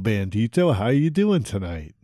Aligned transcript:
Bandito, 0.00 0.74
how 0.74 0.88
you 0.88 1.10
doing 1.10 1.42
tonight? 1.42 1.94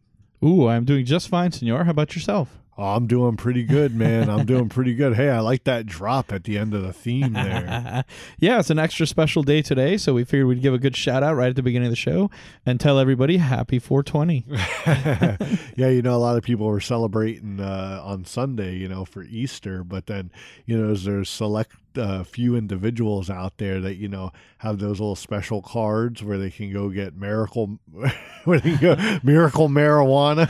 Ooh, 0.44 0.68
I'm 0.68 0.84
doing 0.84 1.04
just 1.04 1.28
fine, 1.28 1.52
senor. 1.52 1.84
How 1.84 1.90
about 1.90 2.14
yourself? 2.14 2.58
Oh, 2.76 2.96
I'm 2.96 3.06
doing 3.06 3.36
pretty 3.36 3.62
good, 3.62 3.94
man. 3.94 4.28
I'm 4.28 4.46
doing 4.46 4.68
pretty 4.68 4.94
good. 4.94 5.14
Hey, 5.14 5.30
I 5.30 5.38
like 5.38 5.62
that 5.62 5.86
drop 5.86 6.32
at 6.32 6.42
the 6.42 6.58
end 6.58 6.74
of 6.74 6.82
the 6.82 6.92
theme 6.92 7.32
there. 7.32 8.04
yeah, 8.40 8.58
it's 8.58 8.70
an 8.70 8.80
extra 8.80 9.06
special 9.06 9.44
day 9.44 9.62
today, 9.62 9.96
so 9.96 10.12
we 10.12 10.24
figured 10.24 10.48
we'd 10.48 10.60
give 10.60 10.74
a 10.74 10.78
good 10.78 10.96
shout 10.96 11.22
out 11.22 11.36
right 11.36 11.50
at 11.50 11.56
the 11.56 11.62
beginning 11.62 11.86
of 11.86 11.92
the 11.92 11.96
show 11.96 12.30
and 12.66 12.80
tell 12.80 12.98
everybody 12.98 13.36
happy 13.36 13.78
420. 13.78 14.44
yeah, 15.76 15.88
you 15.88 16.02
know, 16.02 16.16
a 16.16 16.18
lot 16.18 16.36
of 16.36 16.42
people 16.42 16.66
were 16.66 16.80
celebrating 16.80 17.60
uh, 17.60 18.02
on 18.04 18.24
Sunday, 18.24 18.74
you 18.74 18.88
know, 18.88 19.04
for 19.04 19.22
Easter, 19.22 19.84
but 19.84 20.06
then, 20.06 20.32
you 20.66 20.76
know, 20.76 20.92
there's 20.94 21.30
select 21.30 21.76
uh, 21.96 22.24
few 22.24 22.56
individuals 22.56 23.30
out 23.30 23.58
there 23.58 23.80
that 23.80 23.96
you 23.96 24.08
know 24.08 24.32
have 24.58 24.78
those 24.78 25.00
little 25.00 25.16
special 25.16 25.62
cards 25.62 26.22
where 26.22 26.38
they 26.38 26.50
can 26.50 26.72
go 26.72 26.88
get 26.90 27.16
miracle, 27.16 27.78
where 28.44 28.60
they 28.60 28.76
can 28.76 28.96
go 28.96 29.18
miracle 29.22 29.68
marijuana, 29.68 30.48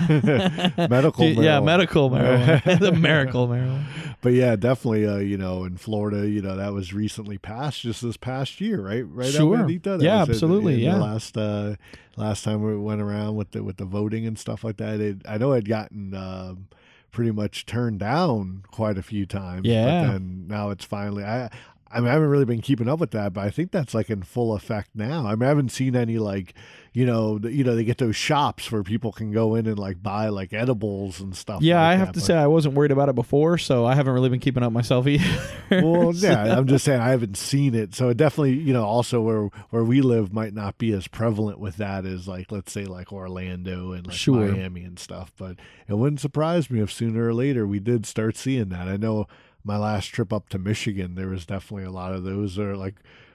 medical, 0.90 1.24
yeah, 1.26 1.58
marijuana. 1.60 1.64
medical 1.64 2.10
marijuana. 2.10 2.78
the 2.80 2.92
miracle 2.92 3.48
marijuana. 3.48 3.84
But 4.20 4.32
yeah, 4.32 4.56
definitely, 4.56 5.06
uh, 5.06 5.16
you 5.18 5.36
know, 5.36 5.64
in 5.64 5.76
Florida, 5.76 6.26
you 6.28 6.40
know, 6.40 6.56
that 6.56 6.72
was 6.72 6.94
recently 6.94 7.36
passed 7.36 7.82
just 7.82 8.00
this 8.00 8.16
past 8.16 8.60
year, 8.60 8.80
right? 8.80 9.04
Right, 9.06 9.30
Sure. 9.30 9.68
Yeah, 9.68 10.22
in- 10.22 10.30
absolutely, 10.30 10.74
in 10.74 10.80
the 10.80 10.84
yeah. 10.86 10.96
last 10.96 11.36
uh, 11.36 11.76
last 12.16 12.44
time 12.44 12.62
we 12.62 12.76
went 12.76 13.02
around 13.02 13.36
with 13.36 13.50
the 13.50 13.62
with 13.62 13.76
the 13.76 13.84
voting 13.84 14.26
and 14.26 14.38
stuff 14.38 14.64
like 14.64 14.78
that, 14.78 15.00
it, 15.00 15.18
I 15.28 15.36
know 15.38 15.52
it 15.52 15.56
had 15.56 15.68
gotten 15.68 16.14
um, 16.14 16.68
pretty 17.14 17.30
much 17.30 17.64
turned 17.64 18.00
down 18.00 18.64
quite 18.70 18.98
a 18.98 19.02
few 19.02 19.24
times. 19.24 19.66
Yeah. 19.66 20.10
And 20.10 20.46
now 20.48 20.70
it's 20.70 20.84
finally. 20.84 21.24
I 21.24 21.48
I 21.90 22.00
mean, 22.00 22.08
I 22.08 22.14
haven't 22.14 22.28
really 22.28 22.44
been 22.44 22.60
keeping 22.60 22.88
up 22.88 22.98
with 22.98 23.12
that, 23.12 23.32
but 23.32 23.44
I 23.44 23.50
think 23.50 23.70
that's 23.70 23.94
like 23.94 24.10
in 24.10 24.22
full 24.22 24.52
effect 24.54 24.90
now. 24.94 25.26
I 25.26 25.36
mean, 25.36 25.44
I 25.44 25.48
haven't 25.48 25.68
seen 25.70 25.94
any 25.94 26.18
like, 26.18 26.52
you 26.96 27.04
know, 27.04 27.38
the, 27.40 27.52
you 27.52 27.64
know, 27.64 27.74
they 27.74 27.82
get 27.82 27.98
those 27.98 28.14
shops 28.14 28.70
where 28.70 28.84
people 28.84 29.10
can 29.10 29.32
go 29.32 29.56
in 29.56 29.66
and 29.66 29.76
like 29.78 30.00
buy 30.00 30.28
like 30.28 30.52
edibles 30.52 31.20
and 31.20 31.34
stuff. 31.36 31.60
Yeah, 31.60 31.74
like 31.80 31.82
I 31.84 31.90
that, 31.96 31.98
have 31.98 32.08
to 32.14 32.20
but- 32.20 32.24
say 32.26 32.34
I 32.36 32.46
wasn't 32.46 32.74
worried 32.76 32.92
about 32.92 33.08
it 33.08 33.16
before, 33.16 33.58
so 33.58 33.84
I 33.84 33.96
haven't 33.96 34.14
really 34.14 34.28
been 34.28 34.38
keeping 34.38 34.62
up 34.62 34.72
myself 34.72 35.06
either. 35.08 35.26
well, 35.70 36.12
yeah, 36.14 36.56
I'm 36.56 36.68
just 36.68 36.84
saying 36.84 37.00
I 37.00 37.10
haven't 37.10 37.36
seen 37.36 37.74
it, 37.74 37.94
so 37.96 38.10
it 38.10 38.16
definitely, 38.16 38.54
you 38.54 38.72
know, 38.72 38.84
also 38.84 39.20
where 39.20 39.48
where 39.70 39.82
we 39.82 40.00
live 40.02 40.32
might 40.32 40.54
not 40.54 40.78
be 40.78 40.92
as 40.92 41.08
prevalent 41.08 41.58
with 41.58 41.78
that 41.78 42.06
as 42.06 42.28
like 42.28 42.52
let's 42.52 42.70
say 42.72 42.84
like 42.84 43.12
Orlando 43.12 43.90
and 43.92 44.06
like 44.06 44.16
Sure. 44.16 44.52
Miami 44.52 44.84
and 44.84 44.98
stuff. 44.98 45.32
But 45.36 45.56
it 45.88 45.94
wouldn't 45.94 46.20
surprise 46.20 46.70
me 46.70 46.80
if 46.80 46.92
sooner 46.92 47.26
or 47.26 47.34
later 47.34 47.66
we 47.66 47.80
did 47.80 48.06
start 48.06 48.36
seeing 48.36 48.68
that. 48.68 48.86
I 48.86 48.96
know 48.96 49.26
my 49.64 49.76
last 49.78 50.06
trip 50.08 50.32
up 50.32 50.48
to 50.50 50.58
Michigan, 50.58 51.16
there 51.16 51.28
was 51.28 51.44
definitely 51.44 51.86
a 51.86 51.90
lot 51.90 52.12
of 52.14 52.22
those. 52.22 52.56
Are 52.56 52.76
like 52.76 52.94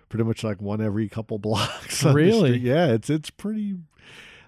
pretty 0.10 0.24
much 0.26 0.44
like 0.44 0.62
one 0.62 0.82
every 0.82 1.08
couple 1.08 1.38
blocks. 1.40 2.04
Really? 2.04 2.58
Yeah, 2.58 2.88
it's 2.88 3.10
it's 3.10 3.30
pretty. 3.30 3.76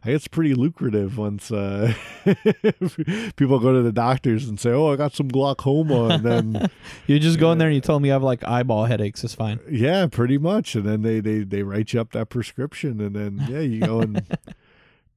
It's 0.04 0.28
pretty 0.28 0.56
lucrative 0.56 1.20
once 1.20 1.52
uh, 1.52 1.94
people 3.36 3.60
go 3.60 3.72
to 3.72 3.84
the 3.84 3.92
doctors 3.94 4.50
and 4.50 4.60
say, 4.60 4.72
"Oh, 4.72 4.92
I 4.92 4.96
got 4.96 5.14
some 5.14 5.28
glaucoma," 5.28 6.08
and 6.08 6.24
then 6.24 6.72
you 7.06 7.20
just 7.20 7.38
go 7.38 7.52
in 7.52 7.60
there 7.60 7.68
and 7.68 7.76
you 7.76 7.82
tell 7.82 7.98
them 7.98 8.06
you 8.08 8.12
have 8.12 8.24
like 8.24 8.44
eyeball 8.44 8.86
headaches. 8.86 9.24
It's 9.24 9.36
fine. 9.36 9.60
Yeah, 9.70 10.08
pretty 10.08 10.40
much. 10.40 10.74
And 10.74 10.86
then 10.86 11.04
they 11.04 11.20
they 11.20 11.44
they 11.44 11.62
write 11.62 11.94
you 11.94 12.02
up 12.02 12.14
that 12.14 12.30
prescription, 12.30 13.00
and 13.00 13.16
then 13.16 13.46
yeah, 13.48 13.60
you 13.60 13.80
go 13.82 14.02
and 14.02 14.26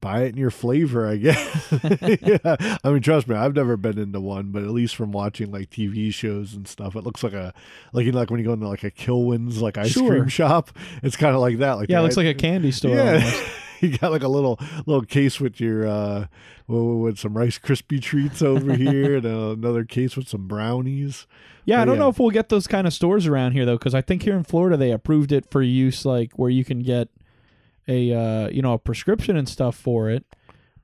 buy 0.04 0.24
it 0.24 0.34
in 0.34 0.36
your 0.36 0.50
flavor, 0.50 1.08
I 1.08 1.16
guess. 1.16 1.72
yeah. 2.20 2.56
I 2.84 2.90
mean, 2.90 3.00
trust 3.00 3.26
me, 3.26 3.34
I've 3.34 3.54
never 3.54 3.78
been 3.78 3.98
into 3.98 4.20
one, 4.20 4.48
but 4.48 4.62
at 4.62 4.68
least 4.68 4.96
from 4.96 5.12
watching 5.12 5.50
like 5.50 5.70
TV 5.70 6.12
shows 6.12 6.52
and 6.52 6.68
stuff, 6.68 6.94
it 6.94 7.04
looks 7.04 7.22
like 7.24 7.32
a 7.32 7.54
like 7.94 8.04
you 8.04 8.12
know 8.12 8.18
like 8.18 8.30
when 8.30 8.38
you 8.38 8.44
go 8.44 8.52
into 8.52 8.68
like 8.68 8.84
a 8.84 8.90
Kilwins 8.90 9.62
like 9.62 9.78
ice 9.78 9.92
Sure. 9.92 10.10
cream 10.10 10.28
shop, 10.28 10.70
it's 11.02 11.16
kind 11.16 11.34
of 11.34 11.40
like 11.40 11.56
that. 11.58 11.72
Like 11.72 11.88
Yeah, 11.88 12.00
it 12.00 12.02
looks 12.02 12.18
like 12.18 12.26
a 12.26 12.34
candy 12.34 12.70
store. 12.80 12.94
yeah. 12.94 13.12
almost. 13.14 13.44
you 13.80 13.96
got 13.96 14.12
like 14.12 14.22
a 14.22 14.28
little 14.28 14.60
little 14.84 15.04
case 15.04 15.40
with 15.40 15.58
your 15.58 15.86
uh 15.88 16.26
with, 16.66 17.18
some 17.18 17.36
Rice 17.36 17.58
Krispie 17.58 18.00
treats 18.00 18.42
over 18.42 18.74
here, 18.74 19.16
and 19.16 19.26
uh, 19.26 19.50
another 19.52 19.84
case 19.84 20.16
with 20.16 20.28
some 20.28 20.46
brownies. 20.46 21.26
Yeah, 21.64 21.80
I 21.80 21.86
don't 21.86 21.94
yeah. 21.94 22.00
know 22.02 22.08
if 22.10 22.18
we'll 22.18 22.30
get 22.30 22.50
those 22.50 22.66
kind 22.66 22.86
of 22.86 22.92
stores 22.92 23.26
around 23.26 23.52
here 23.52 23.64
though, 23.64 23.78
because 23.78 23.94
I 23.94 24.02
think 24.02 24.22
here 24.22 24.36
in 24.36 24.44
Florida 24.44 24.76
they 24.76 24.90
approved 24.90 25.32
it 25.32 25.50
for 25.50 25.62
use, 25.62 26.04
like 26.04 26.38
where 26.38 26.50
you 26.50 26.62
can 26.64 26.80
get 26.80 27.08
a 27.88 28.12
uh, 28.12 28.48
you 28.48 28.62
know 28.62 28.74
a 28.74 28.78
prescription 28.78 29.36
and 29.36 29.48
stuff 29.48 29.76
for 29.76 30.10
it. 30.10 30.24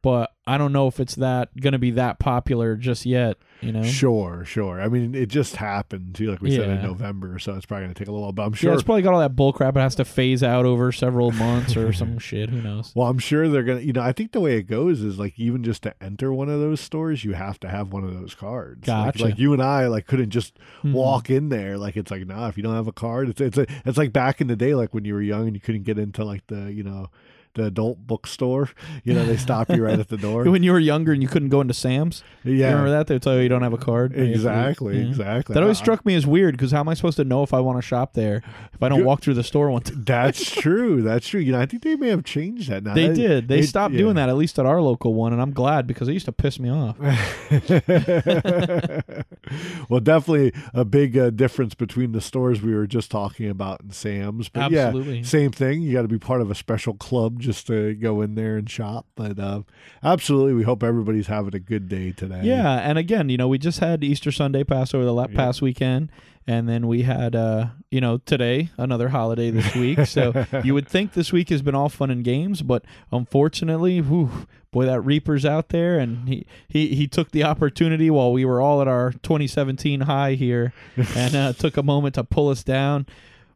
But 0.02 0.32
I 0.46 0.56
don't 0.56 0.72
know 0.72 0.86
if 0.86 0.98
it's 0.98 1.14
that 1.16 1.54
going 1.60 1.72
to 1.72 1.78
be 1.78 1.90
that 1.92 2.18
popular 2.18 2.74
just 2.76 3.04
yet. 3.04 3.36
You 3.62 3.72
know, 3.72 3.82
Sure, 3.82 4.44
sure. 4.44 4.80
I 4.80 4.88
mean, 4.88 5.14
it 5.14 5.26
just 5.28 5.56
happened 5.56 6.14
too, 6.14 6.30
like 6.30 6.40
we 6.40 6.50
said 6.50 6.68
in 6.70 6.76
Yeah. 6.76 6.86
November, 6.86 7.38
so 7.38 7.54
it's 7.54 7.66
probably 7.66 7.84
gonna 7.84 7.94
take 7.94 8.08
a 8.08 8.10
little 8.10 8.22
while. 8.22 8.32
But 8.32 8.42
I'm 8.46 8.52
yeah, 8.52 8.56
sure. 8.56 8.72
it's 8.74 8.82
probably 8.82 9.02
got 9.02 9.12
all 9.12 9.20
that 9.20 9.36
bull 9.36 9.52
crap. 9.52 9.76
It 9.76 9.80
has 9.80 9.94
to 9.96 10.04
phase 10.04 10.42
out 10.42 10.64
over 10.64 10.92
several 10.92 11.30
months 11.32 11.76
or 11.76 11.92
some 11.92 12.18
shit. 12.20 12.48
Who 12.50 12.62
knows? 12.62 12.92
well, 12.94 13.08
I'm 13.08 13.18
sure 13.18 13.48
they're 13.48 13.62
gonna. 13.62 13.80
You 13.80 13.92
know, 13.92 14.00
I 14.02 14.12
think 14.12 14.32
the 14.32 14.40
way 14.40 14.56
it 14.56 14.62
goes 14.62 15.02
is 15.02 15.18
like 15.18 15.38
even 15.38 15.62
just 15.62 15.82
to 15.82 15.94
enter 16.02 16.32
one 16.32 16.48
of 16.48 16.58
those 16.60 16.80
stores, 16.80 17.24
you 17.24 17.34
have 17.34 17.60
to 17.60 17.68
have 17.68 17.92
one 17.92 18.04
of 18.04 18.14
those 18.18 18.34
cards. 18.34 18.88
Like- 18.88 19.14
Gotcha. 19.14 19.24
Like, 19.24 19.38
you 19.38 19.52
and 19.52 19.62
I 19.62 19.86
like 19.88 20.06
couldn't 20.06 20.30
just 20.30 20.58
Mhm. 20.82 20.92
walk 20.92 21.28
in 21.30 21.48
there. 21.50 21.76
Like 21.76 21.96
it's 21.96 22.10
like 22.10 22.26
nah, 22.26 22.48
if 22.48 22.56
you 22.56 22.62
don't 22.62 22.74
have 22.74 22.86
a 22.88 22.92
card, 22.92 23.28
it's 23.28 23.40
it's 23.40 23.58
a, 23.58 23.66
it's 23.84 23.98
like 23.98 24.12
back 24.12 24.40
in 24.40 24.46
the 24.46 24.56
day, 24.56 24.74
like 24.74 24.94
when 24.94 25.04
you 25.04 25.12
were 25.14 25.22
young 25.22 25.46
and 25.46 25.54
you 25.54 25.60
couldn't 25.60 25.82
get 25.84 25.98
into 25.98 26.24
like 26.24 26.46
the 26.46 26.72
you 26.72 26.82
know 26.82 27.08
the 27.54 27.64
adult 27.64 28.06
bookstore. 28.06 28.70
You 29.04 29.14
know, 29.14 29.24
they 29.24 29.36
stop 29.36 29.70
you 29.70 29.84
right 29.84 29.98
at 29.98 30.08
the 30.08 30.16
door. 30.16 30.44
When 30.50 30.64
you 30.64 30.72
were 30.72 30.80
younger 30.80 31.12
and 31.12 31.22
you 31.22 31.28
couldn't 31.28 31.50
go 31.50 31.60
into 31.60 31.74
Sam's, 31.74 32.24
you 32.42 32.54
yeah, 32.54 32.70
remember 32.70 32.90
that? 32.90 33.06
They 33.06 33.14
would 33.14 33.22
tell 33.22 33.36
you 33.36 33.42
you 33.42 33.48
don't 33.48 33.62
have 33.62 33.72
a 33.72 33.78
card. 33.78 34.16
You 34.16 34.24
exactly, 34.24 34.98
yeah. 34.98 35.08
exactly. 35.08 35.54
That 35.54 35.62
always 35.62 35.78
struck 35.78 36.04
me 36.04 36.16
as 36.16 36.26
weird 36.26 36.56
because 36.56 36.72
how 36.72 36.80
am 36.80 36.88
I 36.88 36.94
supposed 36.94 37.16
to 37.18 37.24
know 37.24 37.42
if 37.42 37.54
I 37.54 37.60
want 37.60 37.78
to 37.78 37.82
shop 37.82 38.14
there 38.14 38.42
if 38.72 38.82
I 38.82 38.88
don't 38.88 39.04
walk 39.04 39.20
through 39.20 39.34
the 39.34 39.44
store 39.44 39.70
once? 39.70 39.90
That's 39.94 40.50
true. 40.60 41.02
That's 41.02 41.28
true. 41.28 41.40
You 41.40 41.52
know, 41.52 41.60
I 41.60 41.66
think 41.66 41.82
they 41.82 41.96
may 41.96 42.08
have 42.08 42.24
changed 42.24 42.70
that 42.70 42.82
now. 42.82 42.94
They 42.94 43.12
did. 43.12 43.48
They 43.48 43.62
stopped 43.62 43.94
yeah. 43.94 43.98
doing 43.98 44.16
that 44.16 44.28
at 44.28 44.36
least 44.36 44.58
at 44.58 44.66
our 44.66 44.82
local 44.82 45.14
one, 45.14 45.32
and 45.32 45.40
I'm 45.40 45.52
glad 45.52 45.86
because 45.86 46.08
it 46.08 46.14
used 46.14 46.26
to 46.26 46.32
piss 46.32 46.58
me 46.58 46.70
off. 46.70 46.98
well, 49.88 50.00
definitely 50.00 50.52
a 50.74 50.84
big 50.84 51.16
uh, 51.16 51.30
difference 51.30 51.74
between 51.74 52.12
the 52.12 52.20
stores 52.20 52.62
we 52.62 52.74
were 52.74 52.86
just 52.86 53.10
talking 53.10 53.48
about 53.48 53.80
and 53.80 53.94
Sam's. 53.94 54.48
But 54.48 54.72
Absolutely. 54.72 55.18
yeah, 55.18 55.24
same 55.24 55.52
thing. 55.52 55.82
You 55.82 55.92
got 55.92 56.02
to 56.02 56.08
be 56.08 56.18
part 56.18 56.40
of 56.40 56.50
a 56.50 56.54
special 56.54 56.94
club 56.94 57.39
just 57.40 57.66
to 57.66 57.94
go 57.94 58.20
in 58.20 58.34
there 58.34 58.56
and 58.56 58.68
shop. 58.68 59.06
But 59.14 59.38
uh, 59.38 59.62
absolutely, 60.02 60.54
we 60.54 60.62
hope 60.62 60.82
everybody's 60.82 61.26
having 61.26 61.54
a 61.54 61.58
good 61.60 61.88
day 61.88 62.12
today. 62.12 62.42
Yeah, 62.44 62.78
and 62.78 62.98
again, 62.98 63.28
you 63.28 63.36
know, 63.36 63.48
we 63.48 63.58
just 63.58 63.80
had 63.80 64.04
Easter 64.04 64.30
Sunday 64.30 64.64
pass 64.64 64.94
over 64.94 65.04
the 65.04 65.12
last 65.12 65.34
past 65.34 65.62
weekend, 65.62 66.10
and 66.46 66.68
then 66.68 66.86
we 66.86 67.02
had, 67.02 67.36
uh, 67.36 67.66
you 67.90 68.00
know, 68.00 68.18
today 68.18 68.70
another 68.76 69.08
holiday 69.08 69.50
this 69.50 69.74
week. 69.74 69.98
So 70.10 70.46
you 70.64 70.74
would 70.74 70.88
think 70.88 71.12
this 71.12 71.32
week 71.32 71.50
has 71.50 71.62
been 71.62 71.74
all 71.74 71.88
fun 71.88 72.10
and 72.10 72.24
games, 72.24 72.62
but 72.62 72.84
unfortunately, 73.12 74.00
whew, 74.00 74.46
boy, 74.72 74.86
that 74.86 75.00
Reaper's 75.02 75.44
out 75.44 75.68
there, 75.68 75.98
and 75.98 76.28
he 76.28 76.46
he 76.68 76.94
he 76.94 77.06
took 77.06 77.30
the 77.30 77.44
opportunity 77.44 78.10
while 78.10 78.32
we 78.32 78.44
were 78.44 78.60
all 78.60 78.80
at 78.80 78.88
our 78.88 79.12
2017 79.12 80.02
high 80.02 80.34
here, 80.34 80.72
and 81.16 81.34
uh, 81.36 81.52
took 81.52 81.76
a 81.76 81.82
moment 81.82 82.14
to 82.16 82.24
pull 82.24 82.48
us 82.48 82.64
down 82.64 83.06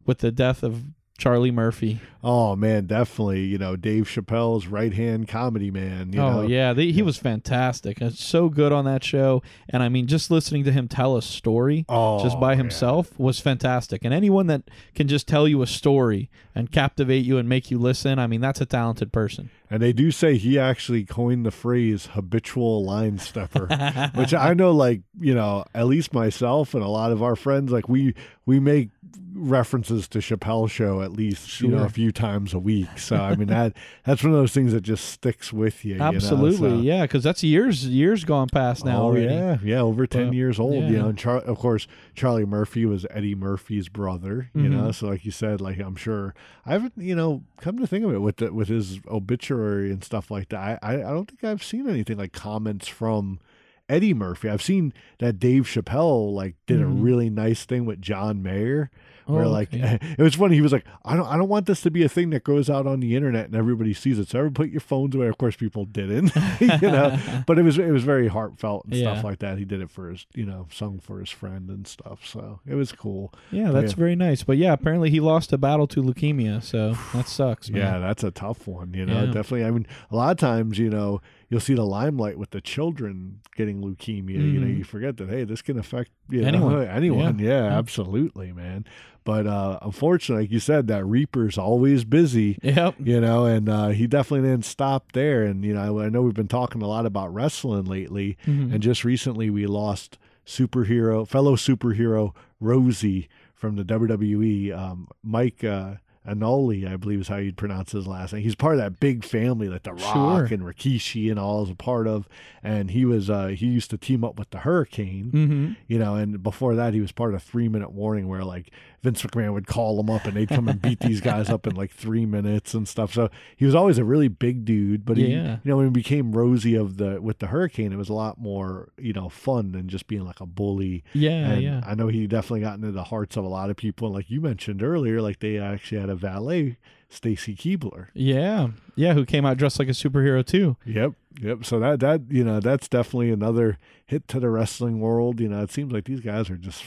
with 0.06 0.18
the 0.18 0.30
death 0.30 0.62
of 0.62 0.84
Charlie 1.18 1.50
Murphy. 1.50 2.00
Oh 2.26 2.56
man, 2.56 2.86
definitely. 2.86 3.42
You 3.42 3.58
know, 3.58 3.76
Dave 3.76 4.04
Chappelle's 4.04 4.66
right 4.66 4.94
hand 4.94 5.28
comedy 5.28 5.70
man. 5.70 6.12
You 6.14 6.20
oh 6.20 6.32
know? 6.32 6.42
yeah, 6.48 6.72
they, 6.72 6.90
he 6.90 7.02
was 7.02 7.18
fantastic. 7.18 8.00
It's 8.00 8.24
so 8.24 8.48
good 8.48 8.72
on 8.72 8.86
that 8.86 9.04
show, 9.04 9.42
and 9.68 9.82
I 9.82 9.90
mean, 9.90 10.06
just 10.06 10.30
listening 10.30 10.64
to 10.64 10.72
him 10.72 10.88
tell 10.88 11.16
a 11.18 11.22
story 11.22 11.84
Oh, 11.88 12.22
just 12.22 12.40
by 12.40 12.52
yeah. 12.52 12.56
himself 12.58 13.18
was 13.18 13.40
fantastic. 13.40 14.04
And 14.06 14.14
anyone 14.14 14.46
that 14.46 14.62
can 14.94 15.06
just 15.06 15.28
tell 15.28 15.46
you 15.46 15.60
a 15.60 15.66
story 15.66 16.30
and 16.54 16.72
captivate 16.72 17.26
you 17.26 17.36
and 17.36 17.46
make 17.46 17.70
you 17.70 17.78
listen, 17.78 18.18
I 18.18 18.26
mean, 18.26 18.40
that's 18.40 18.60
a 18.62 18.66
talented 18.66 19.12
person. 19.12 19.50
And 19.70 19.82
they 19.82 19.92
do 19.92 20.10
say 20.10 20.36
he 20.38 20.58
actually 20.58 21.04
coined 21.04 21.44
the 21.44 21.50
phrase 21.50 22.06
habitual 22.12 22.84
line 22.84 23.18
stepper, 23.18 23.66
which 24.14 24.32
I 24.32 24.54
know, 24.54 24.70
like, 24.72 25.02
you 25.20 25.34
know, 25.34 25.64
at 25.74 25.86
least 25.86 26.14
myself 26.14 26.72
and 26.74 26.82
a 26.82 26.88
lot 26.88 27.12
of 27.12 27.22
our 27.22 27.36
friends, 27.36 27.70
like, 27.70 27.88
we, 27.88 28.14
we 28.46 28.60
make, 28.60 28.88
references 29.36 30.06
to 30.06 30.18
Chappelle 30.20 30.70
show 30.70 31.02
at 31.02 31.10
least 31.10 31.60
you 31.60 31.66
know 31.68 31.78
Sure. 31.78 31.86
a 31.86 31.90
few 31.90 32.12
times 32.14 32.54
a 32.54 32.58
week. 32.58 32.98
So 32.98 33.16
I 33.16 33.34
mean 33.36 33.48
that 33.48 33.74
that's 34.04 34.22
one 34.22 34.32
of 34.32 34.38
those 34.38 34.52
things 34.52 34.72
that 34.72 34.80
just 34.82 35.04
sticks 35.06 35.52
with 35.52 35.84
you. 35.84 35.92
you 35.94 35.98
know, 35.98 36.04
Absolutely, 36.06 36.70
so- 36.70 36.80
yeah, 36.80 37.02
because 37.02 37.22
that's 37.22 37.42
years 37.42 37.86
years 37.86 38.24
gone 38.24 38.48
past 38.48 38.84
now 38.84 39.02
oh 39.02 39.04
already. 39.06 39.26
yeah, 39.26 39.58
yeah, 39.62 39.80
over 39.80 40.06
ten 40.06 40.26
Well, 40.26 40.34
years 40.34 40.58
old. 40.58 40.84
You 40.84 40.90
yeah. 40.96 41.02
know, 41.02 41.08
and 41.08 41.18
Char- 41.18 41.38
of 41.42 41.58
course 41.58 41.86
Charlie 42.14 42.44
Murphy 42.46 42.86
was 42.86 43.04
Eddie 43.10 43.34
Murphy's 43.34 43.88
brother. 43.88 44.50
You 44.54 44.62
Mm-hmm. 44.62 44.76
know, 44.76 44.92
so 44.92 45.08
like 45.08 45.24
you 45.24 45.30
said, 45.30 45.60
like 45.60 45.78
I'm 45.78 45.96
sure 45.96 46.34
I 46.64 46.72
haven't. 46.72 46.94
You 46.96 47.14
know, 47.14 47.42
come 47.58 47.78
to 47.78 47.86
think 47.86 48.04
of 48.04 48.12
it, 48.14 48.18
with 48.20 48.36
the, 48.36 48.52
with 48.52 48.68
his 48.68 49.00
obituary 49.08 49.90
and 49.90 50.02
stuff 50.02 50.30
like 50.30 50.48
that, 50.50 50.78
I, 50.82 50.94
I 50.94 50.94
I 50.96 51.10
don't 51.12 51.26
think 51.28 51.44
I've 51.44 51.62
seen 51.64 51.88
anything 51.88 52.16
like 52.18 52.32
comments 52.32 52.88
from. 52.88 53.40
Eddie 53.86 54.14
Murphy. 54.14 54.48
I've 54.48 54.62
seen 54.62 54.94
that 55.18 55.38
Dave 55.38 55.64
Chappelle 55.64 56.32
like 56.32 56.54
did 56.66 56.80
a 56.80 56.84
Mhm. 56.84 57.04
really 57.04 57.28
nice 57.28 57.66
thing 57.66 57.84
with 57.84 58.00
John 58.00 58.42
Mayer 58.42 58.90
where 59.26 59.44
Oh, 59.44 59.50
like 59.50 59.72
okay. 59.72 59.98
it 60.18 60.22
was 60.22 60.34
funny. 60.34 60.54
He 60.54 60.60
was 60.60 60.72
like, 60.72 60.84
I 61.04 61.16
don't 61.16 61.26
I 61.26 61.36
don't 61.36 61.48
want 61.48 61.66
this 61.66 61.80
to 61.82 61.90
be 61.90 62.02
a 62.02 62.08
thing 62.08 62.30
that 62.30 62.44
goes 62.44 62.68
out 62.70 62.86
on 62.86 63.00
the 63.00 63.14
internet 63.16 63.46
and 63.46 63.56
everybody 63.56 63.94
sees 63.94 64.18
it. 64.18 64.28
So 64.28 64.38
everyone 64.38 64.54
put 64.54 64.70
your 64.70 64.80
phones 64.80 65.14
away. 65.14 65.26
Of 65.28 65.38
course 65.38 65.56
people 65.56 65.84
didn't. 65.84 66.32
you 66.60 66.68
know. 66.90 67.18
But 67.46 67.58
it 67.58 67.62
was 67.62 67.78
it 67.78 67.90
was 67.90 68.04
very 68.04 68.28
heartfelt 68.28 68.84
and 68.86 68.94
Yeah. 68.94 69.12
stuff 69.12 69.24
like 69.24 69.38
that. 69.40 69.58
He 69.58 69.64
did 69.64 69.80
it 69.80 69.90
for 69.90 70.10
his 70.10 70.26
you 70.34 70.44
know, 70.46 70.66
sung 70.72 70.98
for 71.00 71.20
his 71.20 71.30
friend 71.30 71.68
and 71.68 71.86
stuff. 71.86 72.26
So 72.26 72.60
it 72.66 72.74
was 72.74 72.92
cool. 72.92 73.32
Yeah, 73.50 73.70
that's 73.70 73.92
yeah. 73.92 73.98
very 73.98 74.16
nice. 74.16 74.42
But 74.42 74.56
yeah, 74.58 74.72
apparently 74.72 75.10
he 75.10 75.20
lost 75.20 75.52
a 75.52 75.58
battle 75.58 75.86
to 75.88 76.02
leukemia, 76.02 76.62
so 76.62 76.96
that 77.12 77.28
sucks. 77.28 77.70
Man. 77.70 77.80
Yeah, 77.80 77.98
that's 77.98 78.24
a 78.24 78.30
tough 78.30 78.66
one, 78.66 78.94
you 78.94 79.04
know. 79.06 79.24
Yeah. 79.24 79.26
Definitely 79.26 79.64
I 79.64 79.70
mean 79.70 79.86
a 80.10 80.16
lot 80.16 80.30
of 80.32 80.38
times, 80.38 80.78
you 80.78 80.90
know, 80.90 81.20
you'll 81.54 81.60
see 81.60 81.74
the 81.74 81.86
limelight 81.86 82.36
with 82.36 82.50
the 82.50 82.60
children 82.60 83.40
getting 83.54 83.80
leukemia. 83.80 84.30
You 84.52 84.58
know, 84.60 84.66
Mhm. 84.66 84.78
you 84.78 84.84
forget 84.84 85.16
that 85.18 85.28
hey, 85.28 85.44
this 85.44 85.62
can 85.62 85.78
affect 85.78 86.10
you 86.28 86.40
know, 86.42 86.48
Anyone. 86.48 86.86
anyone. 87.00 87.38
Yeah, 87.38 87.66
Yeah. 87.66 87.78
absolutely, 87.78 88.52
man. 88.52 88.84
But 89.22 89.46
uh 89.46 89.78
unfortunately, 89.82 90.44
like 90.46 90.50
you 90.52 90.58
said, 90.58 90.88
that 90.88 91.04
Reaper's 91.06 91.56
always 91.56 92.04
busy. 92.04 92.58
Yep. 92.62 92.96
you 92.98 93.20
know, 93.20 93.46
and 93.46 93.68
uh, 93.68 93.88
he 93.88 94.06
definitely 94.08 94.48
didn't 94.50 94.64
stop 94.64 95.12
there. 95.12 95.44
And 95.44 95.64
you 95.64 95.72
know, 95.74 96.00
I 96.00 96.08
know 96.08 96.22
we've 96.22 96.34
been 96.34 96.48
talking 96.48 96.82
a 96.82 96.88
lot 96.88 97.06
about 97.06 97.32
wrestling 97.32 97.84
lately, 97.84 98.36
Mhm. 98.46 98.72
and 98.74 98.82
just 98.82 99.04
recently 99.04 99.48
we 99.50 99.66
lost 99.66 100.18
superhero, 100.44 101.26
fellow 101.26 101.56
superhero 101.56 102.34
Rosey 102.60 103.28
from 103.54 103.76
the 103.76 103.84
WWE. 103.84 104.72
Um, 104.72 105.08
Mike 105.22 105.62
uh, 105.64 105.94
Anoli, 106.26 106.90
I 106.90 106.96
believe 106.96 107.20
is 107.20 107.28
how 107.28 107.36
you'd 107.36 107.56
pronounce 107.56 107.92
his 107.92 108.06
last 108.06 108.32
name. 108.32 108.42
He's 108.42 108.54
part 108.54 108.74
of 108.74 108.80
that 108.80 108.98
big 108.98 109.24
family 109.24 109.68
that 109.68 109.84
The 109.84 109.92
Rock 109.92 110.12
Sure. 110.12 110.44
and 110.46 110.62
Rikishi 110.62 111.30
and 111.30 111.38
all 111.38 111.62
is 111.64 111.70
a 111.70 111.74
part 111.74 112.06
of. 112.06 112.26
And 112.62 112.90
he 112.92 113.04
was 113.04 113.28
uh, 113.28 113.48
he 113.48 113.66
used 113.66 113.90
to 113.90 113.98
team 113.98 114.24
up 114.24 114.38
with 114.38 114.50
the 114.50 114.58
Hurricane 114.58 115.30
Mm-hmm. 115.32 115.72
you 115.86 115.98
know, 115.98 116.14
and 116.14 116.42
before 116.42 116.74
that, 116.76 116.94
he 116.94 117.00
was 117.00 117.12
part 117.12 117.34
of 117.34 117.42
Three 117.42 117.68
Minute 117.68 117.92
Warning, 117.92 118.26
where 118.28 118.42
like 118.44 118.70
Vince 119.04 119.22
McMahon 119.22 119.52
would 119.52 119.66
call 119.68 119.96
them 119.96 120.10
up 120.10 120.24
and 120.24 120.34
they'd 120.34 120.48
come 120.48 120.66
and 120.66 120.80
beat 120.82 120.98
these 121.00 121.20
guys 121.30 121.48
up 121.50 121.66
in 121.66 121.76
like 121.76 121.92
three 121.92 122.26
minutes 122.26 122.74
and 122.74 122.88
stuff. 122.88 123.12
So 123.14 123.28
he 123.56 123.64
was 123.66 123.74
always 123.74 123.98
a 123.98 124.04
really 124.04 124.28
big 124.28 124.64
dude, 124.64 125.04
but 125.04 125.16
he, 125.18 125.26
Yeah. 125.26 125.58
you 125.62 125.70
know, 125.70 125.76
when 125.76 125.86
he 125.86 125.90
became 125.90 126.32
Rosey 126.32 126.74
of 126.80 126.96
the 126.96 127.20
with 127.22 127.38
the 127.38 127.48
Hurricane, 127.48 127.92
it 127.92 127.96
was 127.96 128.08
a 128.08 128.14
lot 128.14 128.40
more 128.40 128.88
you 128.98 129.12
know 129.12 129.28
fun 129.28 129.72
than 129.72 129.88
just 129.88 130.06
being 130.08 130.24
like 130.24 130.40
a 130.40 130.46
bully. 130.46 131.04
Yeah, 131.12 131.50
and 131.52 131.62
yeah. 131.62 131.80
I 131.86 131.94
know 131.94 132.08
he 132.08 132.26
definitely 132.26 132.60
got 132.62 132.76
into 132.76 132.90
the 132.90 133.04
hearts 133.04 133.36
of 133.36 133.44
a 133.44 133.48
lot 133.48 133.70
of 133.70 133.76
people. 133.76 134.08
And 134.08 134.16
like 134.16 134.30
you 134.30 134.40
mentioned 134.40 134.82
earlier, 134.82 135.20
like 135.22 135.38
they 135.40 135.58
actually 135.58 136.00
had 136.00 136.08
a 136.08 136.16
valet, 136.16 136.78
Stacy 137.10 137.54
Keibler. 137.54 138.06
Yeah. 138.14 138.68
Yeah, 138.96 139.12
who 139.14 139.24
came 139.26 139.44
out 139.44 139.56
dressed 139.58 139.78
like 139.78 139.88
a 139.88 139.92
superhero 139.92 140.44
too. 140.44 140.76
Yep, 140.86 141.12
yep. 141.40 141.64
So 141.64 141.78
that 141.80 142.00
that 142.00 142.22
you 142.30 142.42
know 142.42 142.58
that's 142.60 142.88
definitely 142.88 143.30
another 143.30 143.78
hit 144.06 144.26
to 144.28 144.40
the 144.40 144.48
wrestling 144.48 145.00
world. 145.00 145.40
You 145.40 145.48
know, 145.50 145.62
it 145.62 145.70
seems 145.70 145.92
like 145.92 146.04
these 146.06 146.20
guys 146.20 146.48
are 146.48 146.56
just 146.56 146.82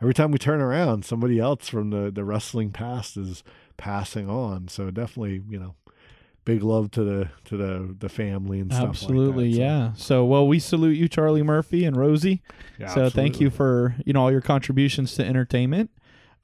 every 0.00 0.14
time 0.14 0.30
we 0.30 0.38
turn 0.38 0.60
around, 0.60 1.04
somebody 1.04 1.38
else 1.38 1.68
from 1.68 1.90
the 1.90 2.10
the 2.10 2.24
wrestling 2.24 2.70
past 2.70 3.16
is 3.16 3.42
passing 3.76 4.28
on. 4.28 4.68
So 4.68 4.90
definitely, 4.90 5.42
you 5.48 5.58
know, 5.58 5.74
big 6.44 6.62
love 6.62 6.90
to 6.92 7.04
the 7.04 7.28
to 7.44 7.56
the 7.56 7.94
the 7.98 8.08
family 8.08 8.60
and 8.60 8.72
stuff. 8.72 8.88
Absolutely, 8.88 9.50
like 9.50 9.52
that. 9.52 9.56
So, 9.56 9.62
yeah. 9.62 9.92
So 9.94 10.24
well 10.24 10.46
we 10.46 10.58
salute 10.58 10.96
you, 10.96 11.08
Charlie 11.08 11.42
Murphy 11.42 11.84
and 11.84 11.96
Rosey. 11.96 12.40
yeah, 12.78 12.88
so 12.94 13.10
thank 13.10 13.40
you 13.40 13.50
for, 13.50 13.96
you 14.04 14.12
know, 14.12 14.22
all 14.22 14.32
your 14.32 14.40
contributions 14.40 15.14
to 15.14 15.24
entertainment. 15.24 15.90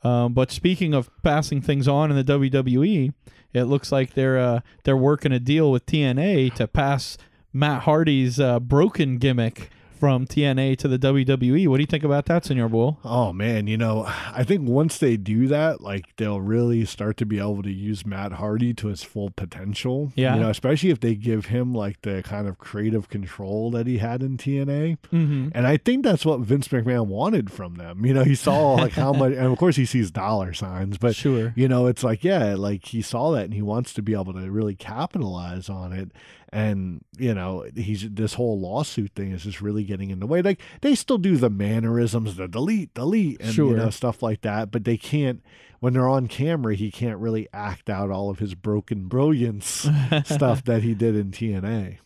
Um, 0.02 0.34
but 0.34 0.50
speaking 0.50 0.94
of 0.94 1.10
passing 1.22 1.60
things 1.60 1.88
on 1.88 2.10
in 2.10 2.16
the 2.16 2.32
WWE, 2.32 3.12
it 3.52 3.64
looks 3.64 3.90
like 3.90 4.14
they're 4.14 4.38
uh, 4.38 4.60
they're 4.84 4.96
working 4.96 5.32
a 5.32 5.40
deal 5.40 5.70
with 5.72 5.86
TNA 5.86 6.54
to 6.54 6.68
pass 6.68 7.16
Matt 7.52 7.82
Hardy's 7.82 8.38
uh, 8.38 8.60
broken 8.60 9.16
gimmick 9.16 9.70
from 9.98 10.26
TNA 10.26 10.76
to 10.78 10.88
the 10.88 10.98
WWE. 10.98 11.66
What 11.68 11.76
do 11.78 11.82
you 11.82 11.86
think 11.86 12.04
about 12.04 12.26
that, 12.26 12.44
Senor 12.44 12.68
Bull? 12.68 12.98
Oh 13.04 13.32
man, 13.32 13.66
you 13.66 13.76
know, 13.76 14.04
I 14.32 14.44
think 14.44 14.68
once 14.68 14.98
they 14.98 15.16
do 15.16 15.46
that, 15.48 15.80
like 15.80 16.14
they'll 16.16 16.40
really 16.40 16.84
start 16.84 17.16
to 17.18 17.26
be 17.26 17.38
able 17.38 17.62
to 17.62 17.72
use 17.72 18.04
Matt 18.06 18.32
Hardy 18.32 18.74
to 18.74 18.88
his 18.88 19.02
full 19.02 19.30
potential. 19.30 20.12
Yeah. 20.14 20.34
You 20.34 20.40
know, 20.42 20.50
especially 20.50 20.90
if 20.90 21.00
they 21.00 21.14
give 21.14 21.46
him 21.46 21.74
like 21.74 22.02
the 22.02 22.22
kind 22.22 22.46
of 22.48 22.58
creative 22.58 23.08
control 23.08 23.70
that 23.72 23.86
he 23.86 23.98
had 23.98 24.22
in 24.22 24.36
TNA. 24.36 24.98
Mm-hmm. 25.12 25.48
And 25.52 25.66
I 25.66 25.76
think 25.76 26.04
that's 26.04 26.24
what 26.24 26.40
Vince 26.40 26.68
McMahon 26.68 27.06
wanted 27.06 27.50
from 27.50 27.76
them. 27.76 28.04
You 28.04 28.14
know, 28.14 28.24
he 28.24 28.34
saw 28.34 28.74
like 28.74 28.92
how 28.92 29.12
much 29.14 29.32
and 29.32 29.46
of 29.46 29.58
course 29.58 29.76
he 29.76 29.86
sees 29.86 30.10
dollar 30.10 30.52
signs, 30.52 30.98
but 30.98 31.14
Sure. 31.16 31.52
you 31.56 31.68
know, 31.68 31.86
it's 31.86 32.04
like, 32.04 32.22
yeah, 32.22 32.54
like 32.54 32.84
he 32.86 33.02
saw 33.02 33.30
that 33.32 33.44
and 33.44 33.54
he 33.54 33.62
wants 33.62 33.92
to 33.94 34.02
be 34.02 34.12
able 34.12 34.32
to 34.34 34.50
really 34.50 34.74
capitalize 34.74 35.68
on 35.68 35.92
it. 35.92 36.10
And, 36.56 37.04
you 37.18 37.34
know, 37.34 37.66
he's 37.76 38.08
this 38.08 38.32
whole 38.32 38.58
lawsuit 38.58 39.12
thing 39.14 39.32
is 39.32 39.42
just 39.44 39.60
really 39.60 39.84
getting 39.84 40.08
in 40.08 40.20
the 40.20 40.26
way. 40.26 40.40
Like 40.40 40.58
they 40.80 40.94
still 40.94 41.18
do 41.18 41.36
the 41.36 41.50
mannerisms, 41.50 42.36
the 42.36 42.48
delete, 42.48 42.94
delete, 42.94 43.40
and 43.42 43.52
you 43.72 43.76
know, 43.76 43.90
stuff 43.90 44.22
like 44.22 44.40
that, 44.40 44.70
but 44.70 44.84
they 44.84 44.96
can't 44.96 45.42
when 45.80 45.92
they're 45.92 46.08
on 46.08 46.28
camera, 46.28 46.74
he 46.74 46.90
can't 46.90 47.18
really 47.18 47.46
act 47.52 47.90
out 47.90 48.10
all 48.10 48.30
of 48.30 48.38
his 48.38 48.54
broken 48.54 49.06
brilliance 49.06 49.86
stuff 50.24 50.64
that 50.64 50.82
he 50.82 50.94
did 50.94 51.14
in 51.14 51.30
TNA. 51.30 51.98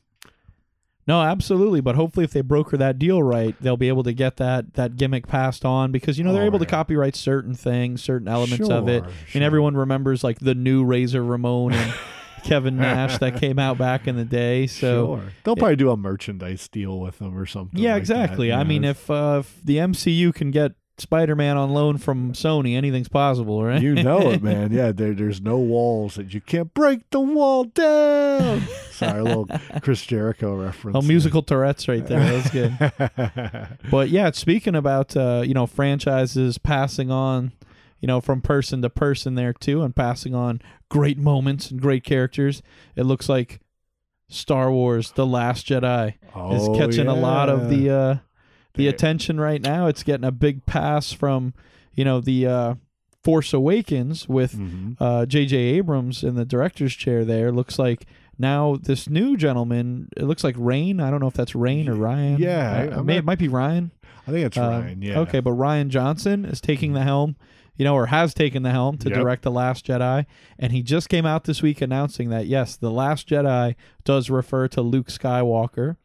No, 1.07 1.23
absolutely. 1.23 1.81
But 1.81 1.95
hopefully, 1.95 2.25
if 2.25 2.33
they 2.33 2.41
broker 2.41 2.77
that 2.77 2.99
deal 2.99 3.23
right, 3.23 3.55
they'll 3.61 3.77
be 3.77 3.89
able 3.89 4.03
to 4.03 4.13
get 4.13 4.37
that 4.39 4.75
that 4.75 4.97
gimmick 4.97 5.29
passed 5.29 5.65
on 5.65 5.93
because 5.93 6.19
you 6.19 6.25
know 6.25 6.33
they're 6.33 6.43
Oh, 6.43 6.47
able 6.47 6.59
to 6.59 6.67
copyright 6.67 7.15
certain 7.15 7.55
things, 7.55 8.03
certain 8.03 8.27
elements 8.27 8.69
of 8.69 8.89
it, 8.89 9.05
Sure, 9.05 9.13
and 9.35 9.45
everyone 9.45 9.77
remembers 9.77 10.25
like 10.25 10.41
the 10.41 10.55
new 10.57 10.85
Razor 10.85 11.23
Ramon 11.25 11.73
and 11.73 11.95
Kevin 12.43 12.77
Nash 12.79 13.19
that 13.19 13.39
came 13.39 13.59
out 13.59 13.79
back 13.79 14.07
in 14.07 14.17
the 14.17 14.25
day. 14.25 14.67
So. 14.67 15.17
sure. 15.17 15.33
They'll 15.45 15.57
probably 15.57 15.77
do 15.77 15.91
a 15.91 15.97
merchandise 15.97 16.69
deal 16.69 16.99
with 17.01 17.19
them 17.19 17.37
or 17.37 17.47
something. 17.47 17.79
Yeah, 17.79 17.95
like 17.95 18.01
exactly. 18.01 18.49
you 18.49 18.55
I 18.55 18.63
know, 18.63 18.69
mean, 18.69 18.85
if, 18.85 19.11
uh, 19.11 19.43
if 19.45 19.63
the 19.65 19.77
MCU 19.77 20.35
can 20.35 20.51
get 20.51 20.73
Spider-Man 21.01 21.57
on 21.57 21.71
loan 21.71 21.99
from 21.99 22.33
Sony, 22.33 22.77
anything's 22.77 23.09
possible, 23.09 23.65
right? 23.65 23.81
you 23.81 23.95
know 23.95 24.31
it, 24.31 24.43
man. 24.43 24.71
Yeah, 24.81 24.93
there, 24.93 25.15
there's 25.15 25.41
no 25.41 25.59
walls 25.59 26.15
that 26.15 26.33
you 26.33 26.41
can't 26.41 26.73
break 26.75 27.09
the 27.11 27.21
wall 27.21 27.65
down. 27.65 28.63
Sorry, 28.91 29.21
a 29.21 29.25
little 29.25 29.49
Chris 29.83 30.05
Jericho 30.05 30.55
reference. 30.55 30.97
Oh, 30.97 31.03
musical 31.03 31.43
Tourette's 31.43 31.89
right 31.89 32.07
there. 32.07 32.21
That's 32.21 32.51
good. 32.51 33.79
But 33.91 34.11
yeah, 34.11 34.31
speaking 34.33 34.75
about 34.75 35.17
uh, 35.17 35.43
you 35.45 35.55
know 35.55 35.67
franchises 35.67 36.59
passing 36.59 37.11
on, 37.11 37.53
you 38.01 38.07
know 38.07 38.21
from 38.21 38.41
person 38.41 38.83
to 38.83 38.91
person 38.91 39.35
there 39.35 39.53
too, 39.53 39.83
and 39.83 39.95
passing 39.95 40.35
on 40.35 40.61
great 40.89 41.19
moments 41.19 41.71
and 41.71 41.81
great 41.81 42.03
characters. 42.05 42.63
It 42.97 43.05
looks 43.05 43.29
like 43.29 43.61
Star 44.29 44.71
Wars: 44.71 45.13
The 45.13 45.27
Last 45.27 45.67
Jedi 45.67 46.09
is 46.09 46.69
Oh, 46.69 46.77
catching 46.79 47.07
a 47.09 47.15
lot 47.15 47.49
of 47.49 47.69
the 47.69 47.91
uh, 47.91 48.17
the 48.75 48.87
attention 48.89 49.41
right 49.41 49.61
now. 49.61 49.87
It's 49.87 50.03
getting 50.03 50.25
a 50.27 50.33
big 50.33 50.65
pass 50.67 51.13
from 51.13 51.53
you 51.95 52.05
know 52.05 52.21
the 52.21 52.47
uh, 52.47 52.75
Force 53.25 53.53
Awakens 53.53 54.29
with 54.29 54.55
Mhm. 54.55 54.97
uh, 55.01 55.27
J.J. 55.27 55.57
Abrams 55.57 56.23
in 56.25 56.37
the 56.37 56.45
director's 56.45 56.95
chair 56.95 57.25
there. 57.25 57.51
Looks 57.53 57.79
like 57.79 58.07
now 58.39 58.77
this 58.81 59.11
new 59.11 59.37
gentleman, 59.37 60.09
it 60.17 60.23
looks 60.25 60.43
like 60.45 60.55
Rain. 60.57 61.01
I 61.01 61.11
don't 61.11 61.21
know 61.21 61.27
if 61.27 61.35
that's 61.35 61.55
Rain 61.55 61.89
or 61.89 61.95
Ryan. 61.95 62.41
Yeah, 62.41 62.73
I- 62.73 62.97
Uh, 62.97 63.03
may, 63.03 63.15
not- 63.15 63.19
it 63.19 63.25
might 63.27 63.39
be 63.39 63.49
Ryan. 63.49 63.91
I 64.27 64.31
think 64.31 64.47
it's 64.47 64.57
Um, 64.57 64.65
Ryan. 64.85 65.03
Yeah. 65.03 65.19
Okay, 65.21 65.41
but 65.41 65.51
Rian 65.51 65.89
Johnson 65.89 66.45
is 66.47 66.61
taking 66.61 66.93
the 66.95 67.03
helm, 67.03 67.37
you 67.81 67.85
know, 67.85 67.95
or 67.95 68.05
has 68.05 68.35
taken 68.35 68.63
the 68.63 68.71
helm 68.71 68.99
to 68.99 69.09
Yep. 69.09 69.19
direct 69.19 69.43
The 69.43 69.51
Last 69.51 69.87
Jedi. 69.87 70.27
And 70.59 70.71
he 70.71 70.83
just 70.83 71.09
came 71.09 71.25
out 71.25 71.45
this 71.45 71.63
week 71.63 71.81
announcing 71.81 72.29
that, 72.29 72.45
yes, 72.45 72.77
The 72.77 72.91
Last 72.91 73.27
Jedi 73.27 73.75
does 74.05 74.29
refer 74.29 74.69
to 74.69 74.83
Luke 74.83 75.07
Skywalker. 75.07 75.97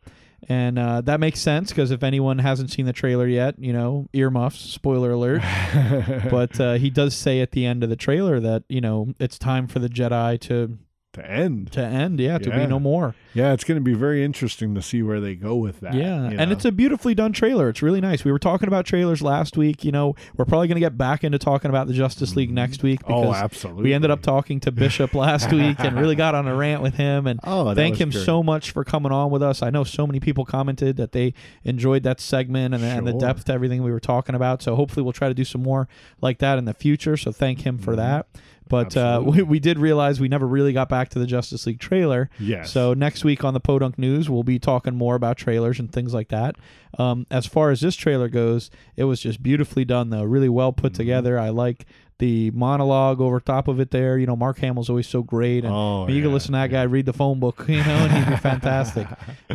And 0.48 0.80
uh, 0.80 1.02
that 1.02 1.20
makes 1.20 1.42
sense 1.42 1.72
because 1.72 1.92
if 1.92 2.02
anyone 2.02 2.40
hasn't 2.40 2.72
seen 2.72 2.86
the 2.86 2.94
trailer 2.94 3.28
yet, 3.28 3.56
you 3.60 3.74
know, 3.74 4.08
earmuffs, 4.14 4.62
spoiler 4.62 5.12
alert. 5.12 5.42
but 6.32 6.58
uh, 6.62 6.76
he 6.76 6.90
does 6.90 7.14
say 7.14 7.42
at 7.42 7.52
the 7.52 7.66
end 7.66 7.84
of 7.84 7.90
the 7.90 7.98
trailer 7.98 8.40
that, 8.40 8.64
you 8.70 8.80
know, 8.80 9.14
it's 9.20 9.38
time 9.38 9.68
for 9.68 9.80
the 9.80 9.90
Jedi 9.90 10.40
to 10.42 10.78
to 11.16 11.30
end. 11.30 11.72
to 11.74 11.82
end. 11.82 12.20
Yeah, 12.20 12.38
to 12.38 12.50
Yeah. 12.50 12.60
be 12.60 12.68
no 12.68 12.80
more. 12.80 13.16
Yeah, 13.34 13.52
it's 13.52 13.66
going 13.66 13.76
to 13.78 13.84
be 13.84 13.94
very 13.94 14.24
interesting 14.24 14.76
to 14.76 14.82
see 14.82 15.04
where 15.04 15.20
they 15.20 15.36
go 15.36 15.56
with 15.56 15.82
that. 15.82 15.94
Yeah, 15.94 16.30
you 16.30 16.38
and 16.38 16.50
know? 16.50 16.52
it's 16.52 16.64
a 16.64 16.72
beautifully 16.72 17.14
done 17.14 17.34
trailer. 17.34 17.68
It's 17.68 17.82
really 17.82 18.00
nice. 18.00 18.24
We 18.24 18.32
were 18.32 18.40
talking 18.40 18.68
about 18.68 18.86
trailers 18.86 19.22
last 19.22 19.58
week. 19.58 19.84
You 19.84 19.92
know, 19.92 20.16
we're 20.38 20.46
probably 20.46 20.70
going 20.70 20.76
to 20.76 20.82
get 20.82 20.98
back 20.98 21.24
into 21.24 21.38
talking 21.38 21.70
about 21.70 21.88
the 21.88 21.94
Justice 21.94 22.36
League 22.36 22.50
mm-hmm. 22.50 22.56
next 22.56 22.84
week 22.84 23.02
oh, 23.04 23.22
because 23.22 23.36
oh, 23.36 23.44
absolutely. 23.44 23.84
we 23.84 23.94
ended 23.94 24.10
up 24.10 24.22
talking 24.22 24.62
to 24.62 24.72
Bishop 24.72 25.14
last 25.16 25.52
week 25.52 25.80
and 25.80 25.98
really 26.00 26.16
got 26.16 26.34
on 26.34 26.48
a 26.48 26.56
rant 26.56 26.82
with 26.82 26.96
him. 26.96 27.28
And 27.28 27.40
Oh, 27.44 27.66
that 27.66 27.76
thank 27.76 27.94
was 27.94 28.02
him 28.02 28.10
great. 28.12 28.26
so 28.26 28.42
much 28.42 28.72
for 28.72 28.86
coming 28.86 29.12
on 29.12 29.32
with 29.32 29.44
us. 29.44 29.62
I 29.62 29.70
know 29.70 29.84
so 29.84 30.08
many 30.08 30.22
people 30.22 30.46
commented 30.46 30.96
that 30.98 31.12
they 31.12 31.34
enjoyed 31.64 32.04
that 32.04 32.22
segment 32.22 32.74
and, 32.74 32.84
and 32.84 33.06
the 33.06 33.12
Sure. 33.12 33.20
depth 33.20 33.46
to 33.46 33.54
everything 33.54 33.84
we 33.84 33.92
were 33.92 34.00
talking 34.00 34.36
about. 34.36 34.62
So 34.62 34.76
hopefully 34.76 35.04
we'll 35.04 35.14
try 35.14 35.28
to 35.28 35.34
do 35.34 35.46
some 35.46 35.62
more 35.64 35.90
like 36.22 36.40
that 36.40 36.58
in 36.58 36.66
the 36.66 36.74
future. 36.74 37.18
So 37.18 37.32
thank 37.34 37.62
him 37.62 37.78
for 37.78 37.92
mm-hmm. 37.92 38.02
that. 38.02 38.28
But 38.68 38.96
uh. 38.98 39.22
We, 39.26 39.42
we 39.44 39.60
did 39.60 39.78
realize 39.80 40.20
we 40.20 40.28
never 40.28 40.48
really 40.48 40.74
got 40.74 40.88
back 40.90 41.10
to 41.10 41.20
the 41.20 41.26
Justice 41.26 41.66
League 41.66 41.80
trailer. 41.80 42.30
Yes. 42.40 42.72
So 42.72 42.94
next 42.94 43.24
week 43.24 43.44
on 43.44 43.54
the 43.54 43.60
Podunk 43.60 43.98
News, 43.98 44.30
we'll 44.30 44.44
be 44.44 44.60
talking 44.60 44.96
more 44.96 45.16
about 45.16 45.38
trailers 45.38 45.80
and 45.80 45.92
things 45.92 46.14
like 46.14 46.30
that. 46.30 46.56
Um, 46.98 47.26
as 47.30 47.46
far 47.46 47.72
as 47.72 47.82
this 47.82 47.96
trailer 47.96 48.30
goes, 48.30 48.70
it 48.96 49.04
was 49.06 49.20
just 49.20 49.44
beautifully 49.44 49.84
done, 49.86 50.10
though. 50.12 50.24
Really 50.24 50.50
well 50.50 50.72
put 50.74 50.94
Mm-hmm. 50.94 50.98
together. 50.98 51.40
I 51.40 51.50
like 51.50 51.86
the 52.20 52.50
monologue 52.52 53.20
over 53.20 53.40
top 53.40 53.68
of 53.68 53.80
it 53.80 53.92
there. 53.92 54.18
You 54.18 54.26
know, 54.26 54.36
Mark 54.36 54.58
Hamill's 54.60 54.90
always 54.90 55.08
so 55.08 55.22
great. 55.22 55.66
And 55.66 55.74
Oh, 55.74 56.08
you 56.08 56.22
can 56.22 56.32
listen 56.32 56.54
to 56.54 56.58
that 56.60 56.68
guy 56.68 56.84
read 56.84 57.06
the 57.06 57.14
phone 57.14 57.40
book, 57.40 57.66
you 57.68 57.76
know, 57.78 57.82
and 57.84 58.12
he'd 58.12 58.32
be 58.32 58.38
fantastic. 58.42 59.08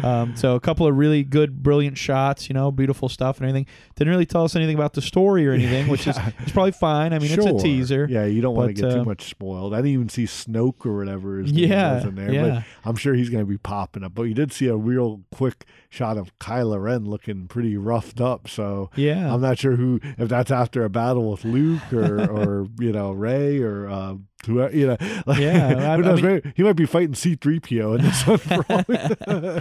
Um, 0.03 0.37
so 0.37 0.55
a 0.57 0.61
couple 0.61 0.87
of 0.87 0.97
really 0.97 1.25
good, 1.25 1.63
brilliant 1.63 1.97
shots, 1.97 2.49
you 2.49 2.55
know, 2.55 2.71
beautiful 2.71 3.09
stuff 3.09 3.39
and 3.41 3.49
everything. 3.49 3.67
Didn't 3.97 4.11
really 4.11 4.27
tell 4.27 4.45
us 4.45 4.55
anything 4.57 4.75
about 4.77 4.93
the 4.93 5.03
story 5.03 5.47
or 5.47 5.53
anything, 5.53 5.89
which 5.89 6.07
is 6.07 6.17
it's 6.41 6.53
probably 6.53 6.73
fine. 6.73 7.13
I 7.13 7.19
mean, 7.19 7.33
it's 7.33 7.47
a 7.47 7.59
teaser. 7.59 8.07
Yeah, 8.11 8.27
you 8.27 8.41
don't 8.43 8.55
want 8.55 8.77
to 8.77 8.83
get 8.83 8.91
too 8.93 9.01
uh, 9.01 9.05
much 9.05 9.25
spoiled. 9.31 9.73
I 9.73 9.79
didn't 9.79 9.93
even 9.93 10.09
see 10.09 10.25
Snoke 10.25 10.85
or 10.85 10.97
whatever 10.99 11.39
his 11.39 11.53
Yeah, 11.53 11.95
was 11.97 12.05
in 12.05 12.15
there, 12.15 12.33
yeah. 12.33 12.43
but 12.83 12.89
I'm 12.89 12.97
sure 12.97 13.15
he's 13.15 13.31
going 13.31 13.43
to 13.45 13.49
be 13.49 13.59
popping 13.59 14.05
up. 14.05 14.15
But 14.15 14.25
you 14.25 14.35
did 14.35 14.53
see 14.53 14.67
a 14.67 14.77
real 14.77 15.23
quick 15.33 15.65
shot 15.89 16.17
of 16.19 16.37
Kylo 16.39 16.81
Ren 16.83 17.05
looking 17.07 17.49
pretty 17.49 17.77
roughed 17.77 18.21
up. 18.21 18.49
So 18.49 18.91
Yeah. 18.97 19.33
I'm 19.33 19.41
not 19.41 19.59
sure 19.59 19.77
who 19.77 20.01
if 20.19 20.29
that's 20.29 20.51
after 20.51 20.85
a 20.85 20.91
battle 20.91 21.31
with 21.31 21.45
Luke 21.45 21.93
or 21.93 22.21
or 22.31 22.50
you 22.79 22.93
know 22.93 23.13
Rey 23.13 23.61
or 23.61 23.89
uh, 23.89 24.15
whoever 24.47 24.77
you 24.77 24.87
know. 24.89 24.97
Like, 25.27 25.39
Yeah, 25.41 25.93
I- 25.93 25.97
who 25.97 26.05
I 26.05 26.15
mean- 26.15 26.25
Maybe 26.25 26.53
he 26.57 26.63
might 26.63 26.77
be 26.77 26.87
fighting 26.87 27.15
C-3PO 27.15 27.99
in 27.99 28.05
this 28.05 28.27
one. 28.27 28.39
For 28.39 28.65
all 28.69 28.85
we 28.89 28.95
know. 28.97 29.61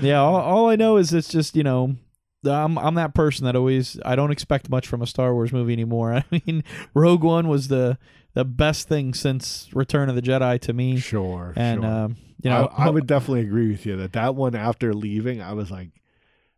Yeah, 0.00 0.20
all, 0.20 0.36
all 0.36 0.68
I 0.70 0.76
know 0.76 0.96
is 0.96 1.12
it's 1.12 1.28
just 1.28 1.56
you 1.56 1.62
know, 1.62 1.96
I'm 2.44 2.78
I'm 2.78 2.94
that 2.94 3.14
person 3.14 3.44
that 3.46 3.56
always 3.56 3.98
I 4.04 4.14
don't 4.16 4.30
expect 4.30 4.68
much 4.70 4.86
from 4.86 5.02
a 5.02 5.06
Star 5.06 5.32
Wars 5.34 5.52
movie 5.52 5.72
anymore. 5.72 6.12
I 6.32 6.42
mean, 6.46 6.62
Rogue 6.94 7.22
One 7.24 7.48
was 7.48 7.68
the 7.68 7.98
the 8.34 8.44
best 8.44 8.86
thing 8.88 9.14
since 9.14 9.68
Return 9.72 10.08
of 10.10 10.14
the 10.14 10.22
Jedi 10.22 10.60
to 10.60 10.72
me, 10.72 10.98
sure, 10.98 11.52
and 11.56 11.80
sure. 11.82 11.90
um, 11.90 12.16
you 12.42 12.50
know, 12.50 12.68
I, 12.76 12.86
I 12.86 12.90
would 12.90 13.06
definitely 13.06 13.40
agree 13.40 13.70
with 13.70 13.86
you 13.86 13.96
that 13.96 14.12
that 14.12 14.34
one 14.34 14.54
after 14.54 14.92
leaving, 14.92 15.40
I 15.40 15.54
was 15.54 15.70
like, 15.70 15.88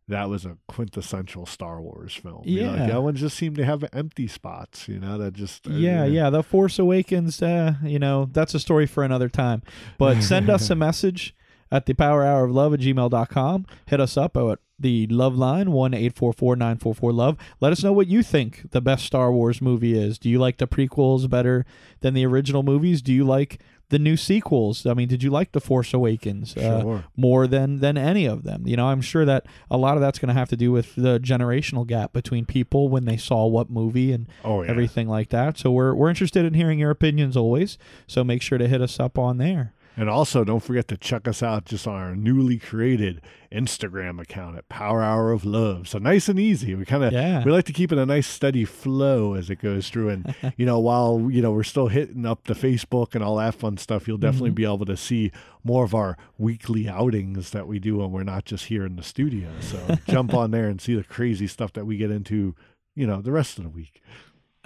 that 0.09 0.29
was 0.29 0.45
a 0.47 0.57
quintessential 0.69 1.45
Star 1.47 1.81
Wars 1.81 2.15
film. 2.15 2.43
You 2.45 2.63
know, 2.63 2.71
like, 2.71 2.79
Yeah. 2.81 2.87
that 2.87 3.03
one 3.03 3.15
just 3.17 3.37
seemed 3.37 3.57
to 3.57 3.65
have 3.65 3.85
empty 3.93 4.27
spots. 4.27 4.89
You 4.89 4.99
know, 4.99 5.19
that 5.19 5.35
just 5.35 5.67
uh, 5.67 5.73
yeah, 5.73 6.05
yeah, 6.05 6.31
The 6.31 6.43
Force 6.43 6.79
Awakens. 6.79 7.43
Uh, 7.43 7.75
you 7.85 7.99
know, 7.99 8.29
that's 8.33 8.55
a 8.55 8.61
story 8.61 8.87
for 8.87 9.05
another 9.05 9.29
time. 9.29 9.63
But 9.99 10.23
send 10.23 10.49
us 10.51 10.71
a 10.71 10.75
message 10.75 11.35
at 11.71 11.85
the 11.87 11.93
Power 11.95 12.25
Hour 12.25 12.45
of 12.47 12.51
Love 12.53 12.73
at 12.75 12.81
gmail.com. 12.81 13.67
Hit 13.87 14.01
us 14.01 14.17
up 14.17 14.37
at 14.37 14.59
the 14.81 15.07
Love 15.09 15.37
Line 15.37 15.73
one 15.73 15.93
eight 15.93 16.17
four 16.17 16.33
four 16.33 16.55
nine 16.57 16.79
four 16.79 16.95
four 16.95 17.13
Love. 17.13 17.37
Let 17.61 17.73
us 17.73 17.83
know 17.83 17.93
what 17.93 18.07
you 18.07 18.23
think 18.23 18.71
the 18.71 18.81
best 18.81 19.05
Star 19.05 19.33
Wars 19.33 19.61
movie 19.61 19.99
is. 19.99 20.19
Do 20.19 20.31
you 20.31 20.39
like 20.39 20.59
the 20.59 20.69
prequels 20.69 21.29
better 21.29 21.67
than 22.01 22.15
the 22.15 22.25
original 22.25 22.63
movies? 22.63 23.03
Do 23.03 23.13
you 23.13 23.25
like 23.25 23.61
the 23.91 23.99
new 23.99 24.17
sequels? 24.17 24.85
I 24.87 24.95
mean, 24.95 25.09
did 25.09 25.23
you 25.23 25.31
like 25.31 25.53
the 25.53 25.61
Force 25.61 25.95
Awakens? 25.95 26.57
uh, 26.57 26.81
Sure. 26.83 27.05
more 27.17 27.47
than 27.47 27.81
than 27.81 27.97
any 27.97 28.27
of 28.27 28.43
them. 28.45 28.67
You 28.67 28.77
know, 28.77 28.87
I'm 28.89 29.01
sure 29.01 29.25
that 29.25 29.47
a 29.71 29.77
lot 29.77 29.97
of 29.97 30.01
that's 30.01 30.19
going 30.19 30.29
to 30.29 30.35
have 30.35 30.49
to 30.51 30.57
do 30.57 30.71
with 30.73 30.95
the 30.97 31.19
generational 31.19 31.87
gap 31.87 32.13
between 32.13 32.45
people 32.45 32.89
when 32.89 33.05
they 33.07 33.17
saw 33.17 33.47
what 33.47 33.71
movie 33.71 34.13
and 34.13 34.27
Oh, 34.45 34.63
yeah. 34.63 34.71
everything 34.71 35.09
like 35.09 35.31
that. 35.31 35.59
So 35.59 35.71
we're 35.71 35.95
we're 35.95 36.11
interested 36.11 36.45
in 36.45 36.55
hearing 36.55 36.79
your 36.79 36.91
opinions 36.91 37.37
always. 37.37 37.79
So 38.07 38.23
make 38.25 38.43
sure 38.43 38.59
to 38.59 38.69
hit 38.69 38.81
us 38.83 39.01
up 39.01 39.19
on 39.19 39.39
there. 39.39 39.73
And 39.99 40.09
also, 40.09 40.45
don't 40.45 40.63
forget 40.63 40.87
to 40.89 40.97
check 40.97 41.27
us 41.27 41.43
out 41.43 41.65
just 41.65 41.89
on 41.89 41.97
our 41.97 42.15
newly 42.15 42.57
created 42.57 43.21
Instagram 43.51 44.21
account 44.21 44.57
at 44.57 44.69
Power 44.69 45.03
Hour 45.03 45.33
of 45.33 45.45
Love. 45.45 45.89
So 45.89 45.99
nice 45.99 46.29
and 46.29 46.39
easy. 46.39 46.77
We 46.77 46.85
kind 46.85 47.03
of 47.03 47.13
Yeah. 47.13 47.43
we 47.43 47.51
like 47.51 47.65
to 47.65 47.73
keep 47.73 47.91
it 47.91 47.99
a 47.99 48.07
nice 48.07 48.29
steady 48.29 48.65
flow 48.65 49.35
as 49.35 49.51
it 49.51 49.57
goes 49.57 49.91
through. 49.91 50.11
And 50.11 50.35
you 50.57 50.65
know, 50.65 50.79
while 50.79 51.29
you 51.29 51.43
know 51.43 51.51
we're 51.51 51.65
still 51.65 51.89
hitting 51.89 52.25
up 52.25 52.45
the 52.45 52.55
Facebook 52.55 53.17
and 53.17 53.25
all 53.25 53.37
that 53.37 53.57
fun 53.57 53.77
stuff, 53.77 54.07
you'll 54.07 54.19
definitely 54.19 54.51
mm-hmm. 54.51 54.55
be 54.55 54.65
able 54.65 54.87
to 54.87 54.97
see 54.97 55.33
more 55.65 55.85
of 55.85 55.97
our 55.97 56.17
weekly 56.39 56.89
outings 56.89 57.51
that 57.51 57.67
we 57.67 57.81
do 57.81 57.97
when 57.97 58.13
we're 58.13 58.23
not 58.23 58.45
just 58.45 58.67
here 58.67 58.87
in 58.87 58.95
the 58.95 59.03
studio. 59.03 59.49
So 59.61 59.97
jump 60.09 60.33
on 60.43 60.53
there 60.53 60.69
and 60.69 60.81
see 60.81 60.95
the 60.95 61.03
crazy 61.03 61.49
stuff 61.49 61.73
that 61.73 61.87
we 61.87 61.97
get 61.97 62.13
into. 62.13 62.55
You 62.95 63.07
know, 63.09 63.21
the 63.21 63.33
rest 63.33 63.59
of 63.59 63.65
the 63.65 63.71
week. 63.71 64.01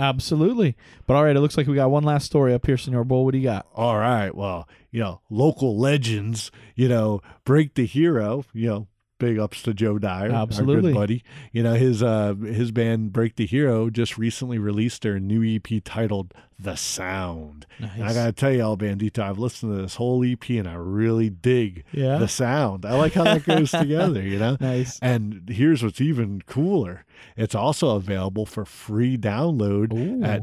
Absolutely. 0.02 0.76
But 1.06 1.14
all 1.14 1.22
right, 1.22 1.36
it 1.36 1.40
looks 1.40 1.56
like 1.56 1.68
we 1.68 1.76
got 1.76 1.92
one 1.92 2.02
last 2.02 2.26
story 2.26 2.52
up 2.54 2.66
here, 2.66 2.76
Senor 2.76 3.04
Bull. 3.04 3.24
What 3.24 3.32
do 3.32 3.38
you 3.38 3.44
got? 3.44 3.68
All 3.72 3.96
right. 3.96 4.34
Well, 4.34 4.68
you 4.90 4.98
know, 4.98 5.20
local 5.30 5.78
legends, 5.78 6.50
you 6.74 6.88
know, 6.88 7.22
break 7.44 7.74
the 7.74 7.86
hero, 7.86 8.44
you 8.52 8.68
know, 8.68 8.88
big 9.22 9.38
ups 9.38 9.62
to 9.62 9.72
Joe 9.72 9.98
Dyer, 9.98 10.30
our 10.32 10.42
Absolutely. 10.42 10.90
good 10.92 10.98
buddy. 10.98 11.24
You 11.52 11.62
know, 11.62 11.74
his 11.74 12.02
uh 12.02 12.34
his 12.34 12.72
band 12.72 13.12
Break 13.12 13.36
the 13.36 13.46
Hero 13.46 13.88
just 13.88 14.18
recently 14.18 14.58
released 14.58 15.02
their 15.02 15.20
new 15.20 15.42
EP 15.56 15.82
titled 15.84 16.34
The 16.58 16.74
Sound. 16.76 17.64
And 17.78 18.02
I 18.04 18.12
gotta 18.12 18.32
tell 18.32 18.52
you 18.52 18.62
all, 18.64 18.76
Bandito, 18.76 19.20
I've 19.20 19.38
listened 19.38 19.74
to 19.76 19.80
this 19.82 19.94
whole 19.94 20.24
EP 20.24 20.48
and 20.50 20.68
I 20.68 20.74
really 20.74 21.30
dig 21.30 21.84
Yeah? 21.92 22.18
the 22.18 22.28
sound. 22.28 22.84
I 22.84 22.94
like 22.94 23.12
how 23.14 23.24
that 23.24 23.44
goes 23.44 23.70
together, 23.84 24.20
you 24.22 24.38
know? 24.38 24.56
Nice. 24.60 24.98
And 25.00 25.48
here's 25.48 25.82
what's 25.82 26.00
even 26.00 26.42
cooler. 26.42 27.04
It's 27.36 27.54
also 27.54 27.94
available 27.96 28.44
for 28.46 28.64
free 28.64 29.16
download 29.16 29.92
Ooh. 29.94 30.24
at 30.24 30.42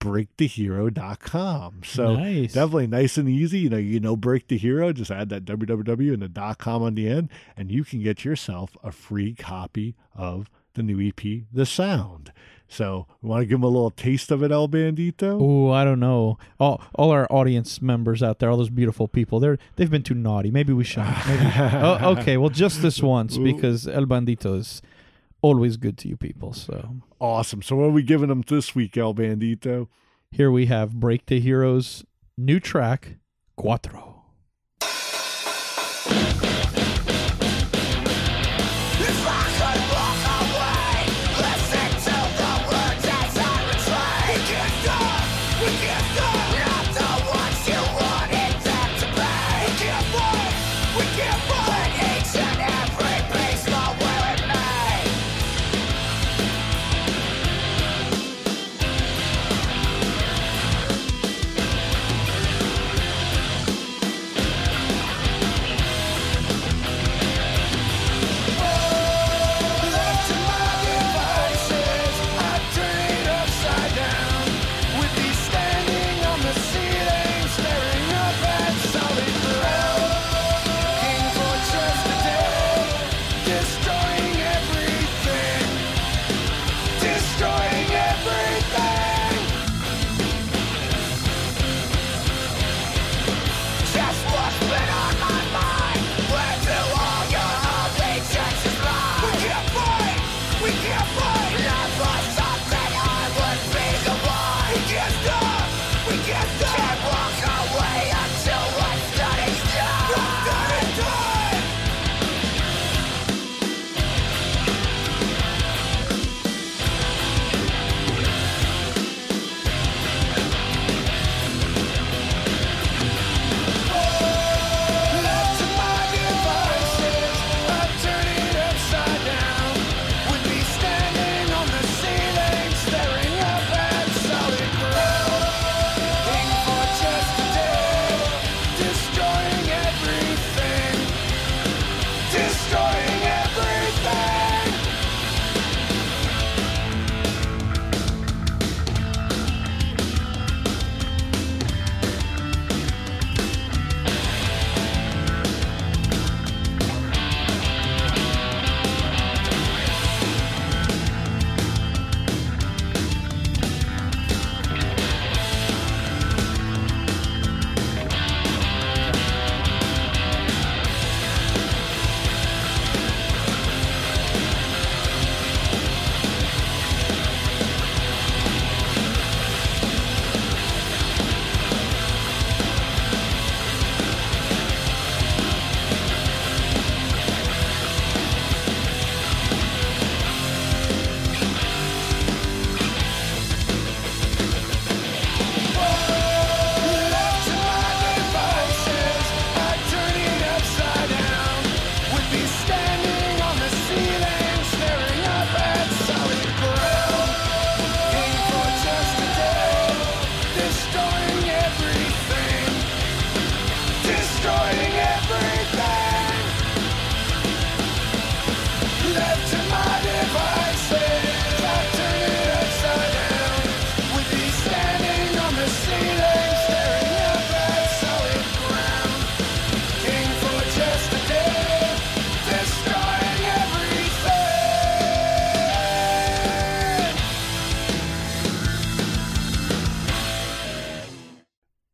www.breakthehero.com. 0.00 1.80
So 1.84 2.16
Nice. 2.16 2.52
definitely 2.54 2.86
nice 2.86 3.16
and 3.16 3.28
easy. 3.28 3.60
You 3.60 3.70
know, 3.70 3.76
you 3.76 4.00
know 4.00 4.16
Break 4.16 4.48
the 4.48 4.58
Hero, 4.58 4.92
just 4.92 5.10
add 5.10 5.28
that 5.30 5.44
www 5.44 6.12
and 6.12 6.22
the 6.22 6.28
dot 6.28 6.58
com 6.58 6.82
on 6.82 6.94
the 6.94 7.08
end, 7.08 7.28
and 7.56 7.70
you 7.70 7.84
can 7.84 8.02
get 8.02 8.24
yourself 8.24 8.76
a 8.82 8.92
free 8.92 9.34
copy 9.34 9.94
of 10.14 10.50
the 10.74 10.82
new 10.82 11.00
EP, 11.00 11.42
The 11.52 11.66
Sound. 11.66 12.32
So 12.68 13.06
we 13.20 13.28
want 13.28 13.42
to 13.42 13.46
give 13.46 13.58
them 13.58 13.64
a 13.64 13.68
little 13.68 13.90
taste 13.90 14.30
of 14.30 14.44
it, 14.44 14.52
El 14.52 14.68
Bandito? 14.68 15.38
Oh, 15.40 15.72
I 15.72 15.84
don't 15.84 15.98
know. 15.98 16.38
All 16.60 16.80
all 16.94 17.10
our 17.10 17.26
audience 17.30 17.82
members 17.82 18.22
out 18.22 18.38
there, 18.38 18.48
all 18.48 18.56
those 18.56 18.70
beautiful 18.70 19.08
people, 19.08 19.40
they're 19.40 19.58
they've 19.76 19.90
been 19.90 20.04
too 20.04 20.14
naughty. 20.14 20.52
Maybe 20.52 20.72
we 20.72 20.84
shouldn't. 20.84 21.16
Maybe. 21.26 21.50
oh, 21.56 22.16
okay, 22.18 22.36
well, 22.36 22.50
just 22.50 22.80
this 22.80 23.02
once 23.02 23.38
because 23.38 23.88
El 23.88 24.06
Bandito 24.06 24.56
is 24.56 24.82
always 25.42 25.76
good 25.76 25.98
to 25.98 26.08
you 26.08 26.16
people. 26.16 26.52
So 26.52 26.96
Awesome. 27.18 27.62
So 27.62 27.76
what 27.76 27.86
are 27.86 27.90
we 27.90 28.02
giving 28.02 28.28
them 28.28 28.42
this 28.46 28.74
week, 28.74 28.96
El 28.96 29.14
Bandito? 29.14 29.88
here 30.30 30.50
we 30.50 30.66
have 30.66 31.00
Break 31.00 31.26
the 31.26 31.40
Heroes 31.40 32.04
new 32.38 32.60
track, 32.60 33.16
Cuatro. 33.58 34.20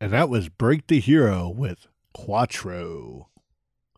And 0.01 0.13
that 0.13 0.29
was 0.29 0.49
Break 0.49 0.87
the 0.87 1.01
Hero 1.01 1.49
with 1.49 1.87
Quattro. 2.13 3.29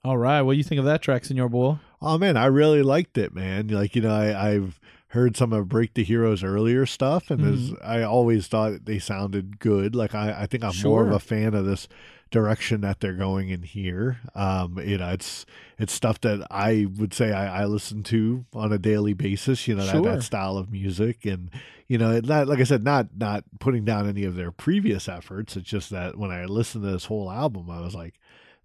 All 0.05 0.19
right, 0.19 0.43
what 0.43 0.53
do 0.53 0.59
you 0.59 0.65
think 0.65 0.79
of 0.79 0.85
that 0.85 1.03
track, 1.03 1.25
Senor 1.25 1.49
Bull? 1.49 1.81
Oh 2.01 2.19
man, 2.19 2.37
I 2.37 2.47
really 2.47 2.83
liked 2.83 3.19
it, 3.19 3.35
man. 3.35 3.69
Like 3.69 3.97
you 3.97 4.03
know, 4.03 4.15
I, 4.15 4.51
I've 4.51 4.81
heard 5.09 5.37
some 5.37 5.53
of 5.53 5.69
Break 5.69 5.95
the 5.95 6.05
Hero's 6.05 6.45
earlier 6.45 6.87
stuff, 6.87 7.31
and 7.31 7.41
hmm. 7.41 7.47
there's 7.47 7.73
I 7.83 8.03
always 8.03 8.47
thought 8.47 8.85
they 8.85 8.99
sounded 8.99 9.59
good. 9.59 9.95
Like 9.95 10.15
I, 10.15 10.43
I 10.43 10.47
think 10.47 10.65
I'm 10.65 10.75
more 10.85 11.07
of 11.07 11.13
a 11.13 11.19
fan 11.19 11.55
of 11.55 11.65
this 11.65 11.89
direction 12.31 12.81
that 12.83 13.01
they're 13.01 13.15
going 13.15 13.49
in 13.49 13.63
here. 13.63 14.19
Um, 14.35 14.79
you 14.79 14.99
know, 14.99 15.11
it's 15.11 15.47
it's 15.79 15.93
stuff 15.93 16.21
that 16.23 16.47
I 16.51 16.87
would 16.99 17.15
say 17.15 17.33
I, 17.33 17.63
I 17.63 17.65
listen 17.67 18.03
to 18.05 18.45
on 18.53 18.73
a 18.73 18.79
daily 18.79 19.15
basis. 19.15 19.67
You 19.69 19.75
know, 19.77 19.85
that, 19.85 19.93
Sure. 19.93 20.03
that 20.03 20.23
style 20.23 20.57
of 20.57 20.71
music, 20.71 21.25
and 21.25 21.51
you 21.87 21.99
know, 21.99 22.13
it 22.13 22.27
not 22.27 22.49
like 22.49 22.61
I 22.61 22.65
said, 22.65 22.85
not 22.85 23.09
not 23.17 23.45
putting 23.61 23.85
down 23.85 24.09
any 24.09 24.25
of 24.25 24.37
their 24.37 24.51
previous 24.51 25.09
efforts. 25.09 25.57
It's 25.57 25.69
just 25.69 25.91
that 25.91 26.17
when 26.17 26.31
I 26.31 26.45
listened 26.45 26.85
to 26.85 26.91
this 26.91 27.07
whole 27.07 27.31
album, 27.31 27.71
I 27.71 27.81
was 27.81 27.95
like. 27.95 28.15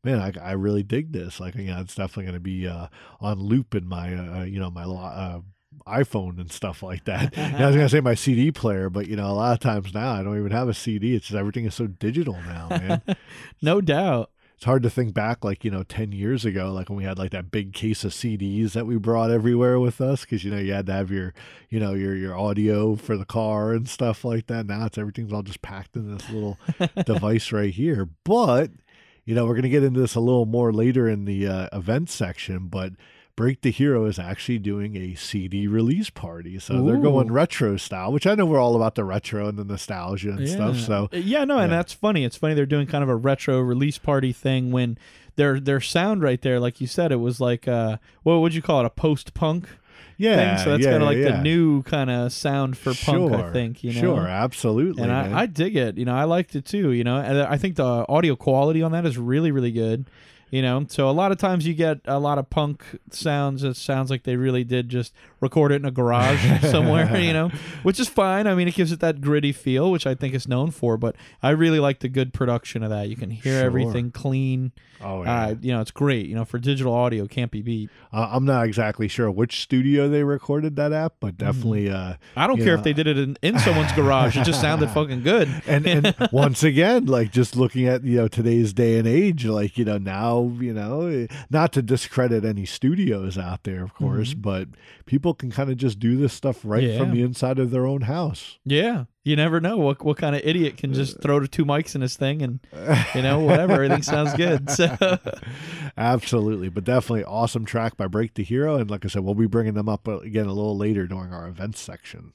Man, 0.05 0.19
I, 0.19 0.33
I 0.49 0.51
really 0.51 0.83
dig 0.83 1.13
this. 1.13 1.39
Like, 1.39 1.55
you 1.55 1.67
know, 1.67 1.79
it's 1.79 1.95
definitely 1.95 2.25
going 2.25 2.33
to 2.33 2.41
be 2.41 2.67
uh, 2.67 2.87
on 3.21 3.39
loop 3.39 3.73
in 3.73 3.87
my, 3.87 4.13
uh, 4.13 4.43
you 4.43 4.59
know, 4.59 4.69
my 4.69 4.83
uh, 4.83 5.39
iPhone 5.87 6.39
and 6.39 6.51
stuff 6.51 6.81
like 6.83 7.05
that. 7.05 7.37
I 7.37 7.65
was 7.65 7.75
gonna 7.75 7.89
say 7.89 8.01
my 8.01 8.15
CD 8.15 8.51
player, 8.51 8.89
but 8.89 9.07
you 9.07 9.15
know, 9.15 9.27
a 9.27 9.33
lot 9.33 9.53
of 9.53 9.59
times 9.59 9.93
now 9.93 10.13
I 10.13 10.23
don't 10.23 10.37
even 10.37 10.51
have 10.51 10.69
a 10.69 10.73
CD. 10.73 11.15
It's 11.15 11.27
just 11.27 11.37
everything 11.37 11.65
is 11.65 11.75
so 11.75 11.87
digital 11.87 12.33
now, 12.45 12.67
man. 12.69 13.01
No 13.61 13.81
doubt. 13.81 14.29
it's 14.55 14.65
hard 14.65 14.83
to 14.83 14.89
think 14.89 15.13
back, 15.13 15.43
like 15.43 15.63
you 15.65 15.71
know, 15.71 15.83
ten 15.83 16.11
years 16.11 16.45
ago, 16.45 16.71
like 16.71 16.89
when 16.89 16.97
we 16.97 17.03
had 17.03 17.17
like 17.17 17.31
that 17.31 17.51
big 17.51 17.73
case 17.73 18.03
of 18.03 18.11
CDs 18.11 18.73
that 18.73 18.85
we 18.85 18.97
brought 18.97 19.31
everywhere 19.31 19.79
with 19.79 19.99
us, 20.01 20.21
because 20.21 20.43
you 20.43 20.51
know 20.51 20.57
you 20.57 20.73
had 20.73 20.85
to 20.87 20.93
have 20.93 21.11
your, 21.11 21.33
you 21.69 21.79
know, 21.79 21.93
your 21.93 22.15
your 22.15 22.37
audio 22.37 22.95
for 22.95 23.17
the 23.17 23.25
car 23.25 23.73
and 23.73 23.87
stuff 23.87 24.23
like 24.25 24.47
that. 24.47 24.65
Now 24.65 24.85
it's 24.85 24.97
everything's 24.97 25.33
all 25.33 25.43
just 25.43 25.61
packed 25.61 25.95
in 25.95 26.13
this 26.13 26.29
little 26.29 26.57
device 27.05 27.51
right 27.51 27.73
here. 27.73 28.07
But 28.23 28.71
you 29.25 29.35
know, 29.35 29.45
we're 29.45 29.55
gonna 29.55 29.69
get 29.69 29.83
into 29.83 29.99
this 30.01 30.15
a 30.15 30.19
little 30.19 30.45
more 30.45 30.71
later 30.73 31.07
in 31.07 31.25
the 31.25 31.47
uh, 31.47 31.67
event 31.73 32.09
section, 32.09 32.67
but. 32.67 32.93
Break 33.35 33.61
the 33.61 33.71
Hero 33.71 34.05
is 34.05 34.19
actually 34.19 34.59
doing 34.59 34.95
a 34.95 35.15
CD 35.15 35.65
release 35.65 36.11
party. 36.11 36.59
So 36.59 36.83
they're 36.83 36.97
going 36.97 37.31
retro 37.31 37.77
style, 37.77 38.11
which 38.11 38.27
I 38.27 38.35
know 38.35 38.45
we're 38.45 38.59
all 38.59 38.75
about 38.75 38.93
the 38.93 39.03
retro 39.03 39.47
and 39.47 39.57
the 39.57 39.63
nostalgia 39.63 40.31
and 40.31 40.47
stuff. 40.47 40.77
So 40.77 41.09
Uh, 41.11 41.17
yeah, 41.17 41.43
no, 41.43 41.57
and 41.57 41.71
that's 41.71 41.93
funny. 41.93 42.25
It's 42.25 42.37
funny 42.37 42.53
they're 42.53 42.67
doing 42.67 42.85
kind 42.85 43.03
of 43.03 43.09
a 43.09 43.15
retro 43.15 43.59
release 43.59 43.97
party 43.97 44.33
thing 44.33 44.71
when 44.71 44.99
their 45.35 45.59
their 45.59 45.81
sound 45.81 46.21
right 46.21 46.39
there, 46.41 46.59
like 46.59 46.79
you 46.79 46.85
said, 46.85 47.11
it 47.11 47.15
was 47.15 47.41
like 47.41 47.67
uh, 47.67 47.97
what 48.21 48.35
would 48.35 48.53
you 48.53 48.61
call 48.61 48.81
it, 48.81 48.85
a 48.85 48.91
post 48.91 49.33
punk 49.33 49.67
yeah, 50.17 50.35
thing? 50.57 50.63
So 50.63 50.71
that's 50.71 50.83
yeah, 50.83 50.91
kind 50.91 51.03
of 51.03 51.09
like 51.09 51.17
yeah. 51.17 51.31
the 51.31 51.41
new 51.41 51.81
kind 51.83 52.11
of 52.11 52.31
sound 52.31 52.77
for 52.77 52.93
punk, 52.93 53.33
I 53.33 53.51
think. 53.51 53.83
You 53.83 53.93
know, 53.93 53.99
Sure, 53.99 54.27
absolutely. 54.27 55.01
and. 55.01 55.11
I, 55.11 55.41
I 55.41 55.45
dig 55.47 55.75
it. 55.75 55.97
You 55.97 56.05
know, 56.05 56.13
I 56.13 56.25
liked 56.25 56.55
it 56.55 56.65
too. 56.65 56.91
You 56.91 57.03
know, 57.03 57.17
and 57.17 57.41
I 57.41 57.57
think 57.57 57.77
the 57.77 58.05
audio 58.07 58.35
quality 58.35 58.83
on 58.83 58.91
that 58.91 59.07
is 59.07 59.17
really, 59.17 59.51
really 59.51 59.71
good. 59.71 60.05
You 60.53 60.61
know, 60.61 60.85
so 60.87 61.09
a 61.09 61.17
lot 61.17 61.31
of 61.31 61.39
times 61.39 61.65
you 61.65 61.73
get 61.73 62.01
a 62.05 62.19
lot 62.19 62.37
of 62.37 62.47
punk 62.51 62.83
sounds. 63.09 63.63
It 63.63 63.75
sounds 63.75 64.11
like 64.11 64.21
they 64.21 64.35
really 64.35 64.63
did 64.63 64.87
just 64.87 65.11
record 65.43 65.71
it 65.71 65.75
in 65.75 65.85
a 65.85 65.91
garage 65.91 66.41
somewhere. 66.71 67.15
You 67.19 67.33
know, 67.33 67.51
which 67.83 67.99
is 67.99 68.07
fine. 68.09 68.47
I 68.47 68.55
mean, 68.55 68.67
it 68.67 68.73
gives 68.73 68.91
it 68.91 68.99
that 69.01 69.21
gritty 69.21 69.51
feel, 69.51 69.91
which 69.91 70.07
I 70.07 70.15
think 70.15 70.33
it's 70.33 70.47
known 70.47 70.71
for. 70.71 70.97
But 70.97 71.15
I 71.43 71.51
really 71.51 71.79
like 71.79 71.99
the 71.99 72.09
good 72.09 72.33
production 72.33 72.81
of 72.83 72.89
that. 72.89 73.09
You 73.09 73.15
can 73.15 73.29
hear 73.29 73.59
Sure. 73.59 73.65
everything 73.65 74.09
clean. 74.11 74.71
oh, 75.01 75.23
yeah. 75.23 75.43
Uh, 75.47 75.55
you 75.61 75.73
know, 75.73 75.81
it's 75.81 75.91
great. 75.91 76.25
You 76.27 76.35
know, 76.35 76.45
for 76.45 76.57
digital 76.57 76.93
audio, 76.93 77.27
can't 77.27 77.51
be 77.51 77.61
beat. 77.61 77.89
Uh, 78.11 78.29
I'm 78.31 78.45
not 78.45 78.65
exactly 78.65 79.07
sure 79.07 79.29
which 79.29 79.61
studio 79.61 80.07
they 80.09 80.23
recorded 80.23 80.75
that 80.77 80.91
at, 80.93 81.13
but 81.19 81.37
definitely. 81.37 81.89
Uh, 81.89 82.15
I 82.35 82.47
don't 82.47 82.57
care 82.57 82.67
know, 82.67 82.73
if 82.75 82.83
they 82.83 82.93
did 82.93 83.07
it 83.07 83.17
in, 83.17 83.37
in 83.41 83.59
someone's 83.59 83.91
garage. 83.95 84.37
It 84.37 84.45
just 84.45 84.61
sounded 84.61 84.89
fucking 84.91 85.23
good. 85.23 85.49
and 85.67 85.85
and 85.85 86.15
once 86.31 86.63
again, 86.63 87.05
like 87.05 87.31
just 87.31 87.55
looking 87.55 87.85
at 87.87 88.03
you 88.03 88.17
know 88.17 88.27
today's 88.27 88.71
day 88.73 88.97
and 88.97 89.07
age, 89.07 89.45
like 89.45 89.77
you 89.77 89.83
know 89.85 89.97
now 89.97 90.51
you 90.59 90.73
know 90.73 91.07
eh, 91.07 91.27
not 91.49 91.73
to 91.73 91.81
discredit 91.81 92.45
any 92.45 92.65
studios 92.65 93.37
out 93.37 93.63
there, 93.63 93.83
of 93.83 93.93
course, 93.93 94.33
but 94.33 94.69
people 95.05 95.32
can 95.33 95.51
kind 95.51 95.69
of 95.69 95.77
just 95.77 95.99
do 95.99 96.17
this 96.17 96.33
stuff 96.33 96.61
right 96.63 96.97
from 96.97 97.07
Mm-hmm. 97.07 97.15
The 97.15 97.21
inside 97.23 97.59
of 97.59 97.71
their 97.71 97.85
own 97.85 98.01
house. 98.01 98.59
Yeah, 98.65 99.05
you 99.23 99.35
never 99.35 99.59
know 99.61 99.77
what 99.77 100.03
what 100.03 100.17
kind 100.17 100.35
of 100.35 100.41
idiot 100.43 100.77
can 100.77 100.93
just 100.93 101.21
throw 101.21 101.39
the 101.39 101.47
two 101.47 101.65
mics 101.65 101.95
in 101.95 102.01
his 102.01 102.15
thing 102.17 102.41
and 102.41 102.59
you 103.15 103.21
know 103.21 103.39
whatever. 103.41 103.73
Everything 103.73 104.01
sounds 104.03 104.33
good. 104.33 104.69
So 104.69 105.17
Absolutely, 105.97 106.69
but 106.69 106.83
definitely 106.83 107.23
awesome 107.23 107.65
track 107.65 107.97
by 107.97 108.07
Break 108.07 108.33
the 108.33 108.43
Hero, 108.43 108.77
and 108.77 108.89
like 108.89 109.05
I 109.05 109.07
said, 109.07 109.23
we'll 109.23 109.35
be 109.35 109.47
bringing 109.47 109.73
them 109.75 109.87
up 109.89 110.07
uh, 110.07 110.19
again 110.19 110.45
a 110.45 110.53
little 110.53 110.77
later 110.77 111.05
during 111.07 111.31
our 111.33 111.47
events 111.47 111.79
section. 111.79 112.33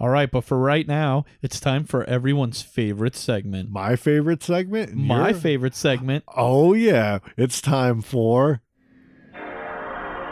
all 0.00 0.08
right, 0.08 0.30
but 0.30 0.42
for 0.44 0.58
right 0.58 0.86
now, 0.86 1.24
it's 1.42 1.60
time 1.60 1.84
for 1.84 2.04
everyone's 2.04 2.62
favorite 2.62 3.16
segment. 3.16 3.70
My 3.70 3.96
favorite 3.96 4.42
segment, 4.42 4.94
My 4.94 5.30
your- 5.30 5.38
favorite 5.38 5.74
segment. 5.74 6.24
Oh 6.36 6.72
yeah, 6.72 7.18
it's 7.36 7.60
time 7.60 8.00
for 8.02 8.62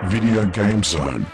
Video 0.06 0.46
Game 0.46 0.82
Zone. 0.82 1.26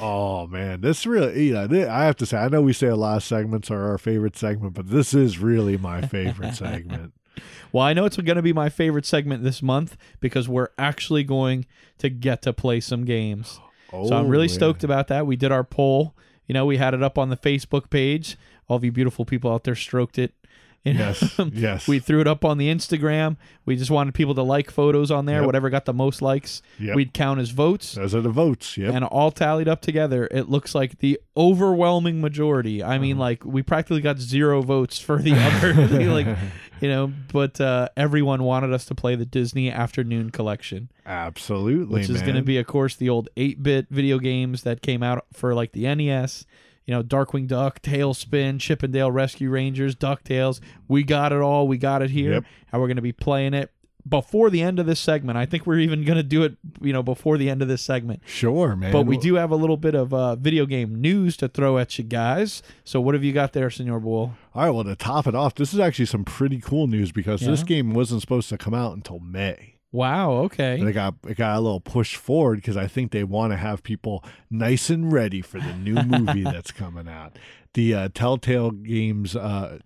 Oh 0.00 0.46
man, 0.46 0.80
this 0.80 1.06
really 1.06 1.46
you 1.46 1.54
know 1.54 1.68
thi- 1.68 1.84
I 1.84 2.04
have 2.04 2.16
to 2.16 2.26
say 2.26 2.38
I 2.38 2.48
know 2.48 2.62
we 2.62 2.72
say 2.72 2.88
a 2.88 2.96
lot 2.96 3.16
of 3.16 3.24
segments 3.24 3.70
are 3.70 3.90
our 3.90 3.98
favorite 3.98 4.36
segment, 4.36 4.74
but 4.74 4.88
this 4.88 5.14
is 5.14 5.38
really 5.38 5.76
my 5.76 6.02
favorite 6.02 6.54
segment. 6.54 7.12
well, 7.72 7.84
I 7.84 7.92
know 7.92 8.04
it's 8.04 8.16
going 8.16 8.36
to 8.36 8.42
be 8.42 8.52
my 8.52 8.68
favorite 8.68 9.06
segment 9.06 9.42
this 9.42 9.62
month 9.62 9.96
because 10.20 10.48
we're 10.48 10.68
actually 10.78 11.24
going 11.24 11.66
to 11.98 12.10
get 12.10 12.42
to 12.42 12.52
play 12.52 12.80
some 12.80 13.04
games. 13.04 13.60
Oh, 13.92 14.08
so 14.08 14.16
I'm 14.16 14.26
oh, 14.26 14.28
really 14.28 14.46
yeah. 14.46 14.54
stoked 14.54 14.84
about 14.84 15.08
that. 15.08 15.26
We 15.26 15.36
did 15.36 15.52
our 15.52 15.64
poll. 15.64 16.14
You 16.46 16.54
know, 16.54 16.66
we 16.66 16.76
had 16.76 16.94
it 16.94 17.02
up 17.02 17.18
on 17.18 17.30
the 17.30 17.36
Facebook 17.36 17.90
page. 17.90 18.36
All 18.68 18.76
of 18.76 18.84
you 18.84 18.92
beautiful 18.92 19.24
people 19.24 19.52
out 19.52 19.64
there 19.64 19.74
stroked 19.74 20.18
it. 20.18 20.34
You 20.84 20.94
know, 20.94 21.14
Yes, 21.14 21.40
yes. 21.52 21.86
we 21.88 22.00
threw 22.00 22.20
it 22.20 22.26
up 22.26 22.44
on 22.44 22.58
the 22.58 22.68
Instagram. 22.68 23.36
We 23.66 23.76
just 23.76 23.90
wanted 23.90 24.14
people 24.14 24.34
to 24.34 24.42
like 24.42 24.68
photos 24.70 25.12
on 25.12 25.26
there. 25.26 25.36
Yep. 25.38 25.46
Whatever 25.46 25.70
got 25.70 25.84
the 25.84 25.92
most 25.94 26.20
likes, 26.20 26.60
Yep. 26.80 26.96
we'd 26.96 27.14
count 27.14 27.38
as 27.38 27.50
votes. 27.50 27.92
Those 27.94 28.16
are 28.16 28.20
the 28.20 28.30
votes. 28.30 28.76
Yep. 28.76 28.92
And 28.92 29.04
all 29.04 29.30
tallied 29.30 29.68
up 29.68 29.80
together, 29.80 30.26
it 30.32 30.48
looks 30.48 30.74
like 30.74 30.98
the 30.98 31.20
overwhelming 31.36 32.20
majority. 32.20 32.82
I 32.82 32.98
mean, 32.98 33.16
like 33.18 33.44
we 33.44 33.62
practically 33.62 34.00
got 34.00 34.18
zero 34.18 34.60
votes 34.62 34.98
for 34.98 35.18
the 35.22 35.34
other, 35.34 35.72
like 36.10 36.26
you 36.80 36.88
know. 36.88 37.12
But 37.32 37.60
uh, 37.60 37.88
everyone 37.96 38.42
wanted 38.42 38.72
us 38.72 38.84
to 38.86 38.94
play 38.96 39.14
the 39.14 39.24
Disney 39.26 39.70
Afternoon 39.70 40.30
Collection, 40.30 40.90
Absolutely, 41.06 41.94
which 42.00 42.10
is 42.10 42.22
going 42.22 42.34
to 42.34 42.42
be, 42.42 42.58
of 42.58 42.66
course, 42.66 42.96
the 42.96 43.08
old 43.08 43.28
eight-bit 43.36 43.86
video 43.90 44.18
games 44.18 44.62
that 44.64 44.82
came 44.82 45.02
out 45.04 45.26
for 45.32 45.54
like 45.54 45.72
the 45.72 45.82
NES. 45.94 46.44
You 46.86 46.94
know, 46.94 47.02
Darkwing 47.02 47.46
Duck, 47.46 47.80
TaleSpin, 47.82 48.58
Chippendale 48.58 49.10
Rescue 49.12 49.50
Rangers, 49.50 49.94
Ducktales. 49.94 50.60
We 50.88 51.02
got 51.04 51.32
it 51.32 51.40
all. 51.40 51.68
We 51.68 51.78
got 51.78 52.02
it 52.02 52.10
here, 52.10 52.32
Yep. 52.34 52.44
and 52.72 52.80
we're 52.80 52.88
going 52.88 52.96
to 52.96 53.02
be 53.02 53.12
playing 53.12 53.54
it 53.54 53.70
before 54.08 54.50
the 54.50 54.60
end 54.62 54.80
of 54.80 54.86
this 54.86 54.98
segment. 54.98 55.38
I 55.38 55.46
think 55.46 55.64
we're 55.64 55.78
even 55.78 56.04
going 56.04 56.16
to 56.16 56.24
do 56.24 56.42
it, 56.42 56.56
you 56.80 56.92
know, 56.92 57.04
before 57.04 57.38
the 57.38 57.48
end 57.48 57.62
of 57.62 57.68
this 57.68 57.82
segment. 57.82 58.20
sure, 58.26 58.74
man. 58.74 58.90
But 58.90 59.06
we 59.06 59.16
do 59.16 59.36
have 59.36 59.52
a 59.52 59.56
little 59.56 59.76
bit 59.76 59.94
of 59.94 60.12
uh, 60.12 60.34
video 60.34 60.66
game 60.66 61.00
news 61.00 61.36
to 61.36 61.46
throw 61.46 61.78
at 61.78 61.96
you 61.98 62.02
guys. 62.04 62.64
So 62.82 63.00
what 63.00 63.14
have 63.14 63.22
you 63.22 63.32
got 63.32 63.52
there, 63.52 63.70
Senor 63.70 64.00
Bull? 64.00 64.34
All 64.54 64.64
right, 64.64 64.70
well 64.70 64.82
to 64.82 64.96
top 64.96 65.28
it 65.28 65.36
off, 65.36 65.54
this 65.54 65.72
is 65.72 65.78
actually 65.78 66.06
some 66.06 66.24
pretty 66.24 66.58
cool 66.60 66.88
news 66.88 67.12
because 67.12 67.42
this 67.42 67.62
game 67.62 67.94
wasn't 67.94 68.22
supposed 68.22 68.48
to 68.48 68.58
come 68.58 68.74
out 68.74 68.96
until 68.96 69.20
May. 69.20 69.76
Wow. 69.92 70.32
Okay. 70.44 70.80
And 70.80 70.88
it 70.88 70.92
got 70.94 71.14
it 71.28 71.36
got 71.36 71.56
a 71.56 71.60
little 71.60 71.80
pushed 71.80 72.16
forward 72.16 72.56
because 72.56 72.76
I 72.76 72.86
think 72.86 73.12
they 73.12 73.24
want 73.24 73.52
to 73.52 73.56
have 73.58 73.82
people 73.82 74.24
nice 74.50 74.88
and 74.90 75.12
ready 75.12 75.42
for 75.42 75.60
the 75.60 75.74
new 75.74 75.94
movie 76.02 76.42
that's 76.44 76.70
coming 76.72 77.08
out. 77.08 77.38
The 77.74 77.94
uh, 77.94 78.08
Telltale 78.14 78.70
Games 78.70 79.36
uh, 79.36 79.78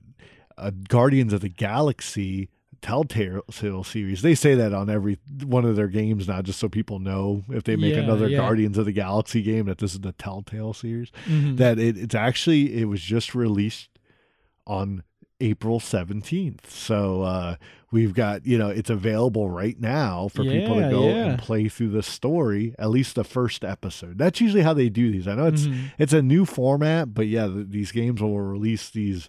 uh, 0.56 0.70
Guardians 0.88 1.32
of 1.32 1.40
the 1.40 1.48
Galaxy 1.48 2.48
Telltale 2.82 3.42
series. 3.82 4.22
They 4.22 4.36
say 4.36 4.54
that 4.54 4.72
on 4.72 4.88
every 4.88 5.18
one 5.44 5.64
of 5.64 5.74
their 5.74 5.88
games 5.88 6.28
now, 6.28 6.40
just 6.40 6.60
so 6.60 6.68
people 6.68 7.00
know 7.00 7.42
if 7.50 7.64
they 7.64 7.74
make 7.74 7.94
Yeah, 7.94 8.02
another 8.02 8.28
yeah. 8.28 8.38
Guardians 8.38 8.78
of 8.78 8.84
the 8.84 8.92
Galaxy 8.92 9.42
game 9.42 9.66
that 9.66 9.78
this 9.78 9.92
is 9.94 10.00
the 10.00 10.12
Telltale 10.12 10.72
series. 10.72 11.10
Mhm. 11.26 11.56
That 11.56 11.78
it, 11.80 11.96
it's 11.96 12.14
actually 12.14 12.80
it 12.80 12.84
was 12.84 13.00
just 13.02 13.34
released 13.34 13.88
on 14.68 15.02
April 15.40 15.80
17th. 15.80 16.66
So 16.68 17.22
uh, 17.22 17.56
we've 17.90 18.14
got, 18.14 18.46
you 18.46 18.56
know, 18.58 18.68
it's 18.68 18.90
available 18.90 19.50
right 19.50 19.78
now 19.78 20.28
for 20.28 20.42
people 20.42 20.76
to 20.76 20.88
go 20.90 21.08
yeah. 21.08 21.14
and 21.26 21.38
play 21.38 21.68
through 21.68 21.90
the 21.90 22.02
story, 22.02 22.74
at 22.78 22.90
least 22.90 23.14
the 23.14 23.24
first 23.24 23.64
episode. 23.64 24.18
That's 24.18 24.40
usually 24.40 24.62
how 24.62 24.72
they 24.74 24.88
do 24.88 25.10
these. 25.12 25.28
I 25.28 25.34
know 25.34 25.46
it's 25.46 25.66
Mhm. 25.66 25.92
it's 25.98 26.12
a 26.12 26.22
new 26.22 26.44
format, 26.46 27.12
but 27.14 27.26
yeah, 27.26 27.46
th- 27.48 27.66
these 27.68 27.92
games 27.92 28.20
will 28.22 28.40
release 28.40 28.88
these 28.90 29.28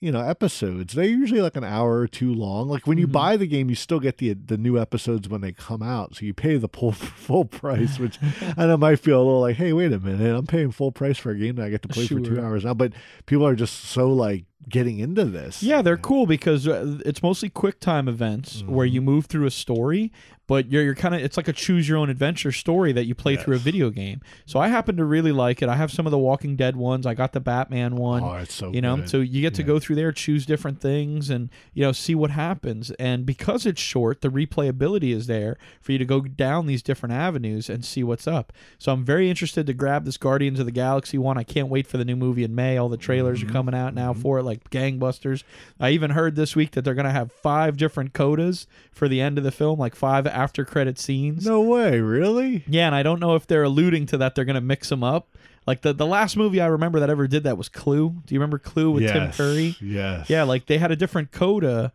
you 0.00 0.12
know 0.12 0.20
episodes 0.20 0.92
they're 0.92 1.04
usually 1.06 1.40
like 1.40 1.56
an 1.56 1.64
hour 1.64 2.00
or 2.00 2.06
two 2.06 2.34
long 2.34 2.68
like 2.68 2.86
when 2.86 2.98
you 2.98 3.06
Mhm. 3.08 3.12
buy 3.12 3.36
the 3.38 3.46
game 3.46 3.70
you 3.70 3.76
still 3.76 4.00
get 4.00 4.18
the 4.18 4.34
the 4.34 4.58
new 4.58 4.78
episodes 4.78 5.30
when 5.30 5.40
they 5.40 5.52
come 5.52 5.82
out 5.82 6.14
so 6.16 6.26
you 6.26 6.34
pay 6.34 6.58
the 6.58 6.68
full 6.68 6.92
full 6.92 7.46
price 7.46 7.98
which 7.98 8.18
i 8.58 8.66
know 8.66 8.76
might 8.76 8.98
feel 8.98 9.16
a 9.16 9.24
little 9.24 9.40
like 9.40 9.56
hey 9.56 9.72
wait 9.72 9.92
a 9.92 9.98
minute 10.00 10.36
i'm 10.36 10.46
paying 10.46 10.70
full 10.72 10.92
price 10.92 11.16
for 11.16 11.30
a 11.30 11.38
game 11.38 11.54
that 11.54 11.64
i 11.64 11.70
get 11.70 11.80
to 11.80 11.88
play 11.88 12.06
for 12.06 12.20
two 12.20 12.38
hours 12.38 12.64
now 12.66 12.74
but 12.74 12.92
people 13.24 13.46
are 13.46 13.54
just 13.54 13.84
so 13.84 14.12
like 14.12 14.44
getting 14.68 14.98
into 14.98 15.24
this. 15.24 15.62
Yeah, 15.62 15.82
they're 15.82 15.96
cool 15.96 16.26
because 16.26 16.66
uh, 16.68 16.98
it's 17.04 17.22
mostly 17.22 17.48
quick 17.48 17.80
time 17.80 18.08
events 18.08 18.62
where 18.66 18.86
Mm-hmm. 18.86 18.94
you 18.94 19.00
move 19.02 19.26
through 19.26 19.46
a 19.46 19.50
story, 19.50 20.12
but 20.46 20.70
you're, 20.70 20.82
you're 20.82 20.94
kind 20.94 21.14
of 21.14 21.22
it's 21.22 21.36
like 21.38 21.48
a 21.48 21.52
choose 21.54 21.88
your 21.88 21.96
own 21.96 22.10
adventure 22.10 22.52
story 22.52 22.92
that 22.92 23.06
you 23.06 23.14
play 23.14 23.36
through 23.36 23.56
a 23.56 23.58
video 23.58 23.88
game. 23.90 24.20
So 24.44 24.58
I 24.60 24.68
happen 24.68 24.96
to 24.98 25.04
really 25.04 25.32
like 25.32 25.62
it. 25.62 25.68
I 25.70 25.76
have 25.76 25.90
some 25.90 26.06
of 26.06 26.10
the 26.10 26.18
Walking 26.18 26.54
Dead 26.56 26.76
ones. 26.76 27.06
I 27.06 27.14
got 27.14 27.32
the 27.32 27.40
Batman 27.40 27.96
one. 27.96 28.22
Oh, 28.22 28.34
it's 28.34 28.52
so 28.54 28.70
you 28.72 28.82
know, 28.82 28.96
good. 28.96 29.08
so 29.08 29.20
you 29.20 29.40
get 29.40 29.54
to 29.54 29.62
Yeah. 29.62 29.66
go 29.68 29.78
through 29.78 29.96
there, 29.96 30.12
choose 30.12 30.44
different 30.44 30.80
things, 30.80 31.30
and 31.30 31.48
you 31.72 31.82
know 31.82 31.92
see 31.92 32.14
what 32.14 32.30
happens. 32.30 32.90
And 32.92 33.24
because 33.24 33.64
it's 33.64 33.80
short, 33.80 34.20
the 34.20 34.28
replayability 34.28 35.14
is 35.14 35.26
there 35.26 35.56
for 35.80 35.92
you 35.92 35.98
to 35.98 36.04
go 36.04 36.20
down 36.20 36.66
these 36.66 36.82
different 36.82 37.14
avenues 37.14 37.70
and 37.70 37.84
see 37.84 38.02
what's 38.04 38.26
up. 38.26 38.52
So 38.78 38.92
I'm 38.92 39.04
very 39.04 39.30
interested 39.30 39.66
to 39.66 39.72
grab 39.72 40.04
this 40.04 40.16
Guardians 40.18 40.60
of 40.60 40.66
the 40.66 40.72
Galaxy 40.72 41.16
one. 41.18 41.38
I 41.38 41.42
can't 41.44 41.68
wait 41.68 41.86
for 41.86 41.96
the 41.96 42.04
new 42.04 42.16
movie 42.16 42.44
in 42.44 42.54
May. 42.54 42.76
All 42.76 42.88
the 42.88 42.96
trailers 42.96 43.40
Mm-hmm. 43.40 43.48
are 43.48 43.52
coming 43.52 43.74
out 43.74 43.94
now 43.94 44.12
for 44.12 44.38
it, 44.38 44.42
like 44.42 44.53
gangbusters. 44.70 45.42
I 45.78 45.90
even 45.90 46.10
heard 46.10 46.36
this 46.36 46.54
week 46.56 46.72
that 46.72 46.82
they're 46.82 46.94
gonna 46.94 47.10
have 47.10 47.32
five 47.32 47.76
different 47.76 48.12
codas 48.12 48.66
for 48.92 49.08
the 49.08 49.20
end 49.20 49.38
of 49.38 49.44
the 49.44 49.52
film, 49.52 49.78
like 49.78 49.94
five 49.94 50.26
after 50.26 50.64
credit 50.64 50.98
scenes. 50.98 51.46
No 51.46 51.60
way, 51.60 52.00
really? 52.00 52.64
Yeah, 52.66 52.86
and 52.86 52.94
I 52.94 53.02
don't 53.02 53.20
know 53.20 53.34
if 53.34 53.46
they're 53.46 53.62
alluding 53.64 54.06
to 54.06 54.18
that 54.18 54.34
they're 54.34 54.44
going 54.44 54.54
to 54.54 54.60
mix 54.60 54.88
them 54.88 55.04
up. 55.04 55.28
Like 55.66 55.80
the 55.82 55.92
the 55.92 56.06
last 56.06 56.36
movie 56.36 56.60
I 56.60 56.66
remember 56.66 57.00
that 57.00 57.08
ever 57.10 57.26
did 57.26 57.44
that 57.44 57.56
was 57.56 57.68
Clue. 57.68 58.10
Do 58.26 58.34
you 58.34 58.38
remember 58.38 58.58
Clue 58.58 58.90
with 58.90 59.10
Tim. 59.10 59.32
Curry? 59.32 59.76
Yes. 59.80 60.28
Yeah, 60.28 60.42
like 60.42 60.66
they 60.66 60.78
had 60.78 60.90
a 60.90 60.96
different 60.96 61.32
coda 61.32 61.92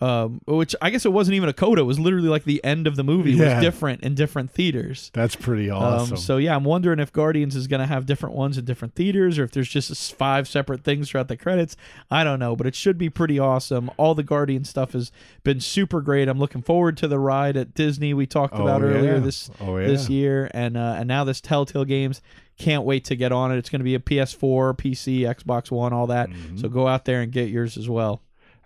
um, 0.00 0.40
which 0.46 0.74
I 0.80 0.90
guess 0.90 1.04
it 1.04 1.12
wasn't 1.12 1.34
even 1.34 1.48
a 1.48 1.52
coda. 1.52 1.82
It 1.82 1.84
was 1.84 1.98
literally 2.00 2.28
like 2.28 2.44
the 2.44 2.62
end 2.64 2.86
of 2.86 2.96
the 2.96 3.04
movie 3.04 3.32
Yeah. 3.32 3.54
was 3.56 3.62
different 3.64 4.02
in 4.02 4.14
different 4.14 4.50
theaters. 4.50 5.10
That's 5.12 5.36
pretty 5.36 5.68
awesome. 5.70 6.14
Um, 6.14 6.16
so 6.16 6.36
yeah, 6.38 6.56
I'm 6.56 6.64
wondering 6.64 6.98
if 7.00 7.12
Guardians 7.12 7.54
is 7.54 7.66
going 7.66 7.80
to 7.80 7.86
have 7.86 8.06
different 8.06 8.34
ones 8.34 8.56
in 8.56 8.64
different 8.64 8.94
theaters, 8.94 9.38
or 9.38 9.44
if 9.44 9.50
there's 9.50 9.68
just 9.68 10.14
five 10.14 10.48
separate 10.48 10.84
things 10.84 11.10
throughout 11.10 11.28
the 11.28 11.36
credits. 11.36 11.76
I 12.10 12.24
don't 12.24 12.38
know, 12.38 12.56
but 12.56 12.66
it 12.66 12.74
should 12.74 12.96
be 12.98 13.10
pretty 13.10 13.38
awesome. 13.38 13.90
All 13.96 14.14
the 14.14 14.22
Guardian 14.22 14.64
stuff 14.64 14.92
has 14.92 15.12
been 15.44 15.60
super 15.60 16.00
great. 16.00 16.28
I'm 16.28 16.38
looking 16.38 16.62
forward 16.62 16.96
to 16.98 17.08
the 17.08 17.18
ride 17.18 17.56
at 17.56 17.74
Disney 17.74 18.14
we 18.14 18.26
talked 18.26 18.54
Oh, 18.54 18.62
about 18.62 18.82
earlier 18.82 19.14
yeah. 19.14 19.18
this 19.20 19.50
Oh, 19.60 19.76
this 19.78 20.08
year, 20.08 20.50
and 20.54 20.76
uh, 20.76 20.94
and 20.98 21.08
now 21.08 21.24
this 21.24 21.40
Telltale 21.40 21.84
Games. 21.84 22.22
Can't 22.58 22.84
wait 22.84 23.06
to 23.06 23.16
get 23.16 23.32
on 23.32 23.50
it. 23.52 23.56
It's 23.56 23.70
going 23.70 23.80
to 23.80 23.84
be 23.84 23.94
a 23.94 23.98
PS4, 23.98 24.76
PC, 24.76 25.20
Xbox 25.20 25.70
One, 25.70 25.94
all 25.94 26.08
that. 26.08 26.28
Mm-hmm. 26.28 26.58
So 26.58 26.68
go 26.68 26.86
out 26.86 27.06
there 27.06 27.22
and 27.22 27.32
get 27.32 27.48
yours 27.48 27.78
as 27.78 27.88
well. 27.88 28.20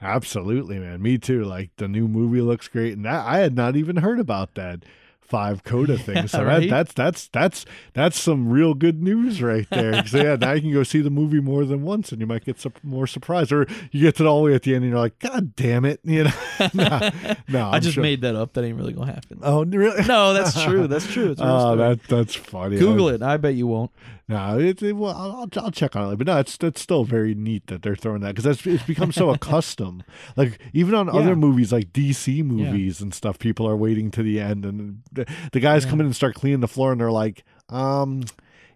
Absolutely, 0.05 0.79
man. 0.79 1.03
Me 1.03 1.19
too. 1.19 1.45
Like 1.45 1.71
the 1.77 1.89
new 1.89 2.07
movie 2.07 2.41
looks 2.41 2.69
great, 2.69 2.93
and 2.93 3.05
that 3.05 3.27
I 3.27 3.39
had 3.39 3.57
not 3.57 3.75
even 3.77 3.97
heard 3.97 4.21
about 4.21 4.55
that 4.55 4.85
five 5.21 5.65
coda 5.65 5.97
thing. 5.97 6.29
So 6.29 6.45
right? 6.45 6.69
that, 6.71 6.89
that's 6.89 6.95
that's 6.95 7.29
that's 7.29 7.65
that's 7.95 8.21
some 8.21 8.49
real 8.51 8.75
good 8.75 9.03
news 9.03 9.43
right 9.43 9.67
there. 9.71 10.05
So 10.15 10.19
yeah, 10.19 10.37
now 10.37 10.53
you 10.53 10.61
can 10.61 10.73
go 10.73 10.83
see 10.83 11.01
the 11.01 11.11
movie 11.11 11.41
more 11.41 11.65
than 11.65 11.83
once, 11.83 12.13
and 12.13 12.21
you 12.21 12.27
might 12.27 12.45
get 12.45 12.61
some 12.61 12.75
more 12.83 13.07
surprise, 13.07 13.51
or 13.51 13.67
you 13.91 14.03
get 14.03 14.17
to 14.17 14.23
the 14.25 14.29
all 14.29 14.45
the 14.45 14.51
way 14.51 14.55
at 14.55 14.63
the 14.63 14.75
end, 14.75 14.85
and 14.85 14.91
you're 14.93 15.01
like, 15.01 15.19
God 15.19 15.57
damn 15.57 15.85
it, 15.85 16.01
you 16.05 16.25
know? 16.25 16.31
no, 16.75 17.11
no, 17.49 17.71
i 17.71 17.79
just 17.79 17.95
sure- 17.95 18.03
made 18.03 18.21
that 18.21 18.37
up. 18.37 18.53
That 18.53 18.65
ain't 18.65 18.77
really 18.77 18.93
going 18.93 19.09
to 19.09 19.15
happen. 19.15 19.39
Oh, 19.43 19.65
really? 19.65 20.05
no, 20.05 20.35
that's 20.35 20.63
true. 20.63 20.87
That's 20.87 21.07
true. 21.11 21.31
It's 21.31 21.41
Oh, 21.43 21.75
that 21.77 22.03
that's 22.05 22.35
funny. 22.35 22.77
Google 22.77 23.09
it. 23.09 23.23
I 23.23 23.39
bet 23.39 23.55
you 23.55 23.67
won't. 23.67 23.91
No, 24.27 24.59
it's 24.59 24.83
it, 24.83 24.97
well, 24.97 25.15
I'll, 25.15 25.49
I'll- 25.63 25.71
check 25.71 25.95
on 25.97 26.13
it, 26.13 26.17
but 26.17 26.27
no, 26.27 26.39
it's 26.39 26.57
that's 26.57 26.81
still 26.81 27.05
very 27.05 27.35
neat 27.35 27.67
that 27.67 27.83
they're 27.83 27.95
throwing 27.97 28.21
that 28.23 28.29
because 28.35 28.45
that's 28.45 28.67
it's 28.67 28.83
become 28.83 29.13
so 29.13 29.29
accustomed. 29.35 30.03
Like 30.35 30.59
even 30.73 30.95
on 30.95 31.07
Yeah. 31.07 31.21
other 31.21 31.37
movies, 31.37 31.73
like 31.73 31.93
DC 31.93 32.43
movies 32.43 33.01
and 33.03 33.13
stuff, 33.13 33.39
people 33.39 33.69
are 33.69 33.77
waiting 33.77 34.11
to 34.13 34.23
the 34.23 34.41
end, 34.41 34.65
and 34.65 35.03
the, 35.13 35.27
the 35.53 35.61
guys 35.61 35.85
come 35.85 36.01
in 36.01 36.07
and 36.07 36.17
start 36.17 36.35
cleaning 36.35 36.61
the 36.61 36.69
floor, 36.69 36.93
and 36.93 37.01
they're 37.01 37.13
like, 37.13 37.45
um. 37.69 38.25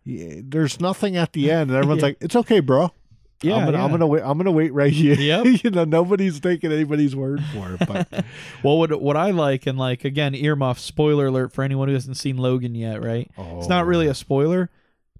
yeah, 0.04 0.40
there's 0.44 0.80
nothing 0.80 1.16
at 1.16 1.32
the 1.32 1.50
end, 1.50 1.70
and 1.70 1.76
everyone's 1.78 2.02
Yeah. 2.02 2.08
like, 2.08 2.18
"It's 2.20 2.36
okay, 2.36 2.60
bro. 2.60 2.92
Yeah, 3.40 3.54
I'm 3.54 3.64
gonna, 3.66 3.84
I'm 3.84 3.90
gonna 3.92 4.06
wait. 4.06 4.22
I'm 4.24 4.36
gonna 4.36 4.50
wait 4.50 4.72
right 4.74 4.92
here. 4.92 5.14
Yep. 5.18 5.62
you 5.64 5.70
know, 5.70 5.84
nobody's 5.84 6.40
taking 6.40 6.72
anybody's 6.72 7.14
word 7.16 7.40
for 7.54 7.74
it. 7.80 7.86
But 7.86 8.24
Well, 8.64 8.78
what 8.78 9.00
what 9.00 9.16
I 9.16 9.30
like, 9.30 9.66
and 9.66 9.78
like 9.78 10.04
again, 10.04 10.34
earmuff. 10.34 10.78
Spoiler 10.78 11.26
alert 11.28 11.52
for 11.52 11.62
anyone 11.62 11.86
who 11.88 11.94
hasn't 11.94 12.16
seen 12.16 12.36
Logan 12.36 12.74
yet. 12.74 13.02
Right? 13.02 13.30
It's 13.38 13.68
not 13.68 13.86
really 13.86 14.08
a 14.08 14.14
spoiler. 14.14 14.68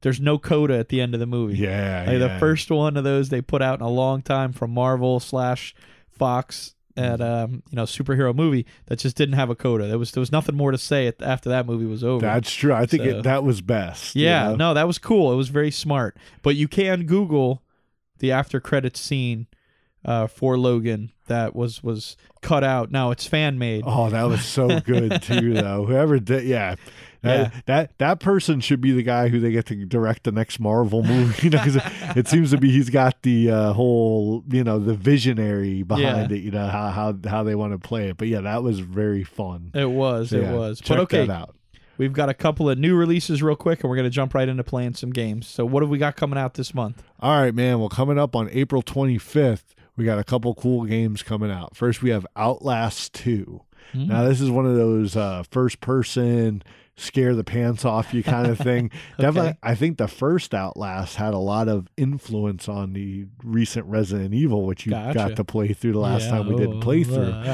There's 0.01 0.21
no 0.21 0.39
coda 0.39 0.79
at 0.79 0.89
the 0.91 1.01
end 1.01 1.15
of 1.15 1.21
the 1.21 1.27
movie. 1.27 1.59
yeah, 1.59 2.05
Like 2.07 2.19
the 2.21 2.37
first 2.39 2.71
one 2.71 2.97
of 2.97 3.05
those 3.05 3.29
they 3.31 3.41
put 3.43 3.63
out 3.63 3.81
in 3.81 3.85
a 3.85 3.91
long 3.91 4.23
time 4.23 4.53
from 4.53 4.71
Marvel 4.73 5.19
slash 5.21 5.75
Fox 6.11 6.75
at 6.97 7.21
um 7.21 7.63
you 7.71 7.77
know 7.77 7.85
superhero 7.85 8.35
movie 8.35 8.67
that 8.87 8.99
just 8.99 9.17
didn't 9.17 9.35
have 9.37 9.51
a 9.51 9.55
coda. 9.55 9.87
There 9.87 9.99
was 9.99 10.11
there 10.13 10.21
was 10.21 10.33
nothing 10.33 10.57
more 10.57 10.73
to 10.73 10.79
say 10.79 11.07
at, 11.07 11.23
after 11.23 11.49
that 11.51 11.65
movie 11.67 11.87
was 11.87 12.03
over. 12.03 12.21
That's 12.27 12.53
true. 12.53 12.73
I 12.73 12.87
think 12.87 13.05
So- 13.05 13.09
it, 13.19 13.23
that 13.23 13.45
was 13.45 13.61
best. 13.61 14.17
you 14.17 14.25
yeah, 14.25 14.49
know? 14.49 14.57
no, 14.57 14.75
that 14.75 14.87
was 14.87 14.99
cool. 14.99 15.33
It 15.33 15.37
was 15.37 15.49
very 15.49 15.71
smart. 15.71 16.17
But 16.43 16.57
you 16.57 16.67
can 16.67 17.07
Google 17.07 17.63
the 18.19 18.33
after 18.33 18.59
credits 18.59 19.01
scene 19.01 19.47
uh, 20.05 20.27
for 20.27 20.59
Logan 20.59 21.13
that 21.29 21.55
was 21.55 21.85
was 21.85 22.17
cut 22.43 22.65
out. 22.65 22.91
Now 22.91 23.13
it's 23.13 23.27
fan 23.29 23.59
made. 23.59 23.85
Oh, 23.87 24.11
that 24.11 24.25
was 24.25 24.45
so 24.45 24.81
good 24.81 25.23
too, 25.23 25.55
though. 25.55 25.85
Whoever 25.87 26.19
did, 26.19 26.45
yeah. 26.45 26.75
That, 27.23 27.53
Yeah. 27.53 27.61
that 27.67 27.99
that 27.99 28.21
person 28.21 28.61
should 28.61 28.81
be 28.81 28.93
the 28.93 29.03
guy 29.03 29.29
who 29.29 29.41
they 29.41 29.51
get 29.51 29.67
to 29.67 29.85
direct 29.87 30.23
the 30.25 30.33
next 30.33 30.61
Marvel 30.61 31.03
movie. 31.03 31.35
You 31.43 31.51
know, 31.51 31.59
'cause 31.59 31.77
it, 31.77 31.83
it 32.17 32.29
seems 32.29 32.51
to 32.53 32.59
be 32.59 32.71
he's 32.71 32.91
got 32.91 33.23
the 33.23 33.51
uh, 33.51 33.73
whole, 33.73 34.45
you 34.51 34.63
know, 34.63 34.79
the 34.79 34.95
visionary 34.95 35.83
behind 35.83 36.31
Yeah. 36.31 36.37
it. 36.37 36.43
You 36.43 36.51
know 36.53 36.67
how 36.69 36.91
how 36.91 37.17
how 37.29 37.43
they 37.43 37.55
want 37.55 37.73
to 37.73 37.79
play 37.79 38.09
it. 38.11 38.17
But 38.19 38.29
yeah, 38.29 38.41
that 38.43 38.63
was 38.63 38.79
very 38.81 39.25
fun. 39.25 39.71
It 39.75 39.91
was, 39.91 40.33
it 40.33 40.43
Yeah, 40.43 40.53
was. 40.53 40.81
Check 40.81 40.97
but 40.97 41.03
okay, 41.05 41.27
that 41.27 41.33
out. 41.33 41.57
we've 41.97 42.13
got 42.13 42.29
a 42.29 42.35
couple 42.35 42.71
of 42.71 42.79
new 42.79 42.95
releases 42.97 43.43
real 43.43 43.57
quick, 43.57 43.83
and 43.83 43.91
we're 43.91 43.97
gonna 43.97 44.11
jump 44.11 44.33
right 44.35 44.49
into 44.49 44.63
playing 44.63 44.95
some 44.95 45.11
games. 45.11 45.47
So 45.49 45.65
what 45.67 45.83
have 45.83 45.91
we 45.91 45.99
got 45.99 46.15
coming 46.17 46.39
out 46.39 46.55
this 46.55 46.73
month? 46.73 47.03
All 47.21 47.41
right, 47.41 47.55
man. 47.55 47.81
Well, 47.81 47.89
coming 47.89 48.19
up 48.19 48.37
on 48.37 48.49
April 48.53 48.83
25th, 48.83 49.75
we 49.97 50.05
got 50.05 50.19
a 50.21 50.25
couple 50.25 50.55
cool 50.55 50.85
games 50.85 51.25
coming 51.25 51.51
out. 51.51 51.75
First, 51.77 52.01
we 52.03 52.11
have 52.11 52.25
Outlast 52.37 53.13
2. 53.15 53.63
Hmm. 53.93 54.07
Now, 54.07 54.25
this 54.25 54.41
is 54.41 54.51
one 54.51 54.67
of 54.67 54.77
those 54.77 55.17
uh, 55.17 55.43
first 55.51 55.81
person 55.81 56.63
scare 56.99 57.35
the 57.35 57.45
pants 57.45 57.85
off 57.85 58.13
you 58.13 58.23
kind 58.23 58.49
of 58.49 58.59
thing. 58.59 58.91
Definitely, 59.19 59.57
I 59.63 59.75
think 59.75 59.97
the 59.99 60.09
first 60.09 60.53
Outlast 60.53 61.17
had 61.17 61.33
a 61.33 61.39
lot 61.39 61.69
of 61.69 61.89
influence 61.97 62.69
on 62.69 62.93
the 62.93 63.27
recent 63.43 63.87
Resident 63.87 64.35
Evil, 64.35 64.67
which 64.67 64.85
you 64.85 64.93
Gotcha. 64.93 65.15
got 65.15 65.37
to 65.37 65.45
play 65.45 65.73
through 65.73 65.93
the 65.93 66.01
last 66.01 66.25
Yeah, 66.25 66.31
time 66.31 66.49
we 66.49 66.57
did 66.57 66.69
oh, 66.69 66.81
playthrough. 66.81 67.47
Uh, 67.47 67.49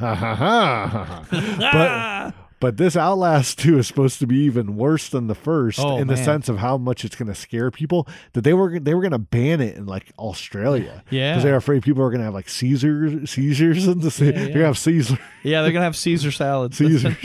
uh, 0.00 0.04
uh, 0.04 1.24
but 1.72 2.34
but 2.58 2.76
this 2.78 2.96
Outlast 2.96 3.58
2 3.58 3.78
is 3.78 3.86
supposed 3.86 4.18
to 4.20 4.26
be 4.26 4.38
even 4.40 4.76
worse 4.76 5.08
than 5.08 5.26
the 5.26 5.34
first 5.34 5.78
Oh, 5.78 5.98
in 5.98 6.06
the 6.08 6.16
sense 6.16 6.48
of 6.48 6.58
how 6.58 6.78
much 6.78 7.04
it's 7.04 7.14
going 7.14 7.28
to 7.28 7.34
scare 7.34 7.70
people 7.70 8.08
that 8.32 8.42
they 8.44 8.54
were 8.54 8.78
they 8.80 8.94
were 8.94 9.02
going 9.02 9.12
to 9.12 9.18
ban 9.18 9.60
it 9.60 9.76
in 9.76 9.86
like 9.86 10.12
Australia. 10.18 11.02
Yeah. 11.10 11.32
Because 11.32 11.44
they're 11.44 11.56
afraid 11.56 11.82
people 11.82 12.02
are 12.02 12.10
going 12.10 12.20
to 12.20 12.24
have 12.24 12.34
like 12.34 12.48
seizures 12.48 13.30
seizures 13.30 13.86
and 13.86 14.00
the 14.02 14.24
Yeah, 14.24 14.30
they're 14.32 14.44
going 14.46 14.58
to 14.60 14.64
have 14.66 14.78
Caesar 14.78 15.18
yeah, 15.42 15.62
they're 15.62 15.70
gonna 15.72 15.84
have 15.84 15.96
Caesar 15.96 16.32
salads. 16.32 16.76
Caesars 16.78 17.16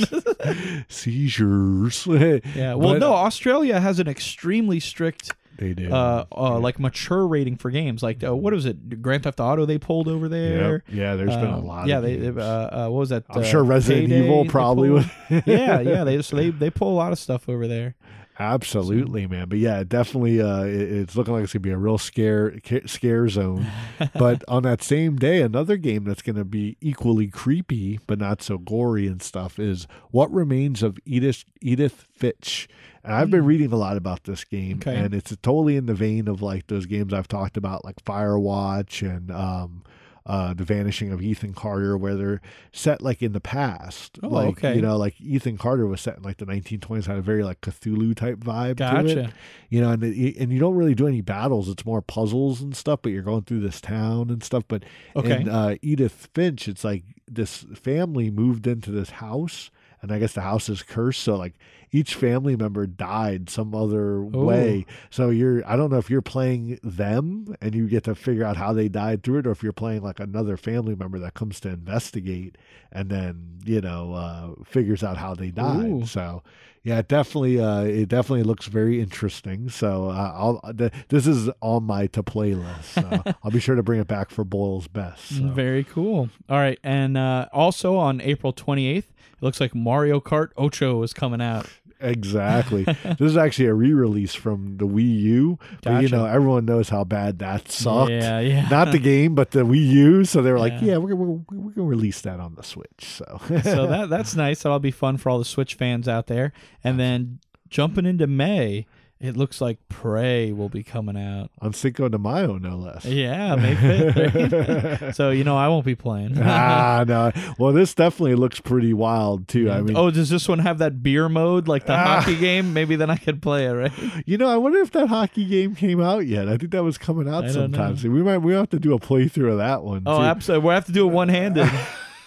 seizures. 0.90 2.06
yeah. 2.56 2.76
Well, 2.76 2.94
But- 2.94 3.00
no, 3.00 3.14
uh, 3.14 3.18
Australia 3.18 3.80
has 3.80 4.00
an 4.00 4.08
extremely 4.08 4.80
strict 4.80 5.32
They 5.58 5.74
do. 5.74 5.92
uh, 5.92 6.26
uh 6.32 6.58
like 6.60 6.80
mature 6.80 7.28
rating 7.28 7.56
for 7.58 7.70
games. 7.70 8.02
Like 8.02 8.24
uh, 8.24 8.36
what 8.36 8.54
was 8.54 8.66
it? 8.66 9.02
Grand 9.02 9.24
Theft 9.24 9.40
Auto 9.40 9.66
they 9.66 9.78
pulled 9.78 10.08
over 10.08 10.28
there. 10.28 10.84
Yep. 10.88 10.96
Yeah, 10.98 11.16
there's 11.16 11.36
been 11.36 11.46
a 11.48 11.58
Um, 11.60 11.66
lot 11.66 11.88
Yeah, 11.88 11.98
of 11.98 12.04
they. 12.04 12.28
Uh, 12.28 12.42
uh, 12.44 12.90
what 12.90 13.00
was 13.00 13.10
that? 13.10 13.26
I'm 13.30 13.42
uh, 13.42 13.44
sure 13.46 13.64
Resident 13.64 14.08
Payday 14.10 14.24
Evil 14.24 14.46
probably 14.46 14.90
would. 14.90 15.10
yeah, 15.46 15.80
yeah. 15.82 16.04
They 16.12 16.22
so 16.22 16.36
they 16.36 16.50
they 16.50 16.70
pull 16.70 16.92
a 16.94 16.98
lot 16.98 17.12
of 17.12 17.20
stuff 17.20 17.48
over 17.48 17.68
there. 17.68 17.96
Absolutely, 18.40 19.28
man. 19.28 19.50
But 19.50 19.60
yeah, 19.60 19.84
definitely, 19.84 20.42
uh, 20.42 20.64
it- 20.64 20.92
it's 20.92 21.16
looking 21.16 21.34
like 21.34 21.44
it's 21.44 21.54
gonna 21.54 21.62
be 21.62 21.70
a 21.72 21.78
real 21.78 21.98
scare 21.98 22.54
scare 22.86 23.28
zone. 23.30 23.68
but 24.14 24.44
on 24.48 24.64
that 24.64 24.82
same 24.82 25.16
day, 25.18 25.42
another 25.42 25.78
game 25.78 26.06
that's 26.06 26.22
gonna 26.22 26.46
be 26.46 26.78
equally 26.82 27.28
creepy 27.28 28.00
but 28.08 28.18
not 28.20 28.42
so 28.42 28.58
gory 28.58 29.06
and 29.08 29.22
stuff 29.22 29.60
is 29.60 29.86
What 30.12 30.32
Remains 30.34 30.82
of 30.82 30.98
Edith 31.06 31.44
Edith 31.62 32.08
Finch. 32.14 32.68
And 33.04 33.14
I've 33.14 33.32
been 33.32 33.46
reading 33.46 33.72
a 33.72 33.78
lot 33.78 33.98
about 33.98 34.24
this 34.26 34.44
game, 34.44 34.78
Hmm. 34.82 34.90
Okay. 34.90 34.96
and 34.98 35.14
it's 35.14 35.36
totally 35.42 35.76
in 35.76 35.86
the 35.88 35.94
vein 35.94 36.28
of 36.28 36.42
like 36.42 36.68
those 36.68 36.86
games 36.86 37.14
I've 37.14 37.28
talked 37.28 37.58
about, 37.58 37.84
like 37.86 38.04
Firewatch 38.06 39.08
and 39.08 39.32
um, 39.32 39.84
uh, 40.26 40.54
The 40.54 40.64
Vanishing 40.64 41.12
of 41.12 41.22
Ethan 41.22 41.54
Carter, 41.54 41.98
where 41.98 42.16
they're 42.16 42.42
set 42.72 43.02
like 43.02 43.22
in 43.24 43.32
the 43.34 43.40
past. 43.42 44.20
Oh, 44.22 44.30
like, 44.30 44.50
okay. 44.50 44.76
You 44.76 44.82
know, 44.82 44.96
like 44.98 45.20
Ethan 45.20 45.58
Carter 45.58 45.88
was 45.88 46.00
set 46.02 46.18
in 46.18 46.24
like 46.24 46.38
the 46.38 46.46
1920s, 46.46 47.06
had 47.08 47.18
a 47.18 47.22
very 47.22 47.44
like 47.44 47.62
Cthulhu 47.62 48.16
type 48.16 48.38
vibe 48.40 48.78
to 48.78 49.00
it 49.00 49.16
Gotcha. 49.16 49.34
you 49.70 49.82
know, 49.82 49.92
and 49.92 50.04
it, 50.04 50.38
and 50.38 50.52
you 50.52 50.60
don't 50.60 50.76
really 50.76 50.94
do 50.96 51.08
any 51.08 51.22
battles. 51.22 51.70
It's 51.70 51.86
more 51.86 52.02
puzzles 52.02 52.62
and 52.62 52.76
stuff. 52.76 53.00
But 53.02 53.12
you're 53.14 53.24
going 53.24 53.44
through 53.44 53.62
this 53.62 53.82
town 53.82 54.30
and 54.30 54.44
stuff. 54.44 54.64
But 54.68 54.84
Okay. 55.16 55.42
in 55.42 55.50
uh, 55.50 55.76
Edith 55.82 56.30
Finch, 56.34 56.68
it's 56.68 56.84
like 56.84 57.04
this 57.28 57.66
family 57.76 58.30
moved 58.30 58.68
into 58.68 58.92
this 58.92 59.10
house, 59.12 59.72
and 60.02 60.12
I 60.12 60.20
guess 60.20 60.34
the 60.34 60.42
house 60.42 60.70
is 60.70 60.84
cursed. 60.84 61.22
So 61.22 61.36
like 61.36 61.56
each 61.92 62.16
family 62.16 62.56
member 62.56 62.88
died 62.88 63.50
some 63.50 63.76
other 63.76 64.24
way. 64.24 64.86
So 65.10 65.30
you're 65.30 65.68
I 65.68 65.76
don't 65.76 65.92
know 65.92 65.98
if 65.98 66.10
you're 66.10 66.22
playing 66.22 66.80
them 66.84 67.56
and 67.62 67.76
you 67.76 67.88
get 67.88 68.06
to 68.06 68.16
figure 68.16 68.46
out 68.46 68.58
how 68.58 68.74
they 68.74 68.88
died 68.88 69.24
through 69.24 69.40
it, 69.40 69.48
or 69.48 69.52
if 69.52 69.62
you're 69.62 69.74
playing 69.74 70.02
like 70.02 70.20
another 70.20 70.58
family 70.58 70.96
member 70.96 71.20
that 71.20 71.34
comes 71.34 71.60
to 71.62 71.70
investigate 71.70 72.58
and 72.92 73.10
then 73.10 73.60
you 73.66 73.82
know 73.82 74.14
uh, 74.14 74.64
figures 74.64 75.04
out 75.04 75.18
how 75.18 75.34
they 75.34 75.52
died. 75.52 75.86
Ooh. 75.86 76.06
So 76.06 76.44
yeah, 76.84 76.98
it 77.00 77.08
definitely 77.08 77.60
uh, 77.60 77.84
it 77.84 78.10
definitely 78.10 78.44
looks 78.44 78.66
very 78.66 79.00
interesting. 79.00 79.70
So 79.70 80.10
uh, 80.10 80.34
I'll 80.34 80.74
th- 80.74 80.92
this 81.10 81.28
is 81.28 81.50
on 81.62 81.84
my 81.84 82.08
to 82.08 82.24
play 82.24 82.56
list. 82.56 82.94
So 82.94 83.24
I'll 83.44 83.52
be 83.52 83.60
sure 83.60 83.76
to 83.76 83.84
bring 83.84 84.00
it 84.00 84.08
back 84.08 84.32
for 84.32 84.44
Boyle's 84.44 84.88
best. 84.88 85.38
So. 85.38 85.48
Very 85.50 85.84
cool. 85.84 86.30
All 86.50 86.58
right, 86.58 86.80
and 86.84 87.18
uh, 87.18 87.48
also 87.54 87.98
on 87.98 88.20
April 88.22 88.52
28th, 88.52 88.98
it 88.98 89.06
looks 89.42 89.60
like 89.60 89.76
Mario 89.76 90.20
Kart 90.20 90.50
Ocho 90.58 91.04
is 91.04 91.14
coming 91.14 91.42
out. 91.42 91.68
Exactly. 92.02 92.84
this 92.84 93.22
is 93.22 93.38
actually 93.38 93.68
a 93.68 93.74
re-release 93.74 94.34
from 94.36 94.78
the 94.78 94.88
Wii 94.88 95.20
U, 95.22 95.60
but 95.84 96.02
you 96.04 96.10
know 96.10 96.26
everyone 96.26 96.66
knows 96.66 96.90
how 96.90 97.04
bad 97.04 97.40
that 97.40 97.72
sucked. 97.72 98.12
Yeah, 98.12 98.40
yeah. 98.40 98.68
Not 98.70 98.92
the 98.92 99.00
game, 99.00 99.36
but 99.36 99.52
the 99.52 99.62
Wii 99.62 99.86
U. 99.88 100.26
So 100.26 100.42
they 100.42 100.52
were 100.52 100.60
like, 100.60 100.74
Yeah. 100.74 100.80
"Yeah, 100.94 100.98
we're 100.98 101.10
gonna 101.16 101.22
we're, 101.22 101.58
we're 101.58 101.72
gonna 101.72 101.88
release 101.88 102.22
that 102.22 102.40
on 102.40 102.56
the 102.56 102.64
Switch." 102.64 103.04
So, 103.04 103.40
so 103.64 103.88
that 103.94 104.10
that's 104.10 104.36
nice. 104.36 104.64
That'll 104.64 104.80
be 104.80 104.92
fun 104.92 105.18
for 105.18 105.30
all 105.30 105.40
the 105.40 105.46
Switch 105.46 105.76
fans 105.76 106.08
out 106.08 106.28
there. 106.28 106.54
And 106.84 107.00
then 107.00 107.40
jumping 107.70 108.06
into 108.06 108.28
May, 108.28 108.86
it 109.22 109.38
looks 109.38 109.62
like 109.62 109.78
Prey 109.88 110.52
will 110.52 110.68
be 110.70 110.84
coming 110.84 111.16
out. 111.18 111.52
on 111.62 111.74
Cinco 111.74 112.10
de 112.10 112.18
Mayo, 112.18 112.58
no 112.58 112.76
less. 112.76 113.06
Yeah, 113.06 113.56
May 113.56 113.76
5th. 113.76 115.16
so 115.16 115.30
you 115.30 115.44
know 115.44 115.56
I 115.58 115.68
won't 115.68 115.86
be 115.86 115.96
playing. 115.96 116.38
ah, 116.42 117.04
no. 117.08 117.32
Well, 117.58 117.72
this 117.74 117.94
definitely 117.94 118.36
looks 118.36 118.60
pretty 118.60 118.94
wild 118.94 119.48
too. 119.48 119.70
I 119.72 119.82
mean, 119.82 119.96
oh, 119.96 120.12
does 120.12 120.30
this 120.30 120.48
one 120.48 120.60
have 120.60 120.80
that 120.80 121.02
beer 121.04 121.30
mode 121.30 121.68
like 121.68 121.86
the 121.86 121.94
Ah. 121.94 122.20
hockey 122.22 122.36
game? 122.38 122.74
Maybe 122.74 122.96
then 122.96 123.10
I 123.10 123.18
could 123.18 123.42
play 123.42 123.66
it, 123.68 123.72
right? 123.72 123.92
you 124.26 124.38
know, 124.38 124.48
I 124.50 124.58
wonder 124.58 124.80
if 124.80 124.92
that 124.92 125.08
hockey 125.08 125.46
game 125.46 125.76
came 125.76 126.02
out 126.02 126.26
yet. 126.26 126.48
I 126.50 126.58
think 126.58 126.72
that 126.72 126.84
was 126.84 126.98
coming 126.98 127.28
out 127.30 127.44
I 127.46 127.48
don't 127.48 127.54
sometime. 127.54 127.98
So 127.98 128.10
we 128.10 128.24
might 128.24 128.40
we 128.40 128.54
have 128.54 128.70
to 128.72 128.80
do 128.80 128.94
a 128.94 129.00
playthrough 129.00 129.52
of 129.52 129.58
that 129.60 129.84
one. 129.84 130.04
Oh, 130.06 130.18
too. 130.18 130.24
absolutely. 130.24 130.66
We'll 130.66 130.76
have 130.76 130.86
to 130.86 130.92
do 130.92 131.08
it 131.08 131.12
one 131.12 131.30
handed. 131.30 131.70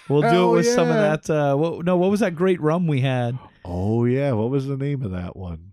We'll 0.06 0.20
do 0.20 0.26
Hell 0.28 0.52
it 0.52 0.56
with 0.56 0.66
some 0.66 0.88
of 0.88 0.94
that. 0.96 1.30
Uh, 1.30 1.56
what, 1.56 1.82
no, 1.86 1.96
what 1.96 2.10
was 2.10 2.20
that 2.20 2.34
great 2.34 2.60
rum 2.60 2.86
we 2.86 3.00
had? 3.00 3.38
Oh 3.64 4.04
yeah, 4.04 4.32
what 4.32 4.50
was 4.50 4.66
the 4.66 4.76
name 4.76 5.00
of 5.02 5.12
that 5.12 5.34
one? 5.34 5.72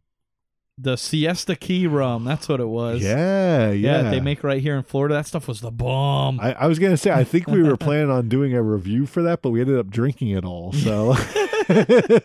The 0.81 0.95
Siesta 0.95 1.55
Key 1.55 1.85
rum. 1.87 2.23
That's 2.25 2.49
what 2.49 2.59
it 2.59 2.67
was. 2.67 3.01
Yeah, 3.03 3.71
yeah. 3.71 4.09
They 4.09 4.19
make 4.19 4.43
right 4.43 4.61
here 4.61 4.75
in 4.75 4.83
Florida. 4.83 5.13
That 5.15 5.27
stuff 5.27 5.47
was 5.47 5.61
the 5.61 5.69
bomb. 5.71 6.39
I, 6.39 6.53
I 6.53 6.67
was 6.67 6.79
gonna 6.79 6.97
say 6.97 7.11
I 7.11 7.23
think 7.23 7.47
we 7.47 7.61
were 7.61 7.77
planning 7.85 8.09
on 8.09 8.29
doing 8.29 8.53
a 8.55 8.63
review 8.63 9.05
for 9.05 9.21
that, 9.23 9.41
but 9.41 9.51
we 9.51 9.61
ended 9.61 9.77
up 9.77 9.89
drinking 9.89 10.29
it 10.29 10.43
all. 10.43 10.73
So 10.73 11.13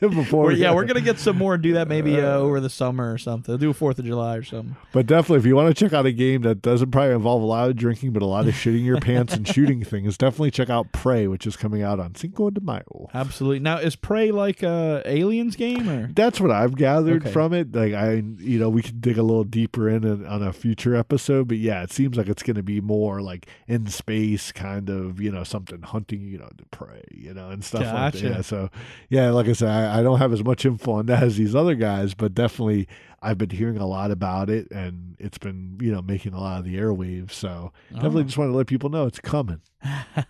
before, 0.00 0.44
We're- 0.44 0.54
we- 0.54 0.60
yeah, 0.60 0.74
we're 0.74 0.84
gonna 0.84 1.00
get 1.00 1.18
some 1.18 1.36
more 1.36 1.54
and 1.54 1.62
do 1.62 1.74
that 1.74 1.88
maybe 1.88 2.18
uh, 2.20 2.36
over 2.38 2.60
the 2.60 2.70
summer 2.70 3.12
or 3.12 3.18
something. 3.18 3.56
Do 3.58 3.70
a 3.70 3.74
Fourth 3.74 3.98
of 3.98 4.04
July 4.04 4.36
or 4.36 4.42
something. 4.42 4.76
But 4.92 5.06
definitely, 5.06 5.38
if 5.38 5.46
you 5.46 5.54
want 5.56 5.74
to 5.76 5.84
check 5.84 5.92
out 5.92 6.06
a 6.06 6.12
game 6.12 6.42
that 6.42 6.62
doesn't 6.62 6.90
probably 6.90 7.14
involve 7.14 7.42
a 7.42 7.46
lot 7.46 7.68
of 7.68 7.76
drinking, 7.76 8.12
but 8.12 8.22
a 8.22 8.26
lot 8.26 8.46
of 8.48 8.54
shitting 8.54 8.84
your 8.84 9.00
pants 9.00 9.34
and 9.34 9.46
shooting 9.46 9.84
things, 9.84 10.16
definitely 10.16 10.50
check 10.50 10.70
out 10.70 10.92
Prey, 10.92 11.26
which 11.26 11.46
is 11.46 11.56
coming 11.56 11.82
out 11.82 12.00
on 12.00 12.14
Cinco 12.14 12.50
de 12.50 12.60
Mayo. 12.60 13.08
Absolutely. 13.12 13.58
Now, 13.60 13.78
is 13.78 13.96
Prey 13.96 14.30
like 14.30 14.62
a 14.62 15.02
aliens 15.04 15.56
game 15.56 15.88
or? 15.88 16.06
That's 16.12 16.40
what 16.40 16.50
I've 16.50 16.76
gathered 16.76 17.22
Okay. 17.22 17.32
from 17.32 17.52
it. 17.52 17.74
Like 17.74 17.92
I, 17.92 18.22
you 18.46 18.58
know, 18.58 18.68
we 18.68 18.82
could 18.82 19.00
dig 19.00 19.18
a 19.18 19.22
little 19.22 19.44
deeper 19.44 19.88
in 19.88 20.24
on 20.26 20.42
a 20.42 20.52
future 20.52 20.94
episode, 20.94 21.48
but 21.48 21.58
yeah, 21.58 21.82
it 21.82 21.90
seems 21.90 22.16
like 22.16 22.28
it's 22.28 22.42
going 22.42 22.56
to 22.56 22.62
be 22.62 22.80
more 22.80 23.20
like 23.20 23.46
in 23.66 23.86
space, 23.86 24.52
kind 24.52 24.88
of, 24.88 25.20
you 25.20 25.30
know, 25.30 25.44
something 25.44 25.82
hunting, 25.82 26.22
you 26.28 26.38
know, 26.38 26.48
the 26.56 26.64
prey, 26.66 27.02
you 27.10 27.34
know, 27.34 27.50
and 27.50 27.64
stuff 27.64 27.82
like 27.82 28.12
that. 28.14 28.22
Yeah, 28.22 28.40
so 28.42 28.70
yeah, 29.08 29.30
like 29.30 29.48
I 29.48 29.52
said, 29.52 29.68
I, 29.68 30.00
I 30.00 30.02
don't 30.02 30.18
have 30.18 30.32
as 30.32 30.42
much 30.44 30.64
info 30.64 30.92
on 30.92 31.06
that 31.06 31.22
as 31.22 31.36
these 31.36 31.54
other 31.54 31.74
guys, 31.74 32.14
but 32.14 32.34
definitely 32.34 32.88
I've 33.22 33.38
been 33.38 33.50
hearing 33.50 33.78
a 33.78 33.86
lot 33.86 34.10
about 34.10 34.50
it, 34.50 34.70
and 34.70 35.16
it's 35.18 35.38
been, 35.38 35.78
you 35.80 35.90
know, 35.90 36.02
making 36.02 36.32
a 36.32 36.40
lot 36.40 36.58
of 36.60 36.64
the 36.64 36.76
airwaves. 36.76 37.32
So 37.32 37.72
definitely 37.92 38.22
Oh. 38.22 38.24
just 38.26 38.38
want 38.38 38.52
to 38.52 38.56
let 38.56 38.66
people 38.66 38.90
know 38.90 39.06
it's 39.06 39.18
coming. 39.20 39.60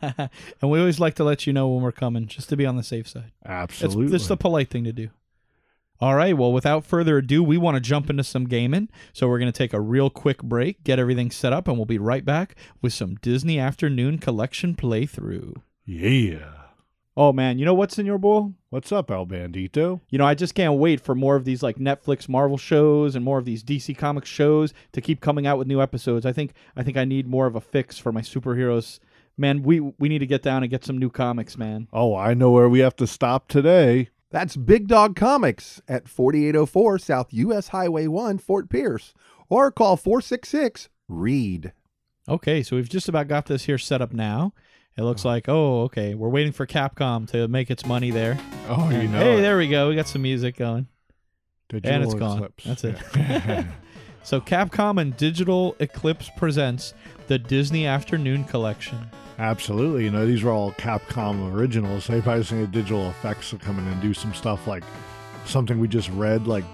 and 0.02 0.70
we 0.70 0.78
always 0.78 1.00
like 1.00 1.14
to 1.14 1.24
let 1.24 1.46
you 1.46 1.52
know 1.52 1.68
when 1.68 1.82
we're 1.82 1.92
coming, 1.92 2.26
just 2.26 2.48
to 2.50 2.56
be 2.56 2.64
on 2.66 2.76
the 2.76 2.82
safe 2.82 3.08
side. 3.08 3.32
Absolutely 3.44 4.04
it's 4.04 4.12
just 4.12 4.28
the 4.28 4.36
polite 4.36 4.70
thing 4.70 4.84
to 4.84 4.92
do. 4.92 5.10
All 6.00 6.14
right. 6.14 6.36
Well, 6.36 6.52
without 6.52 6.84
further 6.84 7.18
ado, 7.18 7.42
we 7.42 7.56
want 7.56 7.76
to 7.76 7.80
jump 7.80 8.10
into 8.10 8.24
some 8.24 8.46
gaming. 8.46 8.88
So 9.12 9.28
we're 9.28 9.38
going 9.38 9.52
to 9.52 9.56
take 9.56 9.72
a 9.72 9.80
real 9.80 10.10
quick 10.10 10.42
break, 10.42 10.84
get 10.84 10.98
everything 10.98 11.30
set 11.30 11.52
up, 11.52 11.68
and 11.68 11.76
we'll 11.76 11.86
be 11.86 11.98
right 11.98 12.24
back 12.24 12.54
with 12.82 12.92
some 12.92 13.14
Disney 13.16 13.58
Afternoon 13.58 14.18
Collection 14.18 14.74
playthrough. 14.74 15.56
yeah. 15.84 16.52
Oh 17.18 17.32
man, 17.32 17.58
you 17.58 17.64
know 17.64 17.72
what's 17.72 17.98
in 17.98 18.04
your 18.04 18.18
bowl? 18.18 18.52
What's 18.68 18.92
up, 18.92 19.10
El 19.10 19.24
Bandito? 19.24 20.02
You 20.10 20.18
know, 20.18 20.26
I 20.26 20.34
just 20.34 20.54
can't 20.54 20.74
wait 20.74 21.00
for 21.00 21.14
more 21.14 21.34
of 21.34 21.46
these 21.46 21.62
like 21.62 21.76
Netflix 21.78 22.28
Marvel 22.28 22.58
shows 22.58 23.14
and 23.14 23.24
more 23.24 23.38
of 23.38 23.46
these 23.46 23.64
DC 23.64 23.96
Comics 23.96 24.28
shows 24.28 24.74
to 24.92 25.00
keep 25.00 25.22
coming 25.22 25.46
out 25.46 25.56
with 25.56 25.66
new 25.66 25.80
episodes. 25.80 26.26
I 26.26 26.32
think 26.32 26.52
I 26.76 26.82
think 26.82 26.98
I 26.98 27.06
need 27.06 27.26
more 27.26 27.46
of 27.46 27.56
a 27.56 27.60
fix 27.62 27.96
for 27.96 28.12
my 28.12 28.20
superheroes. 28.20 28.98
Man, 29.38 29.62
we 29.62 29.80
we 29.80 30.10
need 30.10 30.18
to 30.18 30.26
get 30.26 30.42
down 30.42 30.62
and 30.62 30.68
get 30.68 30.84
some 30.84 30.98
new 30.98 31.08
comics, 31.08 31.56
man. 31.56 31.88
Oh, 31.90 32.14
I 32.14 32.34
know 32.34 32.50
where 32.50 32.68
we 32.68 32.80
have 32.80 32.96
to 32.96 33.06
stop 33.06 33.48
today. 33.48 34.10
That's 34.30 34.56
Big 34.56 34.88
Dog 34.88 35.16
Comics 35.16 35.80
at 35.88 36.08
4804 36.08 36.98
South 36.98 37.32
US 37.32 37.68
Highway 37.68 38.06
1, 38.06 38.38
Fort 38.38 38.68
Pierce. 38.68 39.14
Or 39.48 39.70
call 39.70 39.96
466 39.96 40.88
READ. 41.08 41.72
Okay. 42.28 42.62
So 42.62 42.76
we've 42.76 42.88
just 42.88 43.08
about 43.08 43.28
got 43.28 43.46
this 43.46 43.64
here 43.64 43.78
set 43.78 44.02
up 44.02 44.12
now. 44.12 44.52
It 44.96 45.02
looks 45.02 45.24
oh. 45.24 45.28
like, 45.28 45.48
oh, 45.48 45.82
okay. 45.82 46.14
We're 46.14 46.28
waiting 46.28 46.52
for 46.52 46.66
Capcom 46.66 47.28
to 47.30 47.46
make 47.48 47.70
its 47.70 47.86
money 47.86 48.10
there. 48.10 48.38
Oh, 48.68 48.90
you 48.90 49.08
know. 49.08 49.18
hey, 49.18 49.38
it. 49.38 49.42
there 49.42 49.58
we 49.58 49.68
go. 49.68 49.88
We 49.88 49.94
got 49.94 50.08
some 50.08 50.22
music 50.22 50.56
going. 50.56 50.88
Digital 51.68 51.92
and 51.92 52.04
it's 52.04 52.14
gone. 52.14 52.38
Eclipse. 52.38 52.64
That's 52.64 52.84
it. 52.84 52.96
Yeah. 53.14 53.64
So 54.26 54.40
Capcom 54.40 55.00
and 55.00 55.16
Digital 55.16 55.76
Eclipse 55.78 56.32
presents 56.36 56.94
the 57.28 57.38
Disney 57.38 57.86
Afternoon 57.86 58.42
Collection. 58.42 59.08
Absolutely. 59.38 60.04
You 60.04 60.10
know, 60.10 60.26
these 60.26 60.42
were 60.42 60.50
all 60.50 60.72
Capcom 60.72 61.52
originals. 61.52 62.06
They 62.06 62.20
probably 62.20 62.58
need 62.58 62.72
Digital 62.72 63.10
Eclipse 63.10 63.50
to 63.50 63.58
come 63.58 63.78
in 63.78 63.86
and 63.86 64.00
do 64.00 64.14
some 64.14 64.32
stuff 64.34 64.66
like 64.66 64.84
something 65.44 65.78
we 65.78 65.88
just 65.88 66.08
read, 66.10 66.46
like 66.46 66.64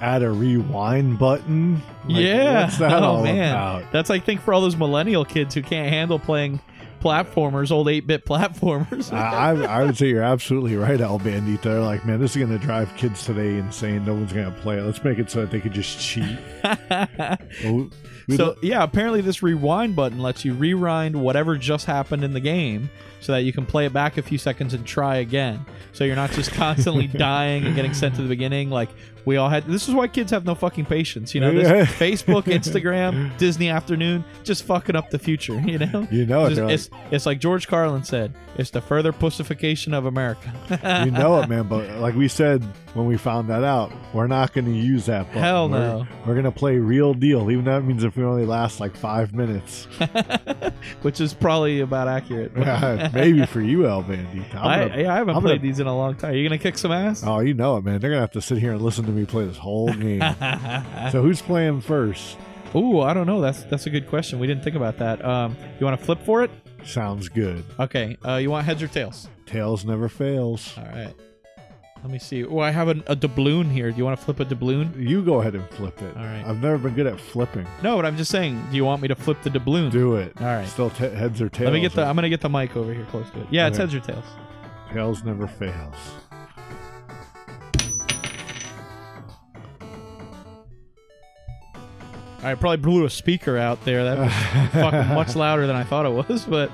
add 0.00 0.22
a 0.22 0.30
rewind 0.30 1.18
button. 1.18 1.74
Like, 2.06 2.22
yeah. 2.22 2.64
What's 2.64 2.78
that 2.78 3.02
oh 3.02 3.06
all 3.06 3.22
man. 3.24 3.50
about? 3.52 3.92
That's 3.92 4.10
I 4.10 4.18
think 4.18 4.40
for 4.40 4.54
all 4.54 4.60
those 4.60 4.76
millennial 4.76 5.24
kids 5.24 5.54
who 5.54 5.62
can't 5.62 5.88
handle 5.90 6.18
playing 6.18 6.60
platformers, 7.00 7.70
old 7.70 7.86
8-bit 7.86 8.24
platformers. 8.26 9.12
I, 9.12 9.50
I 9.52 9.80
I 9.80 9.84
would 9.84 9.96
say 9.96 10.06
you're 10.08 10.22
absolutely 10.22 10.76
right, 10.76 11.00
El 11.00 11.18
Bandito. 11.20 11.62
They're 11.62 11.80
like, 11.80 12.04
man, 12.06 12.20
this 12.20 12.32
is 12.32 12.38
going 12.38 12.58
to 12.58 12.64
drive 12.64 12.94
kids 12.96 13.24
today 13.24 13.58
insane. 13.58 14.04
No 14.04 14.14
one's 14.14 14.32
going 14.32 14.52
to 14.52 14.60
play 14.60 14.78
it. 14.78 14.82
Let's 14.82 15.02
make 15.04 15.18
it 15.18 15.30
so 15.30 15.42
that 15.42 15.50
they 15.50 15.60
could 15.60 15.72
just 15.72 16.00
cheat. 16.00 16.38
We- 16.64 16.70
oh, 17.64 17.90
so 18.34 18.56
yeah, 18.62 18.82
apparently 18.82 19.20
this 19.20 19.42
rewind 19.42 19.94
button 19.94 20.18
lets 20.18 20.44
you 20.44 20.54
rewind 20.54 21.14
whatever 21.20 21.56
just 21.56 21.86
happened 21.86 22.24
in 22.24 22.32
the 22.32 22.40
game 22.40 22.90
so 23.20 23.32
that 23.32 23.42
you 23.42 23.52
can 23.52 23.66
play 23.66 23.86
it 23.86 23.92
back 23.92 24.16
a 24.18 24.22
few 24.22 24.38
seconds 24.38 24.74
and 24.74 24.84
try 24.86 25.16
again. 25.16 25.64
So 25.92 26.04
you're 26.04 26.16
not 26.16 26.30
just 26.32 26.52
constantly 26.52 27.06
dying 27.08 27.64
and 27.64 27.74
getting 27.74 27.94
sent 27.94 28.14
to 28.16 28.22
the 28.22 28.28
beginning 28.28 28.70
like 28.70 28.90
we 29.24 29.36
all 29.36 29.48
had. 29.48 29.64
This 29.66 29.88
is 29.88 29.94
why 29.94 30.06
kids 30.06 30.30
have 30.30 30.44
no 30.44 30.54
fucking 30.54 30.84
patience, 30.84 31.34
you 31.34 31.40
know. 31.40 31.52
This 31.52 31.88
Facebook, 31.98 32.44
Instagram, 32.44 33.36
Disney 33.38 33.68
Afternoon, 33.70 34.24
just 34.44 34.64
fucking 34.64 34.94
up 34.94 35.10
the 35.10 35.18
future, 35.18 35.58
you 35.60 35.78
know. 35.78 36.06
you 36.10 36.26
know 36.26 36.46
it. 36.46 36.50
Just- 36.50 36.56
they're 36.56 36.64
like- 36.66 36.74
it's, 36.74 36.90
it's 37.10 37.26
like 37.26 37.40
George 37.40 37.66
Carlin 37.66 38.04
said, 38.04 38.34
it's 38.56 38.70
the 38.70 38.80
further 38.80 39.12
pussification 39.12 39.94
of 39.94 40.06
America. 40.06 40.52
you 41.04 41.10
know 41.10 41.40
it, 41.42 41.48
man. 41.48 41.66
But 41.66 41.90
uh, 41.90 41.98
like 42.00 42.14
we 42.14 42.28
said 42.28 42.62
when 42.94 43.06
we 43.06 43.16
found 43.16 43.48
that 43.50 43.64
out, 43.64 43.92
we're 44.14 44.26
not 44.28 44.52
going 44.52 44.66
to 44.66 44.72
use 44.72 45.06
that. 45.06 45.26
Button. 45.26 45.42
Hell 45.42 45.68
We're- 45.68 45.80
no. 45.80 46.06
We're, 46.24 46.34
going 46.34 46.44
to 46.44 46.52
play 46.52 46.76
real 46.78 47.12
deal, 47.14 47.50
even 47.50 47.64
though 47.64 47.80
that 47.80 47.82
means 47.86 48.04
if 48.16 48.20
we 48.20 48.24
only 48.24 48.46
last 48.46 48.80
like 48.80 48.96
five 48.96 49.34
minutes. 49.34 49.84
Which 51.02 51.20
is 51.20 51.34
probably 51.34 51.80
about 51.80 52.08
accurate. 52.08 52.54
Maybe 53.12 53.44
for 53.46 53.60
you, 53.60 53.86
El 53.86 54.02
Bandito. 54.04 54.54
I'm 54.54 54.66
I, 54.66 54.88
gonna- 54.88 55.02
yeah, 55.02 55.12
I 55.12 55.16
haven't 55.16 55.36
I'm 55.36 55.42
played 55.42 55.58
gonna- 55.60 55.68
these 55.68 55.80
in 55.80 55.86
a 55.86 55.94
long 55.96 56.14
time. 56.16 56.34
You 56.34 56.42
gonna 56.42 56.58
kick 56.58 56.78
some 56.78 56.92
ass? 56.92 57.22
Oh, 57.26 57.40
you 57.40 57.52
know 57.54 57.76
it, 57.76 57.84
man. 57.84 58.00
They're 58.00 58.10
gonna 58.10 58.20
have 58.22 58.30
to 58.32 58.40
sit 58.40 58.58
here 58.58 58.72
and 58.72 58.80
listen 58.82 59.04
to 59.04 59.12
me 59.12 59.26
play 59.26 59.44
this 59.44 59.58
whole 59.58 59.92
game. 59.92 60.20
so 61.12 61.20
who's 61.22 61.42
playing 61.42 61.82
first? 61.82 62.38
Ooh, 62.74 63.00
I 63.00 63.12
don't 63.14 63.26
know. 63.26 63.40
That's 63.40 63.64
that's 63.64 63.86
a 63.86 63.90
good 63.90 64.08
question. 64.08 64.38
We 64.38 64.46
didn't 64.46 64.64
think 64.64 64.76
about 64.76 64.96
that. 64.98 65.22
Um, 65.24 65.56
you 65.78 65.84
want 65.86 65.98
to 65.98 66.04
flip 66.04 66.22
for 66.24 66.42
it? 66.42 66.50
Sounds 66.84 67.28
good. 67.28 67.64
Okay. 67.78 68.16
Uh, 68.26 68.36
you 68.36 68.50
want 68.50 68.64
heads 68.66 68.82
or 68.82 68.88
tails? 68.88 69.28
Tails 69.44 69.84
never 69.84 70.08
fails. 70.08 70.72
All 70.78 70.84
right. 70.84 71.14
Let 72.02 72.12
me 72.12 72.18
see. 72.18 72.44
Oh, 72.44 72.60
I 72.60 72.70
have 72.70 72.88
an, 72.88 73.02
a 73.08 73.16
doubloon 73.16 73.70
here. 73.70 73.90
Do 73.90 73.96
you 73.96 74.04
want 74.04 74.18
to 74.18 74.24
flip 74.24 74.38
a 74.38 74.44
doubloon? 74.44 74.94
You 74.96 75.22
go 75.24 75.40
ahead 75.40 75.54
and 75.54 75.68
flip 75.70 76.00
it. 76.02 76.16
All 76.16 76.22
right. 76.22 76.44
I've 76.46 76.62
never 76.62 76.78
been 76.78 76.94
good 76.94 77.06
at 77.06 77.18
flipping. 77.18 77.66
No, 77.82 77.96
but 77.96 78.04
I'm 78.06 78.16
just 78.16 78.30
saying. 78.30 78.64
Do 78.70 78.76
you 78.76 78.84
want 78.84 79.02
me 79.02 79.08
to 79.08 79.16
flip 79.16 79.42
the 79.42 79.50
doubloon? 79.50 79.90
Do 79.90 80.14
it. 80.16 80.32
All 80.40 80.46
right. 80.46 80.68
Still 80.68 80.90
t- 80.90 81.04
heads 81.08 81.40
or 81.40 81.48
tails. 81.48 81.64
Let 81.64 81.72
me 81.72 81.80
get 81.80 81.94
the. 81.94 82.04
I'm 82.04 82.14
gonna 82.14 82.28
get 82.28 82.42
the 82.42 82.48
mic 82.48 82.76
over 82.76 82.92
here 82.94 83.06
close 83.06 83.28
to 83.30 83.40
it. 83.40 83.46
Yeah, 83.50 83.66
it's 83.66 83.76
Okay. 83.78 83.82
heads 83.90 83.94
or 83.94 84.00
tails. 84.12 84.24
Tails 84.92 85.24
never 85.24 85.46
fails. 85.48 85.94
I 92.42 92.54
probably 92.54 92.76
blew 92.76 93.04
a 93.04 93.10
speaker 93.10 93.56
out 93.56 93.84
there. 93.84 94.04
That 94.04 94.18
was 94.18 94.32
fucking 94.72 95.14
much 95.14 95.34
louder 95.34 95.66
than 95.66 95.74
I 95.74 95.84
thought 95.84 96.06
it 96.06 96.10
was. 96.28 96.44
But 96.44 96.70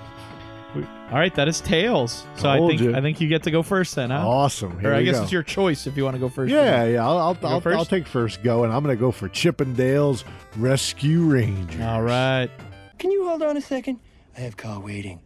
All 1.12 1.18
right, 1.18 1.34
that 1.34 1.46
is 1.46 1.60
tails. 1.60 2.24
So 2.36 2.48
I 2.48 2.56
Told 2.56 2.70
think 2.70 2.80
you. 2.80 2.96
I 2.96 3.02
think 3.02 3.20
you 3.20 3.28
get 3.28 3.42
to 3.42 3.50
go 3.50 3.62
first 3.62 3.94
then, 3.96 4.08
huh? 4.08 4.26
Awesome. 4.26 4.80
Here 4.80 4.92
or 4.92 4.94
I 4.94 4.98
we 5.00 5.04
guess 5.04 5.16
go. 5.18 5.22
it's 5.24 5.32
your 5.32 5.42
choice 5.42 5.86
if 5.86 5.94
you 5.94 6.04
want 6.04 6.14
to 6.14 6.18
go 6.18 6.30
first. 6.30 6.50
Yeah, 6.50 6.84
yeah. 6.86 7.06
I'll 7.06 7.18
I'll, 7.18 7.38
I'll, 7.42 7.60
first? 7.60 7.76
I'll 7.76 7.84
take 7.84 8.06
first 8.06 8.42
go, 8.42 8.64
and 8.64 8.72
I'm 8.72 8.82
going 8.82 8.96
to 8.96 9.00
go 9.00 9.10
for 9.10 9.28
Chip 9.28 9.60
'n 9.60 9.74
Dale's 9.74 10.24
Rescue 10.56 11.24
Rangers. 11.24 11.82
All 11.82 12.00
right. 12.00 12.48
Can 12.98 13.10
you 13.10 13.28
hold 13.28 13.42
on 13.42 13.58
a 13.58 13.60
second? 13.60 14.00
I 14.38 14.40
have 14.40 14.56
car 14.56 14.80
waiting. 14.80 15.20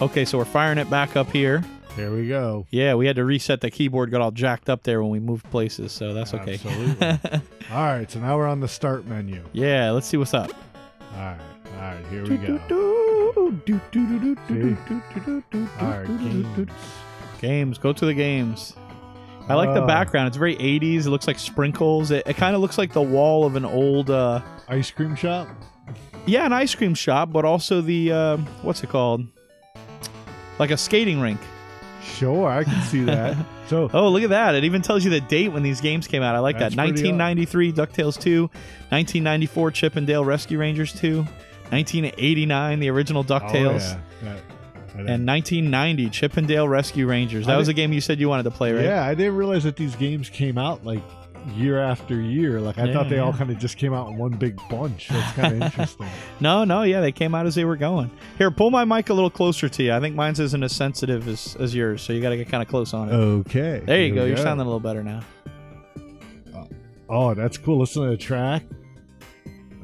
Okay, 0.00 0.24
so 0.24 0.38
we're 0.38 0.44
firing 0.44 0.78
it 0.78 0.88
back 0.88 1.16
up 1.16 1.30
here. 1.30 1.62
Here 1.96 2.14
we 2.14 2.28
go. 2.28 2.66
Yeah, 2.70 2.94
we 2.94 3.06
had 3.06 3.16
to 3.16 3.24
reset 3.24 3.60
the 3.60 3.70
keyboard. 3.70 4.10
Got 4.12 4.20
all 4.20 4.30
jacked 4.30 4.70
up 4.70 4.84
there 4.84 5.02
when 5.02 5.10
we 5.10 5.18
moved 5.18 5.50
places, 5.50 5.90
so 5.90 6.14
that's 6.14 6.32
okay. 6.34 6.54
Absolutely. 6.54 7.06
All 7.72 7.82
right, 7.84 8.08
so 8.08 8.20
now 8.20 8.36
we're 8.36 8.46
on 8.46 8.60
the 8.60 8.68
start 8.68 9.06
menu. 9.06 9.42
yeah, 9.52 9.90
let's 9.90 10.06
see 10.06 10.16
what's 10.16 10.34
up. 10.34 10.52
All 11.14 11.18
right, 11.20 11.38
all 11.74 11.80
right. 11.80 12.06
Here 12.10 12.22
we 12.22 12.36
go. 12.36 12.60
All 15.80 15.88
right, 15.88 16.06
games. 16.06 16.70
Games. 17.40 17.78
Go 17.78 17.92
to 17.92 18.06
the 18.06 18.14
games. 18.14 18.74
I 19.48 19.54
like 19.54 19.72
the 19.74 19.82
Ah. 19.82 19.86
background. 19.86 20.28
It's 20.28 20.36
very 20.36 20.56
80s. 20.56 21.06
It 21.06 21.10
looks 21.10 21.26
like 21.26 21.38
sprinkles. 21.38 22.10
It, 22.10 22.24
it 22.26 22.36
kind 22.36 22.54
of 22.54 22.60
looks 22.60 22.78
like 22.78 22.92
the 22.92 23.02
wall 23.02 23.44
of 23.46 23.56
an 23.56 23.64
old, 23.64 24.10
uh, 24.10 24.42
Ice 24.68 24.90
cream 24.90 25.16
shop. 25.16 25.48
yeah, 26.26 26.44
an 26.44 26.52
ice 26.52 26.74
cream 26.74 26.94
shop, 26.94 27.32
but 27.32 27.44
also 27.46 27.80
the, 27.80 28.12
uh, 28.12 28.36
what's 28.62 28.84
it 28.84 28.90
called? 28.90 29.26
Like 30.58 30.70
a 30.70 30.76
skating 30.76 31.20
rink. 31.20 31.40
Sure, 32.02 32.48
I 32.48 32.64
can 32.64 32.82
see 32.84 33.04
that. 33.04 33.36
So 33.68 33.90
Oh, 33.92 34.08
look 34.08 34.22
at 34.22 34.30
that. 34.30 34.54
It 34.54 34.64
even 34.64 34.80
tells 34.80 35.04
you 35.04 35.10
the 35.10 35.20
date 35.20 35.48
when 35.52 35.62
these 35.62 35.82
games 35.82 36.06
came 36.06 36.22
out. 36.22 36.34
I 36.34 36.38
like 36.38 36.56
that. 36.58 36.72
1993, 36.74 37.70
DuckTales 37.74 38.18
2. 38.18 38.44
1994, 38.44 39.70
Chip 39.72 39.96
and 39.96 40.06
Dale 40.06 40.24
Rescue 40.24 40.58
Rangers 40.58 40.94
2. 40.94 41.18
1989, 41.18 42.80
the 42.80 42.88
original 42.88 43.22
DuckTales. 43.24 43.94
Oh, 43.94 44.00
yeah. 44.24 44.34
That- 44.96 45.06
And 45.06 45.26
1990, 45.26 46.08
Chip 46.10 46.36
and 46.38 46.48
Dale 46.48 46.66
Rescue 46.66 47.06
Rangers. 47.06 47.46
That 47.46 47.56
I 47.56 47.58
was 47.58 47.68
a 47.68 47.74
game 47.74 47.92
you 47.92 48.00
said 48.00 48.18
you 48.18 48.28
wanted 48.30 48.44
to 48.44 48.50
play, 48.50 48.72
right? 48.72 48.84
Yeah, 48.84 49.04
I 49.04 49.14
didn't 49.14 49.36
realize 49.36 49.64
that 49.64 49.76
these 49.76 49.94
games 49.94 50.28
came 50.30 50.56
out 50.58 50.84
like 50.84 51.02
year 51.54 51.78
after 51.78 52.20
year. 52.20 52.60
Like 52.60 52.78
I 52.78 52.84
Yeah, 52.86 52.92
thought 52.92 53.08
they 53.08 53.18
all 53.18 53.32
kind 53.32 53.50
of 53.50 53.58
just 53.58 53.76
came 53.78 53.92
out 53.94 54.08
in 54.08 54.16
one 54.18 54.32
big 54.32 54.58
bunch. 54.68 55.08
That's 55.08 55.32
kind 55.34 55.54
of 55.56 55.62
interesting. 55.62 56.06
No, 56.40 56.64
no, 56.64 56.82
yeah, 56.82 57.00
they 57.00 57.12
came 57.12 57.34
out 57.34 57.46
as 57.46 57.54
they 57.54 57.64
were 57.64 57.76
going. 57.76 58.10
Here, 58.38 58.50
pull 58.50 58.70
my 58.70 58.84
mic 58.84 59.08
a 59.10 59.14
little 59.14 59.30
closer 59.30 59.68
to 59.68 59.82
you. 59.82 59.92
I 59.92 60.00
think 60.00 60.14
mine's 60.14 60.40
isn't 60.40 60.62
as 60.62 60.74
sensitive 60.74 61.26
as, 61.28 61.56
as 61.60 61.74
yours, 61.74 62.02
so 62.02 62.12
you 62.12 62.20
got 62.20 62.30
to 62.30 62.36
get 62.36 62.48
kind 62.48 62.62
of 62.62 62.68
close 62.68 62.92
on 62.94 63.08
it. 63.08 63.12
Okay. 63.14 63.82
there 63.84 64.02
you 64.02 64.14
go. 64.14 64.24
You're 64.24 64.36
sounding 64.36 64.62
a 64.66 64.68
little 64.68 64.80
better 64.80 65.02
now. 65.02 65.20
Oh, 67.10 67.32
that's 67.34 67.56
cool. 67.56 67.78
Listen 67.78 68.02
to 68.04 68.10
the 68.10 68.16
track. 68.16 68.62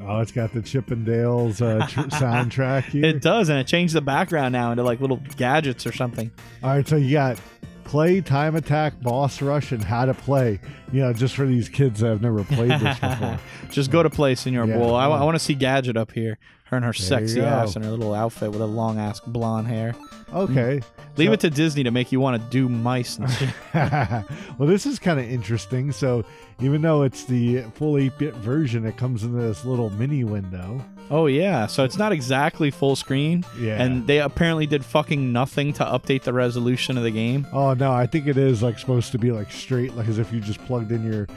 Oh, 0.07 0.19
it's 0.19 0.31
got 0.31 0.53
the 0.53 0.61
Chip 0.61 0.91
'n 0.91 1.03
Dale's 1.03 1.61
uh, 1.61 1.87
tr- 1.89 1.99
soundtrack 2.11 2.83
here. 2.83 3.05
It 3.05 3.21
does, 3.23 3.49
and 3.49 3.57
it 3.57 3.65
changed 3.65 3.95
the 3.95 4.01
background 4.01 4.53
now 4.53 4.69
into 4.71 4.83
like 4.83 4.99
little 5.01 5.19
gadgets 5.35 5.87
or 5.87 5.91
something. 5.91 6.29
All 6.61 6.69
right, 6.69 6.87
so 6.87 6.95
you 6.95 7.11
got 7.13 7.39
play, 7.85 8.19
time 8.19 8.55
attack, 8.55 8.99
boss 9.01 9.41
rush, 9.41 9.71
and 9.71 9.83
how 9.83 10.05
to 10.05 10.13
play. 10.13 10.59
You 10.91 11.01
know, 11.01 11.13
just 11.13 11.35
for 11.35 11.45
these 11.45 11.69
kids 11.69 12.01
that 12.01 12.07
have 12.09 12.21
never 12.21 12.43
played 12.43 12.71
this 12.71 12.99
before. 12.99 13.39
Just 13.69 13.91
go 13.91 14.03
to 14.03 14.09
play, 14.09 14.35
Senor 14.35 14.65
Yeah, 14.67 14.77
Bull. 14.77 14.93
I, 14.95 15.07
yeah. 15.07 15.23
want 15.23 15.35
to 15.35 15.39
see 15.39 15.53
Gadget 15.55 15.95
up 15.97 16.11
here. 16.11 16.37
Her 16.65 16.77
and 16.77 16.85
her 16.85 16.91
There 16.93 17.05
sexy 17.05 17.41
ass 17.41 17.75
and 17.75 17.85
her 17.85 17.91
little 17.91 18.13
outfit 18.13 18.51
with 18.51 18.61
a 18.61 18.65
long 18.65 18.97
ass 18.99 19.19
blonde 19.19 19.67
hair. 19.67 19.93
Okay. 20.33 20.79
Mm. 20.81 20.83
Leave 21.17 21.27
So- 21.29 21.33
it 21.33 21.39
to 21.41 21.49
Disney 21.51 21.83
to 21.83 21.91
make 21.91 22.11
you 22.11 22.19
want 22.19 22.41
to 22.41 22.49
do 22.49 22.67
mice 22.67 23.17
and 23.17 23.29
shit. 23.31 23.49
well, 23.73 24.67
this 24.67 24.85
is 24.85 24.97
kind 24.99 25.19
of 25.19 25.29
interesting. 25.29 25.91
So, 25.91 26.25
even 26.59 26.81
though 26.81 27.03
it's 27.03 27.25
the 27.25 27.61
full 27.75 27.97
8 27.97 28.17
bit 28.17 28.33
version, 28.35 28.85
it 28.85 28.97
comes 28.97 29.23
in 29.23 29.37
this 29.37 29.63
little 29.65 29.89
mini 29.91 30.23
window. 30.23 30.83
Oh 31.11 31.27
yeah, 31.27 31.67
so 31.67 31.83
it's 31.83 31.97
not 31.97 32.11
exactly 32.11 32.71
full 32.71 32.95
screen, 32.95 33.45
Yeah. 33.59 33.81
and 33.81 34.05
they 34.07 34.19
apparently 34.19 34.65
did 34.65 34.83
fucking 34.83 35.31
nothing 35.31 35.71
to 35.73 35.83
update 35.85 36.23
the 36.23 36.33
resolution 36.33 36.97
of 36.97 37.03
the 37.03 37.11
game. 37.11 37.45
oh, 37.53 37.73
no, 37.73 37.91
I 37.91 38.07
think 38.07 38.27
it 38.27 38.37
is 38.37 38.63
like 38.63 38.79
supposed 38.79 39.11
to 39.11 39.17
be 39.17 39.31
like 39.31 39.51
straight, 39.51 39.95
like 39.95 40.07
as 40.07 40.17
if 40.19 40.31
you 40.33 40.39
just 40.39 40.63
plugged 40.65 40.91
in 40.91 41.03
your 41.03 41.27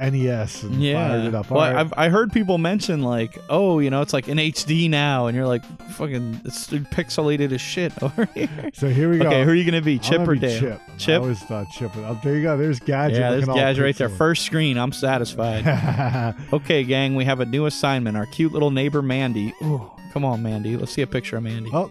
NES 0.00 0.62
and 0.62 0.82
Yeah, 0.82 1.08
fired 1.08 1.24
it 1.26 1.34
up. 1.34 1.50
well, 1.50 1.60
right. 1.60 1.76
I've 1.76 1.92
I 1.96 2.08
heard 2.08 2.32
people 2.32 2.58
mention 2.58 3.02
like, 3.02 3.38
oh, 3.48 3.78
you 3.78 3.90
know, 3.90 4.00
it's 4.02 4.12
like 4.12 4.28
in 4.28 4.38
HD 4.38 4.88
now, 4.90 5.26
and 5.26 5.36
you're 5.36 5.46
like, 5.46 5.64
fucking, 5.92 6.40
it's 6.44 6.68
pixelated 6.68 7.52
as 7.52 7.60
shit 7.60 7.92
over 8.02 8.26
here. 8.34 8.70
so, 8.74 8.88
here 8.88 9.10
we 9.10 9.18
go. 9.18 9.26
Okay, 9.28 9.44
who 9.44 9.50
are 9.50 9.54
you 9.54 9.64
gonna 9.64 9.82
be, 9.82 9.98
Chip 9.98 10.18
gonna 10.18 10.30
or 10.30 10.34
be 10.34 10.40
Dale? 10.40 10.80
Chip. 10.98 11.14
I 11.14 11.22
always 11.22 11.40
thought 11.40 11.66
Chip. 11.72 11.90
Oh, 11.96 12.20
there 12.22 12.34
you 12.36 12.42
go. 12.42 12.56
There's 12.56 12.80
Gadget. 12.80 13.18
Yeah, 13.18 13.30
there's 13.30 13.46
Gadget 13.46 13.82
right 13.84 13.96
there. 13.96 14.08
First 14.08 14.44
screen. 14.44 14.78
I'm 14.78 14.92
satisfied. 14.92 15.64
Okay, 16.52 16.84
gang, 16.84 17.14
we 17.14 17.24
have 17.24 17.40
a 17.40 17.46
new 17.46 17.66
assignment. 17.66 18.16
Our 18.16 18.26
cute 18.26 18.52
little 18.52 18.70
neighbor 18.70 19.02
Mandy. 19.02 19.52
Ooh, 19.62 19.90
come 20.12 20.24
on, 20.24 20.42
Mandy. 20.42 20.76
Let's 20.76 20.92
see 20.92 21.02
a 21.02 21.06
picture 21.06 21.36
of 21.36 21.42
Mandy. 21.42 21.70
Oh, 21.72 21.90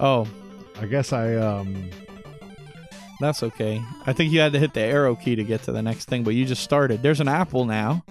Oh, 0.00 0.26
I 0.80 0.86
guess 0.86 1.12
I 1.12 1.34
um. 1.34 1.90
That's 3.20 3.42
okay. 3.42 3.82
I 4.06 4.12
think 4.12 4.32
you 4.32 4.40
had 4.40 4.52
to 4.52 4.58
hit 4.58 4.74
the 4.74 4.80
arrow 4.80 5.16
key 5.16 5.34
to 5.36 5.44
get 5.44 5.62
to 5.64 5.72
the 5.72 5.82
next 5.82 6.06
thing, 6.06 6.22
but 6.24 6.34
you 6.34 6.44
just 6.44 6.62
started. 6.62 7.02
There's 7.02 7.20
an 7.20 7.28
apple 7.28 7.64
now. 7.64 8.04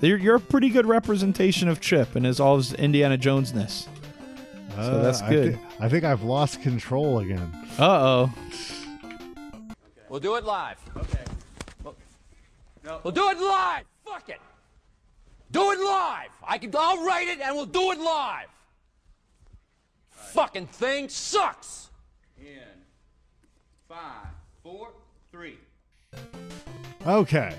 You're, 0.00 0.18
you're 0.18 0.36
a 0.36 0.40
pretty 0.40 0.70
good 0.70 0.86
representation 0.86 1.68
of 1.68 1.80
Chip 1.80 2.16
and 2.16 2.24
his 2.24 2.40
all 2.40 2.56
his 2.56 2.72
Indiana 2.74 3.18
Jonesness. 3.18 3.86
So 4.76 5.02
that's 5.02 5.20
uh, 5.20 5.28
good. 5.28 5.54
I, 5.54 5.56
thi- 5.56 5.84
I 5.84 5.88
think 5.88 6.04
I've 6.04 6.22
lost 6.22 6.62
control 6.62 7.18
again. 7.18 7.52
Uh 7.78 7.84
oh. 8.28 8.32
We'll 10.08 10.20
do 10.20 10.36
it 10.36 10.44
live. 10.44 10.78
Okay. 10.96 11.24
We'll 13.02 13.12
do 13.12 13.28
it 13.30 13.38
live. 13.38 13.84
Fuck 14.06 14.28
it. 14.30 14.40
Do 15.50 15.70
it 15.72 15.78
live. 15.80 16.30
I 16.46 16.58
can. 16.58 16.72
I'll 16.76 17.04
write 17.04 17.28
it 17.28 17.40
and 17.40 17.54
we'll 17.54 17.66
do 17.66 17.92
it 17.92 17.98
live. 17.98 18.46
Fucking 20.10 20.66
thing 20.68 21.08
sucks. 21.08 21.89
Okay. 27.06 27.54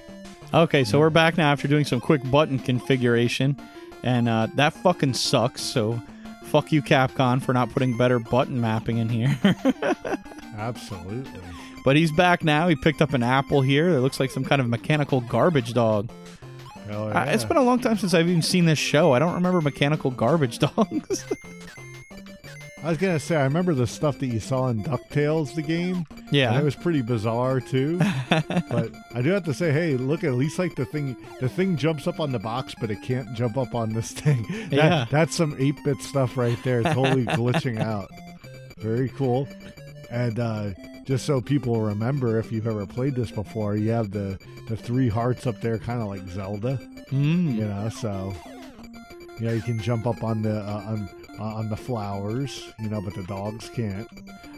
Okay, 0.53 0.83
so 0.83 0.99
we're 0.99 1.09
back 1.09 1.37
now 1.37 1.51
after 1.51 1.67
doing 1.67 1.85
some 1.85 1.99
quick 2.01 2.21
button 2.29 2.59
configuration, 2.59 3.55
and 4.03 4.27
uh, 4.29 4.47
that 4.55 4.73
fucking 4.73 5.13
sucks. 5.13 5.61
So, 5.61 5.99
fuck 6.45 6.71
you, 6.71 6.81
Capcom, 6.81 7.41
for 7.41 7.53
not 7.53 7.69
putting 7.71 7.97
better 7.97 8.19
button 8.19 8.59
mapping 8.59 8.97
in 8.97 9.07
here. 9.09 9.37
Absolutely. 10.57 11.41
but 11.85 11.95
he's 11.95 12.11
back 12.11 12.43
now. 12.43 12.67
He 12.67 12.75
picked 12.75 13.01
up 13.01 13.13
an 13.13 13.23
apple 13.23 13.61
here. 13.61 13.89
It 13.89 14.01
looks 14.01 14.19
like 14.19 14.29
some 14.31 14.43
kind 14.43 14.61
of 14.61 14.67
mechanical 14.67 15.21
garbage 15.21 15.73
dog. 15.73 16.09
Hell 16.87 17.15
Uh, 17.15 17.25
it's 17.29 17.43
yeah. 17.43 17.47
been 17.47 17.57
a 17.57 17.63
long 17.63 17.79
time 17.79 17.97
since 17.97 18.13
I've 18.13 18.27
even 18.27 18.41
seen 18.41 18.65
this 18.65 18.79
show. 18.79 19.13
I 19.13 19.19
don't 19.19 19.33
remember 19.33 19.61
mechanical 19.61 20.11
garbage 20.11 20.59
dogs. 20.75 21.25
I 22.83 22.89
was 22.89 22.97
gonna 22.97 23.19
say 23.19 23.35
I 23.35 23.43
remember 23.43 23.73
the 23.75 23.85
stuff 23.85 24.17
that 24.19 24.27
you 24.27 24.39
saw 24.39 24.67
in 24.69 24.83
DuckTales, 24.83 25.53
the 25.53 25.61
game. 25.61 26.05
And 26.09 26.33
yeah. 26.33 26.59
it 26.59 26.63
was 26.63 26.75
pretty 26.75 27.01
bizarre 27.03 27.59
too. 27.59 27.99
but 28.29 28.91
I 29.13 29.21
do 29.21 29.29
have 29.29 29.43
to 29.45 29.53
say, 29.53 29.71
hey, 29.71 29.97
look 29.97 30.23
at 30.23 30.33
least 30.33 30.57
like 30.57 30.75
the 30.75 30.85
thing. 30.85 31.15
The 31.39 31.49
thing 31.49 31.77
jumps 31.77 32.07
up 32.07 32.19
on 32.19 32.31
the 32.31 32.39
box, 32.39 32.73
but 32.79 32.89
it 32.89 33.01
can't 33.03 33.31
jump 33.35 33.55
up 33.57 33.75
on 33.75 33.93
this 33.93 34.11
thing. 34.21 34.43
That, 34.69 34.71
Yeah. 34.71 35.05
that's 35.11 35.35
some 35.35 35.55
eight 35.59 35.75
bit 35.83 36.01
stuff 36.01 36.37
right 36.37 36.57
there. 36.63 36.81
Totally 36.81 37.25
glitching 37.37 37.79
out. 37.79 38.09
Very 38.79 39.09
cool. 39.09 39.47
And 40.09 40.39
uh, 40.39 40.71
just 41.05 41.25
so 41.25 41.39
people 41.39 41.81
remember, 41.81 42.39
if 42.39 42.51
you've 42.51 42.67
ever 42.67 42.85
played 42.87 43.13
this 43.15 43.29
before, 43.31 43.75
you 43.75 43.91
have 43.91 44.11
the 44.11 44.39
the 44.69 44.75
three 44.77 45.09
hearts 45.09 45.45
up 45.45 45.59
there, 45.61 45.77
kind 45.77 46.01
of 46.01 46.07
like 46.07 46.27
Zelda. 46.29 46.79
Mm. 47.11 47.55
You 47.55 47.65
know, 47.65 47.89
so 47.89 48.33
yeah, 49.39 49.51
you 49.51 49.61
can 49.61 49.79
jump 49.79 50.07
up 50.07 50.23
on 50.23 50.41
the 50.41 50.59
uh, 50.61 50.83
on 50.87 51.09
on 51.39 51.69
the 51.69 51.77
flowers. 51.77 52.71
You 52.79 52.89
know, 52.89 53.01
but 53.01 53.13
the 53.13 53.23
dogs 53.23 53.69
can't. 53.69 54.07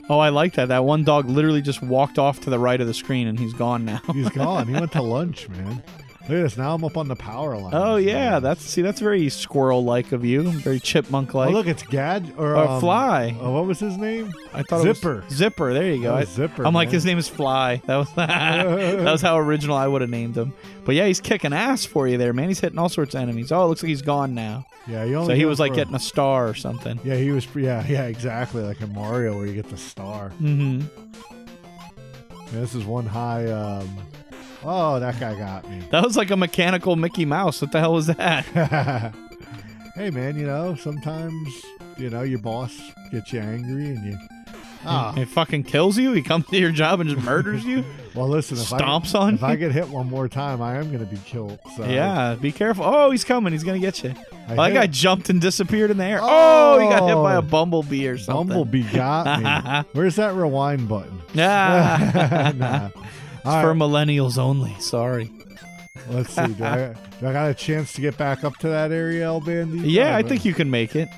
Oh, 0.09 0.19
I 0.19 0.29
like 0.29 0.53
that. 0.55 0.67
That 0.67 0.83
one 0.83 1.03
dog 1.03 1.29
literally 1.29 1.61
just 1.61 1.81
walked 1.81 2.19
off 2.19 2.41
to 2.41 2.49
the 2.49 2.59
right 2.59 2.79
of 2.81 2.87
the 2.87 2.93
screen, 2.93 3.27
and 3.27 3.39
he's 3.39 3.53
gone 3.53 3.85
now. 3.85 4.01
He's 4.11 4.29
gone. 4.29 4.67
he 4.67 4.73
went 4.73 4.91
to 4.93 5.01
lunch, 5.03 5.47
man. 5.49 5.81
Look 6.23 6.37
at 6.39 6.43
this. 6.43 6.57
Now 6.57 6.73
I'm 6.73 6.83
up 6.85 6.95
on 6.95 7.09
the 7.09 7.17
power 7.17 7.57
line. 7.57 7.73
Oh 7.75 7.97
yeah, 7.97 8.39
that's 8.39 8.61
see, 8.63 8.81
that's 8.81 9.01
very 9.01 9.27
squirrel-like 9.27 10.13
of 10.13 10.23
you, 10.23 10.43
very 10.61 10.79
chipmunk-like. 10.79 11.49
Oh 11.49 11.51
look, 11.51 11.67
it's 11.67 11.83
Gad 11.83 12.33
or 12.37 12.55
Or 12.55 12.65
um, 12.67 12.79
Fly. 12.79 13.35
Oh, 13.41 13.51
what 13.51 13.65
was 13.65 13.79
his 13.79 13.97
name? 13.97 14.33
I 14.53 14.63
thought 14.63 14.83
Zipper. 14.83 15.19
It 15.19 15.25
was 15.25 15.33
Zipper. 15.33 15.73
There 15.73 15.91
you 15.91 16.01
go. 16.01 16.15
I- 16.15 16.23
Zipper, 16.23 16.65
I'm 16.65 16.73
like 16.73 16.89
his 16.89 17.03
name 17.03 17.17
is 17.17 17.27
Fly. 17.27 17.81
That 17.87 17.97
was 17.97 18.09
that 18.15 19.03
was 19.03 19.21
how 19.21 19.37
original 19.37 19.75
I 19.75 19.85
would 19.87 19.99
have 20.01 20.09
named 20.09 20.37
him. 20.37 20.53
But 20.85 20.95
yeah, 20.95 21.05
he's 21.07 21.19
kicking 21.19 21.51
ass 21.53 21.83
for 21.83 22.07
you 22.07 22.17
there, 22.17 22.31
man. 22.33 22.47
He's 22.47 22.59
hitting 22.61 22.79
all 22.79 22.89
sorts 22.89 23.15
of 23.15 23.21
enemies. 23.21 23.51
Oh, 23.51 23.63
it 23.63 23.67
looks 23.67 23.83
like 23.83 23.89
he's 23.89 24.01
gone 24.01 24.33
now. 24.33 24.65
Yeah, 24.87 25.05
he 25.05 25.15
only 25.15 25.33
So 25.33 25.35
he 25.37 25.45
was 25.45 25.59
like 25.59 25.73
getting 25.73 25.95
a 25.95 25.99
star 25.99 26.47
or 26.47 26.53
something. 26.53 26.99
Yeah, 27.03 27.15
he 27.15 27.31
was. 27.31 27.47
Yeah, 27.55 27.85
yeah, 27.89 28.03
exactly. 28.05 28.61
Like 28.63 28.79
in 28.81 28.93
Mario, 28.93 29.35
where 29.37 29.45
you 29.45 29.53
get 29.53 29.69
the 29.69 29.77
star. 29.77 30.29
Mm-hmm. 30.41 30.81
Yeah, 32.53 32.59
this 32.61 32.75
is 32.75 32.85
one 32.85 33.05
high. 33.05 33.47
Um, 33.49 33.89
oh, 34.63 34.99
that 34.99 35.19
guy 35.19 35.35
got 35.37 35.69
me. 35.69 35.81
That 35.91 36.03
was 36.03 36.17
like 36.17 36.31
a 36.31 36.37
mechanical 36.37 36.95
Mickey 36.95 37.25
Mouse. 37.25 37.61
What 37.61 37.71
the 37.71 37.79
hell 37.79 37.93
was 37.93 38.07
that? 38.07 38.45
hey, 39.95 40.09
man, 40.09 40.35
you 40.35 40.45
know 40.45 40.75
sometimes 40.75 41.49
you 41.97 42.09
know 42.09 42.21
your 42.23 42.39
boss 42.39 42.75
gets 43.11 43.31
you 43.33 43.39
angry 43.39 43.87
and 43.87 44.03
you 44.05 44.17
Ah. 44.85 45.13
He 45.13 45.23
fucking 45.23 45.63
kills 45.63 45.97
you. 45.97 46.11
He 46.11 46.21
comes 46.21 46.45
to 46.47 46.57
your 46.57 46.71
job 46.71 46.99
and 46.99 47.09
just 47.09 47.23
murders 47.23 47.63
you. 47.63 47.85
Well, 48.13 48.27
listen, 48.29 48.57
if 48.59 48.65
Stomps 48.69 49.15
I, 49.15 49.19
on 49.21 49.33
if 49.33 49.41
I 49.43 49.55
get 49.55 49.71
hit 49.71 49.89
one 49.89 50.07
more 50.07 50.29
time, 50.29 50.61
I 50.61 50.75
am 50.75 50.89
going 50.91 50.99
to 50.99 51.05
be 51.07 51.17
killed. 51.25 51.57
So 51.75 51.83
Yeah, 51.85 52.35
be 52.35 52.51
careful. 52.51 52.85
Oh, 52.85 53.09
he's 53.09 53.23
coming. 53.23 53.53
He's 53.53 53.63
gonna 53.63 53.79
get 53.79 54.03
you. 54.03 54.13
I 54.47 54.51
Oh, 54.51 54.55
that 54.57 54.73
guy 54.75 54.85
jumped 54.85 55.31
and 55.31 55.41
disappeared 55.41 55.89
in 55.89 55.97
the 55.97 56.03
air. 56.03 56.19
Oh, 56.21 56.77
he 56.77 56.87
got 56.87 57.07
hit 57.07 57.15
by 57.15 57.33
Oh. 57.33 57.39
a 57.39 57.41
bumblebee 57.41 58.05
or 58.07 58.19
something. 58.19 58.49
Bumblebee 58.49 58.83
got 58.93 59.41
me. 59.41 59.89
Where's 59.93 60.17
that 60.17 60.35
rewind 60.35 60.87
button? 60.87 61.19
Ah, 61.35 62.51
Nah. 62.55 62.89
All 63.45 63.61
for 63.61 63.73
millennials 63.73 64.37
only. 64.37 64.75
Sorry. 64.79 65.31
let's 66.09 66.33
see. 66.33 66.53
Do 66.53 66.63
I, 66.63 66.95
do 67.19 67.27
I 67.27 67.33
got 67.33 67.49
a 67.49 67.53
chance 67.53 67.93
to 67.93 68.01
get 68.01 68.17
back 68.17 68.43
up 68.43 68.55
to 68.57 68.69
that 68.69 68.91
area, 68.91 69.25
El 69.25 69.41
Bandy? 69.41 69.89
Yeah, 69.89 70.15
I 70.15 70.23
think 70.23 70.45
you 70.45 70.53
can 70.53 70.69
make 70.69 70.95
it. 70.95 71.09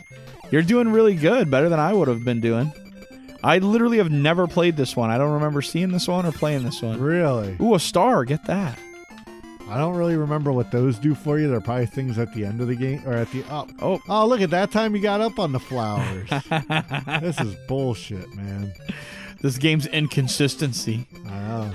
You're 0.51 0.61
doing 0.61 0.89
really 0.89 1.15
good, 1.15 1.49
better 1.49 1.69
than 1.69 1.79
I 1.79 1.93
would 1.93 2.07
have 2.07 2.23
been 2.23 2.39
doing. 2.39 2.71
I 3.43 3.59
literally 3.59 3.97
have 3.97 4.11
never 4.11 4.47
played 4.47 4.75
this 4.75 4.95
one. 4.95 5.11
I 5.11 5.17
don't 5.17 5.33
remember 5.33 5.61
seeing 5.61 5.91
this 5.91 6.07
one 6.07 6.25
or 6.25 6.31
playing 6.31 6.63
this 6.63 6.81
one. 6.81 6.99
Really? 6.99 7.55
Ooh, 7.61 7.75
a 7.75 7.79
star. 7.79 8.25
Get 8.25 8.45
that. 8.45 8.79
I 9.67 9.77
don't 9.77 9.95
really 9.95 10.15
remember 10.15 10.51
what 10.51 10.71
those 10.71 10.99
do 10.99 11.15
for 11.15 11.39
you. 11.39 11.47
They're 11.47 11.61
probably 11.61 11.87
things 11.87 12.19
at 12.19 12.33
the 12.33 12.45
end 12.45 12.61
of 12.61 12.67
the 12.67 12.75
game 12.75 13.01
or 13.05 13.13
at 13.13 13.31
the 13.31 13.43
up. 13.45 13.71
Oh. 13.81 13.99
Oh, 14.07 14.27
look 14.27 14.41
at 14.41 14.51
that 14.51 14.71
time 14.71 14.95
you 14.95 15.01
got 15.01 15.21
up 15.21 15.39
on 15.39 15.51
the 15.51 15.59
flowers. 15.59 16.29
this 17.21 17.39
is 17.39 17.55
bullshit, 17.67 18.33
man. 18.35 18.73
This 19.45 19.59
game's 19.59 19.85
inconsistency. 19.85 21.05
I 21.27 21.29
know. 21.29 21.71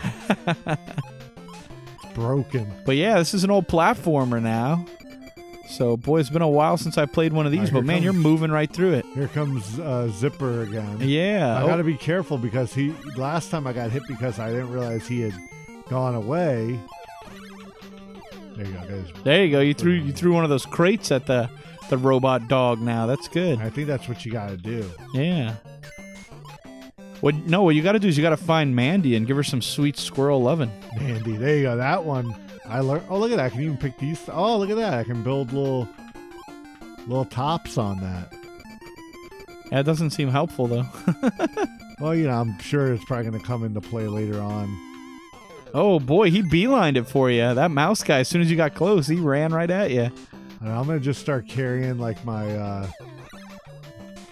it's 2.03 2.15
broken. 2.15 2.67
But 2.85 2.97
yeah, 2.97 3.17
this 3.19 3.33
is 3.33 3.45
an 3.45 3.51
old 3.53 3.69
platformer 3.69 4.43
now. 4.43 4.85
So, 5.69 5.97
boy, 5.97 6.19
it's 6.19 6.31
been 6.31 6.43
a 6.43 6.49
while 6.49 6.77
since 6.77 6.99
I 6.99 7.07
played 7.07 7.33
one 7.33 7.47
of 7.47 7.53
these, 7.53 7.69
Alright, 7.69 7.75
but 7.75 7.85
man, 7.85 8.03
you're 8.03 8.13
moving 8.13 8.51
right 8.51 8.69
through 8.69 8.95
it. 8.95 9.07
Here 9.15 9.29
comes 9.29 9.79
uh, 9.79 10.09
Zipper 10.09 10.63
again. 10.63 10.99
Yeah. 11.01 11.59
I 11.59 11.63
Oh, 11.63 11.69
got 11.69 11.77
to 11.77 11.85
be 11.85 11.95
careful 11.97 12.39
because 12.39 12.75
he 12.75 12.93
last 13.17 13.53
time 13.53 13.69
I 13.69 13.73
got 13.73 13.93
hit 13.93 14.03
because 14.09 14.41
I 14.41 14.51
didn't 14.51 14.73
realize 14.73 15.07
he 15.07 15.21
had 15.21 15.35
gone 15.89 16.17
away. 16.17 16.77
There 18.57 18.67
you 18.67 18.73
go. 18.73 19.05
There 19.23 19.45
you 19.45 19.51
go. 19.53 19.61
You 19.61 19.75
threw 19.75 19.93
you 19.93 20.13
threw 20.13 20.33
one 20.33 20.43
of 20.43 20.51
those 20.51 20.67
crates 20.67 21.13
at 21.13 21.27
the 21.27 21.49
the 21.89 21.97
robot 21.99 22.49
dog. 22.49 22.81
Now 22.81 23.07
that's 23.07 23.29
good. 23.29 23.61
I 23.61 23.71
think 23.71 23.87
that's 23.87 24.09
what 24.09 24.27
you 24.27 24.33
got 24.33 24.49
to 24.49 24.57
do. 24.57 24.91
Yeah. 25.15 25.55
What? 27.21 27.35
No, 27.35 27.63
what 27.63 27.75
you 27.75 27.83
got 27.83 27.93
to 27.93 27.99
do 27.99 28.09
is 28.09 28.17
you 28.17 28.23
got 28.23 28.31
to 28.31 28.37
find 28.37 28.75
Mandy 28.75 29.15
and 29.17 29.27
give 29.27 29.37
her 29.37 29.43
some 29.43 29.61
sweet 29.63 29.97
squirrel 29.99 30.43
loving. 30.43 30.73
Mandy, 30.97 31.37
there 31.37 31.57
you 31.57 31.63
go. 31.65 31.77
That 31.77 32.05
one 32.05 32.35
I 32.65 32.81
learned. 32.81 33.05
Oh, 33.09 33.19
look 33.19 33.31
at 33.31 33.37
that! 33.37 33.47
I 33.47 33.51
can 33.51 33.63
even 33.63 33.77
pick 33.77 33.99
these. 33.99 34.21
Oh, 34.29 34.59
look 34.59 34.71
at 34.71 34.77
that! 34.77 34.95
I 34.95 35.05
can 35.05 35.23
build 35.23 35.53
little 35.53 35.89
little 37.07 37.25
tops 37.25 37.77
on 37.79 38.01
that. 38.01 38.33
That 39.71 39.85
doesn't 39.85 40.11
seem 40.11 40.29
helpful 40.29 40.67
though. 40.67 40.87
Well, 42.01 42.15
you 42.15 42.29
know, 42.29 42.41
I'm 42.41 42.59
sure 42.61 42.95
it's 42.95 43.05
probably 43.05 43.29
going 43.29 43.39
to 43.39 43.47
come 43.47 43.63
into 43.63 43.83
play 43.83 44.07
later 44.09 44.41
on. 44.41 44.75
oh 45.75 46.01
boy, 46.01 46.31
he 46.31 46.41
beelined 46.43 46.97
it 46.97 47.05
for 47.05 47.31
you. 47.31 47.53
That 47.53 47.71
mouse 47.71 48.03
guy. 48.03 48.21
As 48.21 48.29
soon 48.29 48.41
as 48.41 48.51
you 48.51 48.57
got 48.57 48.75
close, 48.75 49.07
he 49.07 49.17
ran 49.17 49.53
right 49.53 49.71
at 49.71 49.91
you. 49.91 50.11
I'm 50.63 50.87
going 50.87 50.99
to 50.99 51.05
just 51.05 51.21
start 51.21 51.47
carrying 51.47 51.99
like 51.99 52.25
my 52.25 52.57
uh 52.57 52.91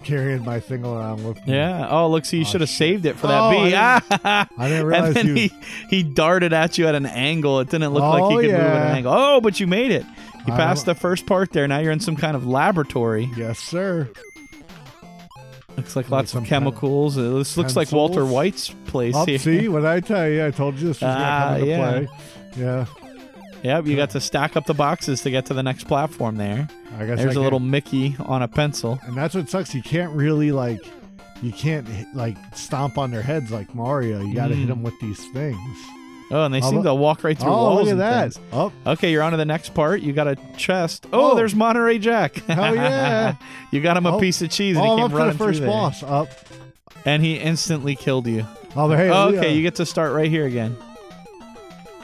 carrying 0.08 0.44
my 0.44 0.58
thing 0.60 0.84
around 0.84 1.24
with 1.26 1.36
me. 1.46 1.54
Yeah. 1.54 1.86
Oh, 1.90 2.08
look, 2.10 2.24
see, 2.24 2.38
you 2.38 2.44
Oh, 2.44 2.46
should 2.48 2.60
have 2.62 2.70
saved 2.70 3.04
it 3.06 3.16
for 3.16 3.26
that 3.28 3.40
Oh, 3.42 3.50
bee. 3.50 3.74
I 3.74 4.00
Ah! 4.24 4.48
I 4.58 4.68
didn't 4.68 4.92
and 4.94 5.14
then 5.14 5.26
you. 5.28 5.34
he 5.34 5.52
he 5.90 6.02
darted 6.02 6.52
at 6.52 6.78
you 6.78 6.86
at 6.88 6.94
an 6.94 7.06
angle. 7.06 7.60
It 7.60 7.70
didn't 7.70 7.92
look 7.92 8.02
like 8.02 8.30
he 8.30 8.36
Oh, 8.36 8.40
could 8.40 8.50
move 8.50 8.60
at 8.60 8.86
an 8.90 8.96
angle. 8.96 9.12
Oh, 9.14 9.40
but 9.40 9.60
you 9.60 9.66
made 9.66 9.90
it. 9.92 10.04
You 10.46 10.54
passed 10.54 10.86
the 10.86 10.94
first 10.94 11.26
part 11.26 11.52
there. 11.52 11.68
Now 11.68 11.78
you're 11.78 11.92
in 11.92 12.00
some 12.00 12.16
kind 12.16 12.34
of 12.34 12.46
laboratory. 12.46 13.28
Yes, 13.36 13.58
sir. 13.58 14.08
Looks 15.76 15.94
like 15.94 16.10
lots 16.10 16.34
of 16.34 16.44
chemicals. 16.44 17.16
Uh, 17.16 17.34
This 17.38 17.56
looks 17.56 17.76
like. 17.76 17.92
Walter 17.92 18.24
White's 18.24 18.70
place 18.86 19.14
Up, 19.14 19.28
here. 19.28 19.38
see 19.38 19.68
what 19.68 19.84
I 19.86 20.00
tell 20.00 20.28
you? 20.28 20.44
I 20.46 20.50
told 20.50 20.74
you 20.78 20.88
this 20.88 21.00
was 21.00 21.02
going 21.02 21.16
to 21.16 21.24
Ah, 21.24 21.44
come 21.50 21.54
into 21.56 21.66
yeah. 21.68 21.90
play. 21.90 22.08
Yeah, 22.56 22.84
Yep, 23.62 23.86
you 23.86 23.96
got 23.96 24.10
to 24.10 24.20
stack 24.20 24.56
up 24.56 24.66
the 24.66 24.74
boxes 24.74 25.22
to 25.22 25.30
get 25.30 25.46
to 25.46 25.54
the 25.54 25.62
next 25.62 25.84
platform 25.84 26.36
there. 26.36 26.68
I 26.98 27.06
guess 27.06 27.18
There's 27.18 27.36
I 27.36 27.40
a 27.40 27.42
little 27.42 27.60
Mickey 27.60 28.16
on 28.20 28.42
a 28.42 28.48
pencil. 28.48 28.98
and 29.04 29.16
that's 29.16 29.34
what 29.34 29.48
sucks. 29.48 29.74
You 29.74 29.82
can't 29.82 30.12
really 30.12 30.52
like, 30.52 30.80
you 31.42 31.52
can't 31.52 31.86
like 32.14 32.36
stomp 32.54 32.98
on 32.98 33.10
their 33.10 33.22
heads 33.22 33.50
like 33.50 33.74
Mario. 33.74 34.20
You 34.20 34.34
got 34.34 34.48
to 34.48 34.54
hit 34.54 34.66
Mm. 34.66 34.68
them 34.68 34.82
with 34.82 34.98
these 35.00 35.18
things. 35.32 35.58
Oh, 36.30 36.44
and 36.44 36.52
they 36.52 36.60
Oh, 36.60 36.70
seem 36.70 36.82
to 36.82 36.94
walk 36.94 37.24
right 37.24 37.38
through 37.38 37.48
oh, 37.50 37.52
walls 37.56 37.84
look 37.84 37.92
at 37.92 37.98
that! 37.98 38.32
things. 38.34 38.46
Oh, 38.52 38.70
Okay, 38.86 39.10
you're 39.12 39.22
on 39.22 39.30
to 39.32 39.38
the 39.38 39.44
next 39.46 39.72
part. 39.74 40.02
You 40.02 40.12
got 40.12 40.28
a 40.28 40.36
chest. 40.56 41.06
Oh, 41.12 41.32
Oh. 41.32 41.34
there's 41.34 41.54
Monterey 41.54 41.98
Jack. 41.98 42.34
Hell 42.46 42.74
yeah. 42.76 43.36
you 43.72 43.80
got 43.80 43.96
him 43.96 44.04
a 44.06 44.16
Oh. 44.16 44.20
piece 44.20 44.42
of 44.42 44.50
cheese, 44.50 44.76
and 44.76 44.86
oh, 44.86 44.96
he 44.96 45.02
came 45.08 45.16
running 45.16 45.32
the 45.32 45.38
first 45.38 45.64
boss. 45.64 46.02
Up. 46.02 46.28
and 47.06 47.22
he 47.24 47.36
instantly 47.36 47.96
killed 47.96 48.26
you. 48.26 48.46
Oh, 48.76 48.88
hey, 48.90 49.08
Oh, 49.10 49.30
yeah. 49.30 49.38
okay, 49.40 49.54
you 49.54 49.62
get 49.62 49.76
to 49.76 49.86
start 49.86 50.12
right 50.12 50.28
here 50.30 50.44
again. 50.46 50.76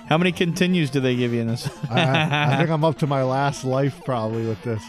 How 0.09 0.19
many 0.19 0.33
continues 0.33 0.91
do 0.91 1.01
they 1.01 1.17
give 1.17 1.33
you 1.33 1.41
in 1.41 1.49
this? 1.49 1.69
I, 1.91 2.53
I- 2.55 2.57
think 2.59 2.71
I'm 2.71 2.85
up 2.85 2.99
to 2.99 3.07
my 3.07 3.23
last 3.23 3.65
life 3.65 4.01
probably 4.05 4.47
with 4.47 4.63
this. 4.63 4.83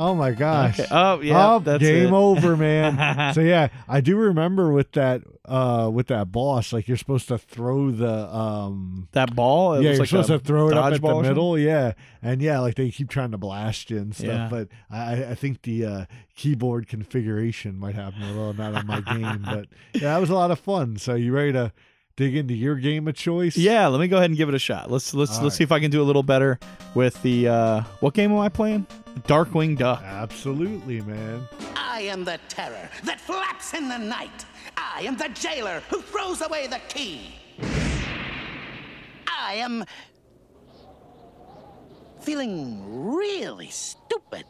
Oh 0.00 0.14
my 0.14 0.30
gosh. 0.30 0.78
Okay. 0.78 0.88
Oh, 0.92 1.20
yeah, 1.20 1.54
Oh, 1.54 1.58
that's 1.58 1.82
game 1.82 2.14
it. 2.14 2.16
over, 2.16 2.56
man. 2.56 3.32
so 3.34 3.40
yeah, 3.40 3.68
I 3.88 4.00
do 4.00 4.16
remember 4.16 4.70
with 4.70 4.92
that 4.92 5.22
uh 5.44 5.90
with 5.92 6.06
that 6.08 6.30
boss, 6.30 6.72
like 6.72 6.86
you're 6.86 6.96
supposed 6.96 7.26
to 7.28 7.38
throw 7.38 7.90
the 7.90 8.32
um 8.32 9.08
that 9.12 9.34
ball. 9.34 9.74
It 9.74 9.82
yeah, 9.82 9.90
was 9.90 9.96
you're 9.98 10.02
like 10.02 10.08
supposed 10.08 10.28
to 10.28 10.38
throw 10.38 10.68
it 10.68 10.76
up 10.76 10.92
at 10.92 11.00
the 11.02 11.22
middle, 11.22 11.58
yeah, 11.58 11.94
and 12.22 12.40
yeah, 12.40 12.60
like 12.60 12.76
they 12.76 12.90
keep 12.92 13.08
trying 13.10 13.32
to 13.32 13.38
blast 13.38 13.90
you 13.90 13.96
and 13.98 14.14
stuff. 14.14 14.26
Yeah. 14.28 14.48
But 14.48 14.68
I, 14.88 15.24
I 15.30 15.34
think 15.34 15.62
the 15.62 15.84
uh, 15.84 16.04
keyboard 16.36 16.86
configuration 16.86 17.76
might 17.76 17.96
have 17.96 18.16
me 18.18 18.24
a 18.24 18.32
little 18.32 18.54
not 18.54 18.74
on 18.76 18.86
my 18.86 19.00
game. 19.00 19.42
But 19.44 19.66
yeah, 19.94 20.12
that 20.14 20.18
was 20.20 20.30
a 20.30 20.34
lot 20.34 20.52
of 20.52 20.60
fun. 20.60 20.96
So 20.98 21.14
you 21.16 21.32
ready 21.32 21.52
to 21.54 21.72
dig 22.18 22.36
into 22.36 22.52
your 22.52 22.74
game 22.74 23.06
of 23.06 23.14
choice? 23.14 23.56
Yeah, 23.56 23.86
let 23.86 24.00
me 24.00 24.08
go 24.08 24.16
ahead 24.16 24.28
and 24.28 24.36
give 24.36 24.48
it 24.48 24.54
a 24.54 24.58
shot. 24.58 24.90
Let's 24.90 25.14
let's 25.14 25.38
All 25.38 25.44
let's 25.44 25.54
right. 25.54 25.58
see 25.58 25.64
if 25.64 25.72
I 25.72 25.78
can 25.80 25.90
do 25.90 26.02
a 26.02 26.04
little 26.04 26.24
better 26.24 26.58
with 26.94 27.20
the 27.22 27.48
uh 27.48 27.82
what 28.00 28.12
game 28.12 28.32
am 28.32 28.38
I 28.38 28.48
playing? 28.48 28.86
Darkwing 29.20 29.78
Duck. 29.78 30.02
absolutely, 30.02 31.00
man. 31.02 31.48
I 31.76 32.02
am 32.02 32.24
the 32.24 32.38
terror 32.48 32.90
that 33.04 33.20
flaps 33.20 33.72
in 33.72 33.88
the 33.88 33.98
night. 33.98 34.44
I 34.76 35.02
am 35.02 35.16
the 35.16 35.28
jailer 35.30 35.80
who 35.88 36.02
throws 36.02 36.42
away 36.42 36.66
the 36.66 36.80
key. 36.88 37.34
I 39.26 39.54
am 39.54 39.84
feeling 42.20 43.14
really 43.14 43.68
stupid. 43.70 44.44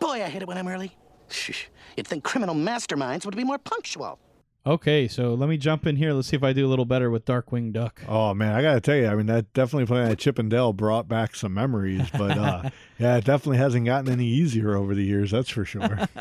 Boy, 0.00 0.22
I 0.24 0.28
hate 0.28 0.42
it 0.42 0.48
when 0.48 0.58
I'm 0.58 0.66
early. 0.68 0.96
Shh. 1.30 1.66
You'd 1.96 2.06
think 2.06 2.24
criminal 2.24 2.54
masterminds 2.54 3.24
would 3.26 3.36
be 3.36 3.44
more 3.44 3.58
punctual. 3.58 4.18
Okay, 4.64 5.08
so 5.08 5.34
let 5.34 5.48
me 5.48 5.56
jump 5.56 5.88
in 5.88 5.96
here. 5.96 6.12
Let's 6.12 6.28
see 6.28 6.36
if 6.36 6.44
I 6.44 6.52
do 6.52 6.64
a 6.64 6.70
little 6.70 6.84
better 6.84 7.10
with 7.10 7.24
Darkwing 7.24 7.72
Duck. 7.72 8.00
Oh 8.06 8.32
man, 8.32 8.54
I 8.54 8.62
gotta 8.62 8.80
tell 8.80 8.94
you, 8.94 9.08
I 9.08 9.16
mean 9.16 9.26
that 9.26 9.52
definitely 9.54 9.86
playing 9.86 10.12
at 10.12 10.18
Chip 10.18 10.38
and 10.38 10.48
Dale 10.48 10.72
brought 10.72 11.08
back 11.08 11.34
some 11.34 11.52
memories, 11.52 12.08
but 12.16 12.38
uh, 12.38 12.70
yeah, 12.98 13.16
it 13.16 13.24
definitely 13.24 13.56
hasn't 13.56 13.86
gotten 13.86 14.12
any 14.12 14.26
easier 14.26 14.76
over 14.76 14.94
the 14.94 15.02
years. 15.04 15.32
That's 15.32 15.50
for 15.50 15.64
sure. 15.64 16.08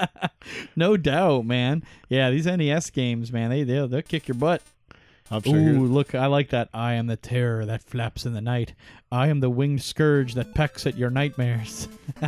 No 0.75 0.97
doubt, 0.97 1.45
man. 1.45 1.83
Yeah, 2.09 2.31
these 2.31 2.47
NES 2.47 2.89
games, 2.89 3.31
man, 3.31 3.51
they 3.51 3.61
they'll, 3.63 3.87
they'll 3.87 4.01
kick 4.01 4.27
your 4.27 4.33
butt. 4.33 4.63
I'm 5.31 5.41
sure. 5.41 5.55
Ooh, 5.55 5.85
look, 5.85 6.13
I 6.13 6.25
like 6.25 6.49
that. 6.49 6.69
I 6.73 6.93
am 6.95 7.07
the 7.07 7.15
terror 7.15 7.65
that 7.65 7.83
flaps 7.83 8.25
in 8.25 8.33
the 8.33 8.41
night. 8.41 8.73
I 9.11 9.27
am 9.29 9.39
the 9.39 9.49
winged 9.49 9.81
scourge 9.81 10.33
that 10.35 10.53
pecks 10.53 10.85
at 10.85 10.97
your 10.97 11.09
nightmares. 11.09 11.87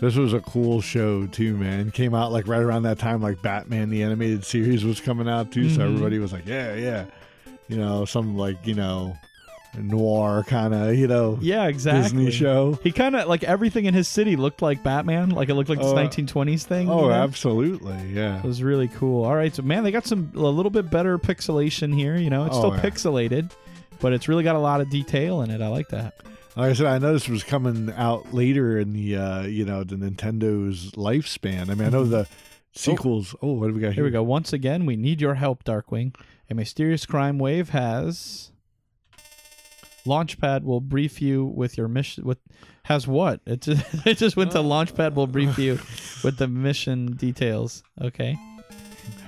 This 0.00 0.14
was 0.16 0.34
a 0.34 0.40
cool 0.40 0.82
show 0.82 1.26
too, 1.26 1.56
man. 1.56 1.90
Came 1.90 2.14
out 2.14 2.30
like 2.30 2.46
right 2.46 2.60
around 2.60 2.82
that 2.82 2.98
time, 2.98 3.22
like 3.22 3.40
Batman 3.40 3.88
the 3.88 4.02
animated 4.02 4.44
series 4.44 4.84
was 4.84 5.00
coming 5.00 5.26
out 5.26 5.50
too. 5.52 5.70
So 5.70 5.80
Mhm. 5.80 5.84
everybody 5.86 6.18
was 6.18 6.34
like, 6.34 6.46
yeah, 6.46 6.74
yeah, 6.74 7.06
you 7.68 7.78
know, 7.78 8.04
some 8.04 8.36
like 8.36 8.58
you 8.66 8.74
know, 8.74 9.16
noir 9.82 10.44
kind 10.46 10.74
of 10.74 10.94
you 10.94 11.06
know 11.06 11.38
Yeah, 11.40 11.66
exactly. 11.66 12.02
Disney 12.02 12.30
show. 12.30 12.78
He 12.82 12.92
kind 12.92 13.14
of 13.16 13.28
like 13.28 13.44
everything 13.44 13.84
in 13.86 13.94
his 13.94 14.08
city 14.08 14.36
looked 14.36 14.62
like 14.62 14.82
Batman. 14.82 15.30
Like 15.30 15.48
it 15.48 15.54
looked 15.54 15.68
like 15.68 15.78
this 15.78 15.88
Oh, 15.88 15.96
uh, 15.96 16.06
1920s 16.08 16.62
thing. 16.64 16.88
Oh, 16.90 17.02
you 17.02 17.08
know? 17.08 17.12
absolutely, 17.12 17.96
yeah. 18.12 18.38
It 18.38 18.44
was 18.44 18.62
really 18.62 18.88
cool. 18.88 19.24
All 19.24 19.34
right, 19.36 19.54
so 19.54 19.62
man, 19.62 19.84
they 19.84 19.90
got 19.90 20.06
some 20.06 20.30
a 20.34 20.38
little 20.40 20.70
bit 20.70 20.90
better 20.90 21.18
pixelation 21.18 21.94
here. 21.94 22.16
You 22.16 22.30
know, 22.30 22.46
it's 22.46 22.56
Oh, 22.56 22.70
still 22.70 22.74
yeah. 22.76 22.80
pixelated, 22.82 23.50
but 24.00 24.12
it's 24.12 24.28
really 24.28 24.44
got 24.44 24.56
a 24.56 24.60
lot 24.60 24.80
of 24.80 24.90
detail 24.90 25.42
in 25.42 25.50
it. 25.50 25.60
I 25.60 25.68
like 25.68 25.88
that. 25.88 26.14
Like 26.56 26.70
I 26.70 26.72
said, 26.72 26.86
I 26.86 26.96
know 26.98 27.12
this 27.12 27.28
was 27.28 27.44
coming 27.44 27.92
out 27.96 28.32
later 28.32 28.78
in 28.78 28.94
the 28.94 29.16
uh, 29.16 29.42
you 29.42 29.64
know 29.66 29.84
the 29.84 29.96
Nintendo's 29.96 30.92
lifespan. 30.92 31.68
I 31.70 31.74
mean, 31.74 31.86
I 31.88 31.90
know 31.90 32.04
the 32.04 32.26
sequels. 32.72 33.34
Oh, 33.42 33.52
what 33.52 33.68
do 33.68 33.74
we 33.74 33.80
got 33.80 33.88
here? 33.88 33.94
Here 33.94 34.04
we 34.04 34.10
go. 34.10 34.22
Once 34.22 34.52
again, 34.52 34.86
we 34.86 34.96
need 34.96 35.20
your 35.20 35.34
help, 35.34 35.64
Darkwing. 35.64 36.14
A 36.48 36.54
mysterious 36.54 37.04
crime 37.06 37.38
wave 37.38 37.70
has 37.70 38.52
Launchpad 40.06 40.64
will 40.64 40.80
brief 40.80 41.20
you 41.20 41.44
with 41.44 41.76
your 41.76 41.88
mission. 41.88 42.24
With 42.24 42.38
has 42.84 43.06
what? 43.06 43.40
It 43.46 43.62
just 43.62 43.84
it 44.06 44.18
just 44.18 44.36
went 44.36 44.52
to 44.52 44.58
Launchpad 44.58 45.14
will 45.14 45.26
brief 45.26 45.58
you 45.58 45.78
with 46.24 46.38
the 46.38 46.48
mission 46.48 47.14
details. 47.16 47.82
Okay, 48.00 48.36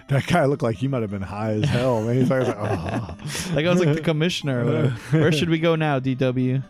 That 0.09 0.27
guy 0.27 0.45
looked 0.47 0.63
like 0.63 0.77
he 0.77 0.89
might 0.89 1.03
have 1.03 1.11
been 1.11 1.23
high 1.23 1.53
as 1.53 1.65
hell. 1.65 2.03
Man, 2.03 2.17
he's 2.17 2.31
like, 2.31 2.49
oh. 2.49 3.17
like 3.55 3.67
I 3.67 3.71
was 3.71 3.85
like 3.85 3.95
the 3.95 4.01
commissioner. 4.01 4.63
Or 4.63 4.65
whatever. 4.65 4.91
Where 5.11 5.33
should 5.33 5.51
we 5.51 5.59
go 5.59 5.75
now, 5.75 6.01
DW? 6.01 6.63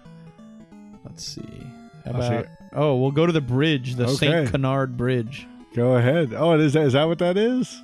Let's 1.05 1.25
see. 1.25 1.67
How 2.05 2.13
I'll 2.13 2.43
see. 2.43 2.49
Oh, 2.73 2.97
we'll 2.97 3.13
go 3.13 3.27
to 3.27 3.33
the 3.33 3.41
bridge, 3.41 3.95
the 3.95 4.09
Saint 4.09 4.51
Canard 4.51 4.97
Bridge. 4.97 5.47
Go 5.75 5.97
ahead. 5.97 6.35
Oh, 6.35 6.59
is. 6.59 6.75
Is 6.75 6.95
that 6.95 7.05
what 7.05 7.19
that 7.19 7.37
is? 7.37 7.83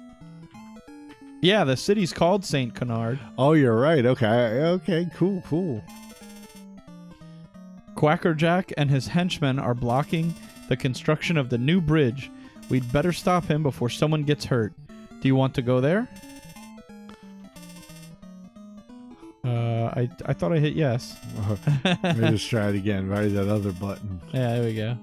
Yeah, 1.41 1.65
the 1.65 1.77
city's 1.77 2.13
called 2.13 2.45
Saint 2.45 2.75
Canard. 2.75 3.19
Oh, 3.37 3.53
you're 3.53 3.79
right. 3.79 4.05
Okay. 4.07 4.27
Okay. 4.27 5.07
Cool. 5.15 5.43
Cool. 5.47 5.85
Quackerjack 8.05 8.71
and 8.77 8.91
his 8.91 9.07
henchmen 9.09 9.59
are 9.59 9.73
blocking 9.73 10.35
the 10.69 10.77
construction 10.77 11.39
of 11.39 11.49
the 11.49 11.57
new 11.57 11.81
bridge. 11.81 12.31
We'd 12.69 12.93
better 12.93 13.15
stop 13.15 13.47
him 13.47 13.63
before 13.63 13.89
someone 13.89 14.25
gets 14.25 14.45
hurt. 14.45 14.75
Do 15.23 15.27
you 15.29 15.35
want 15.35 15.55
to 15.55 15.63
go 15.63 15.81
there? 15.81 16.07
Uh, 19.43 19.49
I 19.97 20.11
I 20.27 20.35
thought 20.35 20.53
I 20.53 20.59
hit 20.59 20.75
yes. 20.75 21.17
Let 22.03 22.19
me 22.19 22.29
just 22.29 22.47
try 22.51 22.69
it 22.69 22.75
again. 22.75 23.09
Right, 23.09 23.33
that 23.33 23.49
other 23.49 23.73
button. 23.73 24.21
Yeah, 24.35 24.53
there 24.57 24.65
we 24.65 24.75
go. 24.75 24.99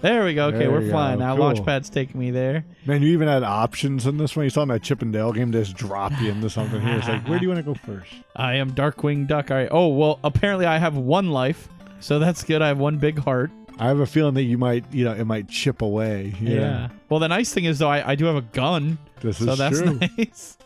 There 0.00 0.24
we 0.24 0.34
go. 0.34 0.46
Okay, 0.46 0.58
There 0.58 0.70
we're 0.70 0.82
you 0.82 0.90
flying 0.90 1.18
go. 1.18 1.24
now. 1.24 1.36
Cool. 1.36 1.64
Launchpad's 1.64 1.90
taking 1.90 2.20
me 2.20 2.30
there. 2.30 2.64
Man, 2.86 3.02
you 3.02 3.08
even 3.12 3.26
had 3.26 3.42
options 3.42 4.06
in 4.06 4.18
this 4.18 4.36
one. 4.36 4.44
You 4.44 4.50
saw 4.50 4.62
in 4.62 4.68
that 4.68 4.84
Chip 4.84 5.02
'n 5.02 5.10
Dale 5.10 5.32
game, 5.32 5.50
they 5.50 5.58
just 5.64 5.76
drop 5.76 6.12
you 6.20 6.30
into 6.30 6.48
something 6.48 6.80
here. 6.80 6.96
It's 6.96 7.08
like, 7.08 7.26
where 7.28 7.40
do 7.40 7.44
you 7.44 7.50
want 7.52 7.58
to 7.66 7.72
go 7.72 7.74
first? 7.84 8.12
I 8.36 8.54
am 8.54 8.70
Darkwing 8.70 9.26
Duck. 9.26 9.50
All 9.50 9.56
right. 9.56 9.68
Oh 9.72 9.88
well, 9.88 10.20
apparently 10.22 10.66
I 10.66 10.78
have 10.78 10.96
one 10.96 11.30
life, 11.32 11.68
so 12.00 12.18
that's 12.18 12.42
good. 12.42 12.62
I 12.62 12.68
have 12.68 12.78
one 12.78 12.98
big 12.98 13.18
heart. 13.18 13.50
I 13.78 13.86
have 13.88 14.00
a 14.00 14.06
feeling 14.06 14.34
that 14.34 14.42
you 14.42 14.58
might, 14.58 14.84
you 14.92 15.04
know, 15.04 15.12
it 15.12 15.24
might 15.24 15.48
chip 15.48 15.80
away. 15.80 16.34
Yeah. 16.40 16.88
Well, 17.08 17.18
the 17.20 17.28
nice 17.28 17.52
thing 17.52 17.64
is 17.64 17.78
though, 17.78 17.88
I, 17.88 18.10
I 18.10 18.14
do 18.14 18.26
have 18.26 18.36
a 18.36 18.42
gun, 18.42 18.98
This 19.20 19.38
so 19.38 19.52
is 19.52 19.58
that's 19.58 19.78
true. 19.80 19.98
nice. 20.18 20.58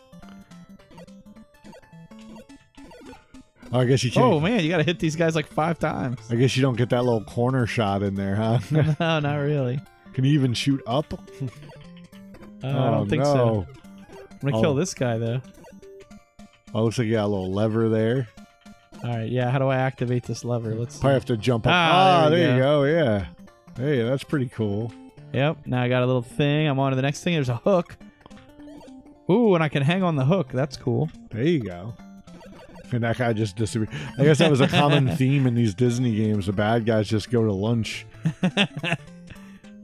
Oh, 3.72 3.80
I 3.80 3.84
guess 3.86 4.04
you 4.04 4.10
can't. 4.10 4.24
Oh 4.24 4.40
man, 4.40 4.62
you 4.62 4.68
got 4.68 4.76
to 4.78 4.84
hit 4.84 5.00
these 5.00 5.16
guys 5.16 5.34
like 5.34 5.46
five 5.46 5.78
times. 5.78 6.18
I 6.30 6.36
guess 6.36 6.56
you 6.56 6.62
don't 6.62 6.76
get 6.76 6.90
that 6.90 7.04
little 7.04 7.24
corner 7.24 7.66
shot 7.66 8.02
in 8.02 8.14
there, 8.14 8.36
huh? 8.36 8.58
no, 9.00 9.18
not 9.20 9.36
really. 9.36 9.80
Can 10.12 10.24
you 10.24 10.32
even 10.32 10.54
shoot 10.54 10.80
up? 10.86 11.12
Uh, 11.12 11.46
I 12.62 12.68
oh, 12.88 12.90
don't 12.92 13.08
think 13.10 13.22
no. 13.24 13.32
so. 13.34 13.66
I'm 14.30 14.38
gonna 14.50 14.56
Oh. 14.58 14.60
kill 14.60 14.74
this 14.74 14.94
guy 14.94 15.18
though. 15.18 15.40
Oh, 16.72 16.84
looks 16.84 16.98
like 16.98 17.06
you 17.06 17.14
got 17.14 17.24
a 17.24 17.28
little 17.28 17.52
lever 17.52 17.88
there. 17.88 18.28
All 19.04 19.10
right. 19.10 19.30
Yeah. 19.30 19.50
How 19.50 19.58
do 19.58 19.68
I 19.68 19.76
activate 19.76 20.24
this 20.24 20.44
lever? 20.44 20.74
Let's. 20.74 20.94
See. 20.94 21.00
Probably 21.02 21.14
have 21.14 21.24
to 21.26 21.36
jump 21.36 21.66
up. 21.66 21.72
Ah, 21.72 22.24
Ah, 22.24 22.28
there 22.30 22.38
there, 22.38 22.56
you 22.56 22.62
go. 22.62 22.84
Yeah. 22.84 23.26
Hey, 23.76 24.02
that's 24.02 24.24
pretty 24.24 24.48
cool. 24.48 24.92
Yep. 25.32 25.58
Now 25.66 25.82
I 25.82 25.88
got 25.88 26.02
a 26.02 26.06
little 26.06 26.22
thing. 26.22 26.66
I'm 26.68 26.78
on 26.78 26.90
to 26.92 26.96
the 26.96 27.02
next 27.02 27.22
thing. 27.22 27.34
There's 27.34 27.48
a 27.48 27.56
hook. 27.56 27.96
Ooh, 29.30 29.54
and 29.54 29.62
I 29.64 29.68
can 29.68 29.82
hang 29.82 30.02
on 30.02 30.16
the 30.16 30.24
hook. 30.24 30.48
That's 30.52 30.76
cool. 30.76 31.10
There 31.30 31.42
you 31.42 31.60
go. 31.60 31.94
And 32.92 33.02
that 33.02 33.18
guy 33.18 33.32
just 33.32 33.56
disappeared. 33.56 33.88
I 34.18 34.24
guess 34.24 34.38
that 34.38 34.50
was 34.50 34.60
a 34.60 34.68
common 34.68 35.08
theme 35.16 35.46
in 35.46 35.54
these 35.54 35.74
Disney 35.74 36.14
games. 36.14 36.46
The 36.46 36.52
bad 36.52 36.86
guys 36.86 37.08
just 37.08 37.30
go 37.30 37.44
to 37.44 37.52
lunch. 37.52 38.06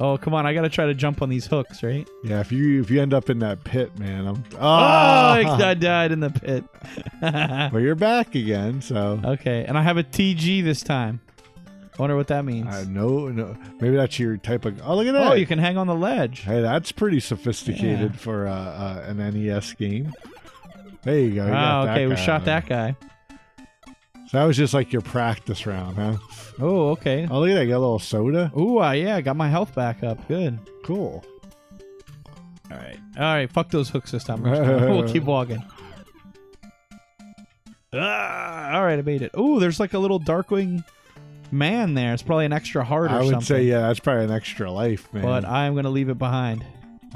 Oh, 0.03 0.17
come 0.17 0.33
on! 0.33 0.47
I 0.47 0.55
gotta 0.55 0.71
try 0.71 0.87
to 0.87 0.95
jump 0.95 1.21
on 1.21 1.29
these 1.29 1.47
hooks, 1.47 1.83
right? 1.83 2.09
Yeah, 2.25 2.41
if 2.41 2.51
you 2.51 2.81
if 2.81 2.91
you 2.91 3.03
end 3.03 3.13
up 3.13 3.29
in 3.29 3.39
that 3.41 3.63
pit, 3.65 3.99
man, 3.99 4.27
I'm. 4.27 4.45
Oh, 4.55 4.59
Ah! 4.61 5.35
I 5.35 5.75
died 5.75 6.11
in 6.11 6.21
the 6.21 6.31
pit. 6.31 6.65
well, 7.73 7.81
you're 7.81 7.95
back 7.95 8.35
again, 8.35 8.81
so. 8.81 9.21
okay, 9.23 9.65
and 9.69 9.77
I 9.77 9.83
have 9.83 9.99
a 9.99 10.03
TG 10.03 10.65
this 10.65 10.83
time. 10.83 11.21
Wonder 11.99 12.17
what 12.17 12.29
that 12.29 12.47
means. 12.47 12.75
I 12.75 12.85
no, 12.85 13.29
no. 13.29 13.55
Maybe 13.79 13.95
that's 13.97 14.19
your 14.19 14.39
type 14.39 14.65
of. 14.65 14.81
Oh, 14.83 14.97
look 14.97 15.07
at 15.07 15.13
that. 15.13 15.33
oh, 15.33 15.35
you 15.35 15.45
can 15.47 15.59
hang 15.59 15.77
on 15.77 15.87
the 15.87 15.95
ledge. 15.95 16.41
Hey, 16.41 16.63
that's 16.63 16.93
pretty 16.93 17.21
sophisticated 17.21 18.13
Yeah. 18.13 18.17
for 18.19 18.47
uh, 18.47 18.55
uh, 18.55 19.05
an 19.07 19.19
NES 19.19 19.75
game. 19.75 20.11
There 21.03 21.19
you 21.19 21.35
go. 21.35 21.47
you 21.47 21.53
Oh, 21.53 21.89
okay, 21.91 22.07
we 22.07 22.17
shot 22.17 22.47
that 22.47 22.67
guy. 22.67 22.97
So 24.31 24.39
that 24.39 24.45
was 24.45 24.57
just 24.57 24.73
like 24.75 24.93
your 24.93 25.03
practice 25.03 25.67
round, 25.67 25.97
huh? 25.97 26.17
Oh, 26.61 26.91
okay. 26.91 27.27
Oh, 27.29 27.41
look 27.41 27.51
at 27.51 27.55
that. 27.55 27.67
Got 27.67 27.79
a 27.79 27.81
little 27.81 27.99
soda. 27.99 28.53
Ooh, 28.57 28.81
uh, 28.81 28.93
yeah, 28.93 29.17
I 29.17 29.23
got 29.23 29.35
my 29.35 29.49
health 29.49 29.75
back 29.75 30.05
up. 30.05 30.29
Good. 30.29 30.57
Cool. 30.85 31.25
All 32.71 32.77
right. 32.77 32.97
All 33.17 33.23
right. 33.25 33.51
Fuck 33.51 33.71
those 33.73 33.91
hooks 33.91 34.13
this 34.13 34.23
time. 34.23 34.43
we'll 34.43 35.09
keep 35.09 35.25
walking. 35.25 35.65
Ah, 37.93 38.75
all 38.77 38.85
right, 38.85 39.01
I 39.01 39.03
made 39.03 39.23
it. 39.23 39.33
Ooh, 39.37 39.59
there's 39.59 39.81
like 39.81 39.95
a 39.95 39.99
little 39.99 40.21
Darkwing 40.21 40.85
man 41.51 41.95
there. 41.95 42.15
It's 42.15 42.23
probably 42.23 42.45
an 42.47 42.53
extra 42.53 42.85
heart 42.85 43.11
or 43.11 43.15
I 43.17 43.23
would 43.23 43.31
something. 43.31 43.47
say, 43.47 43.63
yeah, 43.65 43.81
that's 43.81 43.99
probably 43.99 44.27
an 44.27 44.31
extra 44.31 44.71
life, 44.71 45.13
man. 45.13 45.25
But 45.25 45.45
I'm 45.45 45.75
gonna 45.75 45.91
leave 45.91 46.09
it 46.09 46.19
behind. 46.19 46.65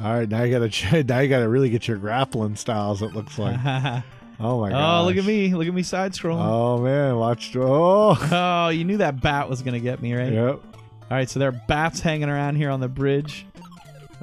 All 0.02 0.12
right, 0.12 0.28
now 0.28 0.42
you 0.42 0.52
gotta 0.52 0.68
ch- 0.68 0.92
now 1.06 1.20
you 1.20 1.28
gotta 1.28 1.48
really 1.48 1.70
get 1.70 1.86
your 1.86 1.98
grappling 1.98 2.56
styles. 2.56 3.02
It 3.02 3.14
looks 3.14 3.38
like. 3.38 3.60
Oh 4.40 4.60
my 4.60 4.70
god. 4.70 5.02
oh, 5.02 5.06
look 5.06 5.16
at 5.16 5.24
me! 5.24 5.54
Look 5.54 5.66
at 5.68 5.74
me 5.74 5.82
side 5.82 6.12
scrolling. 6.12 6.44
Oh 6.44 6.78
man, 6.78 7.16
watch. 7.16 7.54
Oh. 7.56 8.16
Oh, 8.32 8.68
you 8.70 8.84
knew 8.84 8.96
that 8.98 9.20
bat 9.20 9.48
was 9.48 9.62
gonna 9.62 9.78
get 9.80 10.02
me, 10.02 10.14
right? 10.14 10.32
Yep. 10.32 10.60
All 10.64 10.70
right, 11.10 11.28
so 11.30 11.38
there 11.38 11.48
are 11.50 11.60
bats 11.68 12.00
hanging 12.00 12.28
around 12.28 12.56
here 12.56 12.70
on 12.70 12.80
the 12.80 12.88
bridge. 12.88 13.46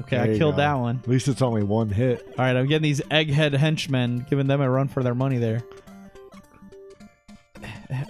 Okay, 0.02 0.18
There 0.18 0.36
I 0.36 0.38
killed 0.38 0.56
go. 0.56 0.58
that 0.58 0.74
one. 0.76 1.00
At 1.04 1.08
least 1.08 1.28
it's 1.28 1.42
only 1.44 1.64
one 1.64 1.90
hit. 1.90 2.26
All 2.38 2.44
right, 2.44 2.56
I'm 2.56 2.66
getting 2.68 2.82
these 2.84 3.02
egghead 3.02 3.54
henchmen, 3.54 4.26
giving 4.30 4.48
them 4.48 4.60
a 4.60 4.70
run 4.70 4.88
for 4.88 5.04
their 5.04 5.14
money 5.16 5.38
there. 5.38 5.64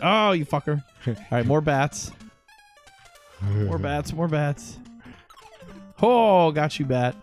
Oh, 0.01 0.31
you 0.31 0.45
fucker! 0.45 0.83
All 1.07 1.15
right, 1.31 1.45
more 1.45 1.61
bats, 1.61 2.11
more 3.41 3.77
bats, 3.79 4.13
more 4.13 4.27
bats. 4.27 4.77
Oh, 6.01 6.51
got 6.51 6.79
you, 6.79 6.85
bat. 6.85 7.15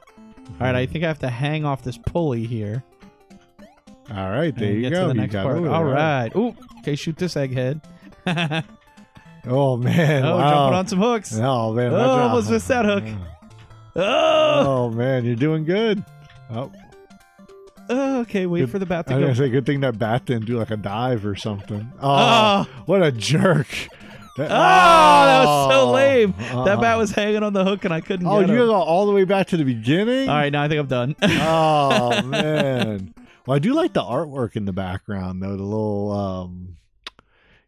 All 0.61 0.66
right, 0.66 0.74
I 0.74 0.87
think 0.87 1.05
I 1.05 1.09
have 1.09 1.18
to 1.20 1.31
hang 1.31 1.64
off 1.64 1.83
this 1.83 1.99
pulley 1.99 2.45
here. 2.47 2.83
All 4.14 4.30
right, 4.30 4.54
there 4.56 4.72
you 4.72 4.88
go. 4.90 5.12
The 5.12 5.22
You 5.22 5.26
got 5.26 5.44
part. 5.44 5.66
All 5.66 5.84
right. 5.84 6.34
Ooh, 6.34 6.56
okay, 6.80 6.96
shoot 6.96 7.16
this 7.16 7.34
egghead. 7.34 7.82
oh, 8.26 8.62
Oh 9.46 9.76
man. 9.76 10.22
wow. 10.24 10.50
jumping 10.50 10.78
on 10.78 10.86
some 10.88 10.98
hooks. 10.98 11.34
Oh 11.38 11.72
man. 11.72 11.92
Oh, 11.92 11.98
almost 11.98 12.50
missed 12.50 12.68
that 12.68 12.84
hook. 12.84 13.04
Oh, 13.96 14.64
Oh 14.86 14.90
man, 14.90 15.24
you're 15.24 15.34
doing 15.36 15.64
good. 15.64 16.04
Oh, 16.50 16.70
oh, 17.90 18.20
okay. 18.20 18.46
Wait 18.46 18.61
Good- 18.61 18.70
for 18.70 18.78
the 18.78 18.86
bat 18.86 19.04
I 19.09 19.11
to 19.11 19.14
was 19.16 19.20
go. 19.20 19.26
gonna 19.26 19.36
say, 19.36 19.50
good 19.50 19.66
thing 19.66 19.80
that 19.80 19.98
bat 19.98 20.24
didn't 20.26 20.46
do 20.46 20.59
like 20.59 20.70
a 20.70 20.76
dive 20.76 21.26
or 21.26 21.36
something. 21.36 21.90
Oh, 22.00 22.66
Oh. 22.66 22.66
what 22.86 23.02
a 23.02 23.12
jerk! 23.12 23.66
That, 24.36 24.50
Oh, 24.50 25.26
that 25.26 25.44
was 25.44 25.72
so 25.74 25.80
Oh. 25.88 25.92
lame. 25.92 26.34
That 26.38 26.78
Uh, 26.78 26.80
bat 26.80 26.96
was 26.96 27.11
hanging 27.11 27.42
on 27.42 27.52
the 27.52 27.64
hook 27.64 27.84
and 27.84 27.92
I 27.92 28.00
couldn't. 28.00 28.26
Oh, 28.26 28.40
you 28.40 28.46
him. 28.46 28.56
go 28.56 28.74
all 28.74 29.06
the 29.06 29.12
way 29.12 29.24
back 29.24 29.48
to 29.48 29.56
the 29.56 29.64
beginning. 29.64 30.28
All 30.28 30.34
right, 30.36 30.52
now 30.52 30.62
I 30.62 30.68
think 30.68 30.80
I'm 30.80 30.86
done. 30.86 31.16
Oh 31.22 32.22
man. 32.26 33.12
Well, 33.49 33.57
I 33.57 33.61
do 33.61 33.72
like 33.72 33.94
the 33.94 34.03
artwork 34.03 34.57
in 34.57 34.66
the 34.66 34.74
background 34.74 35.42
though. 35.42 35.57
The 35.57 35.62
little, 35.62 36.12
um, 36.12 36.76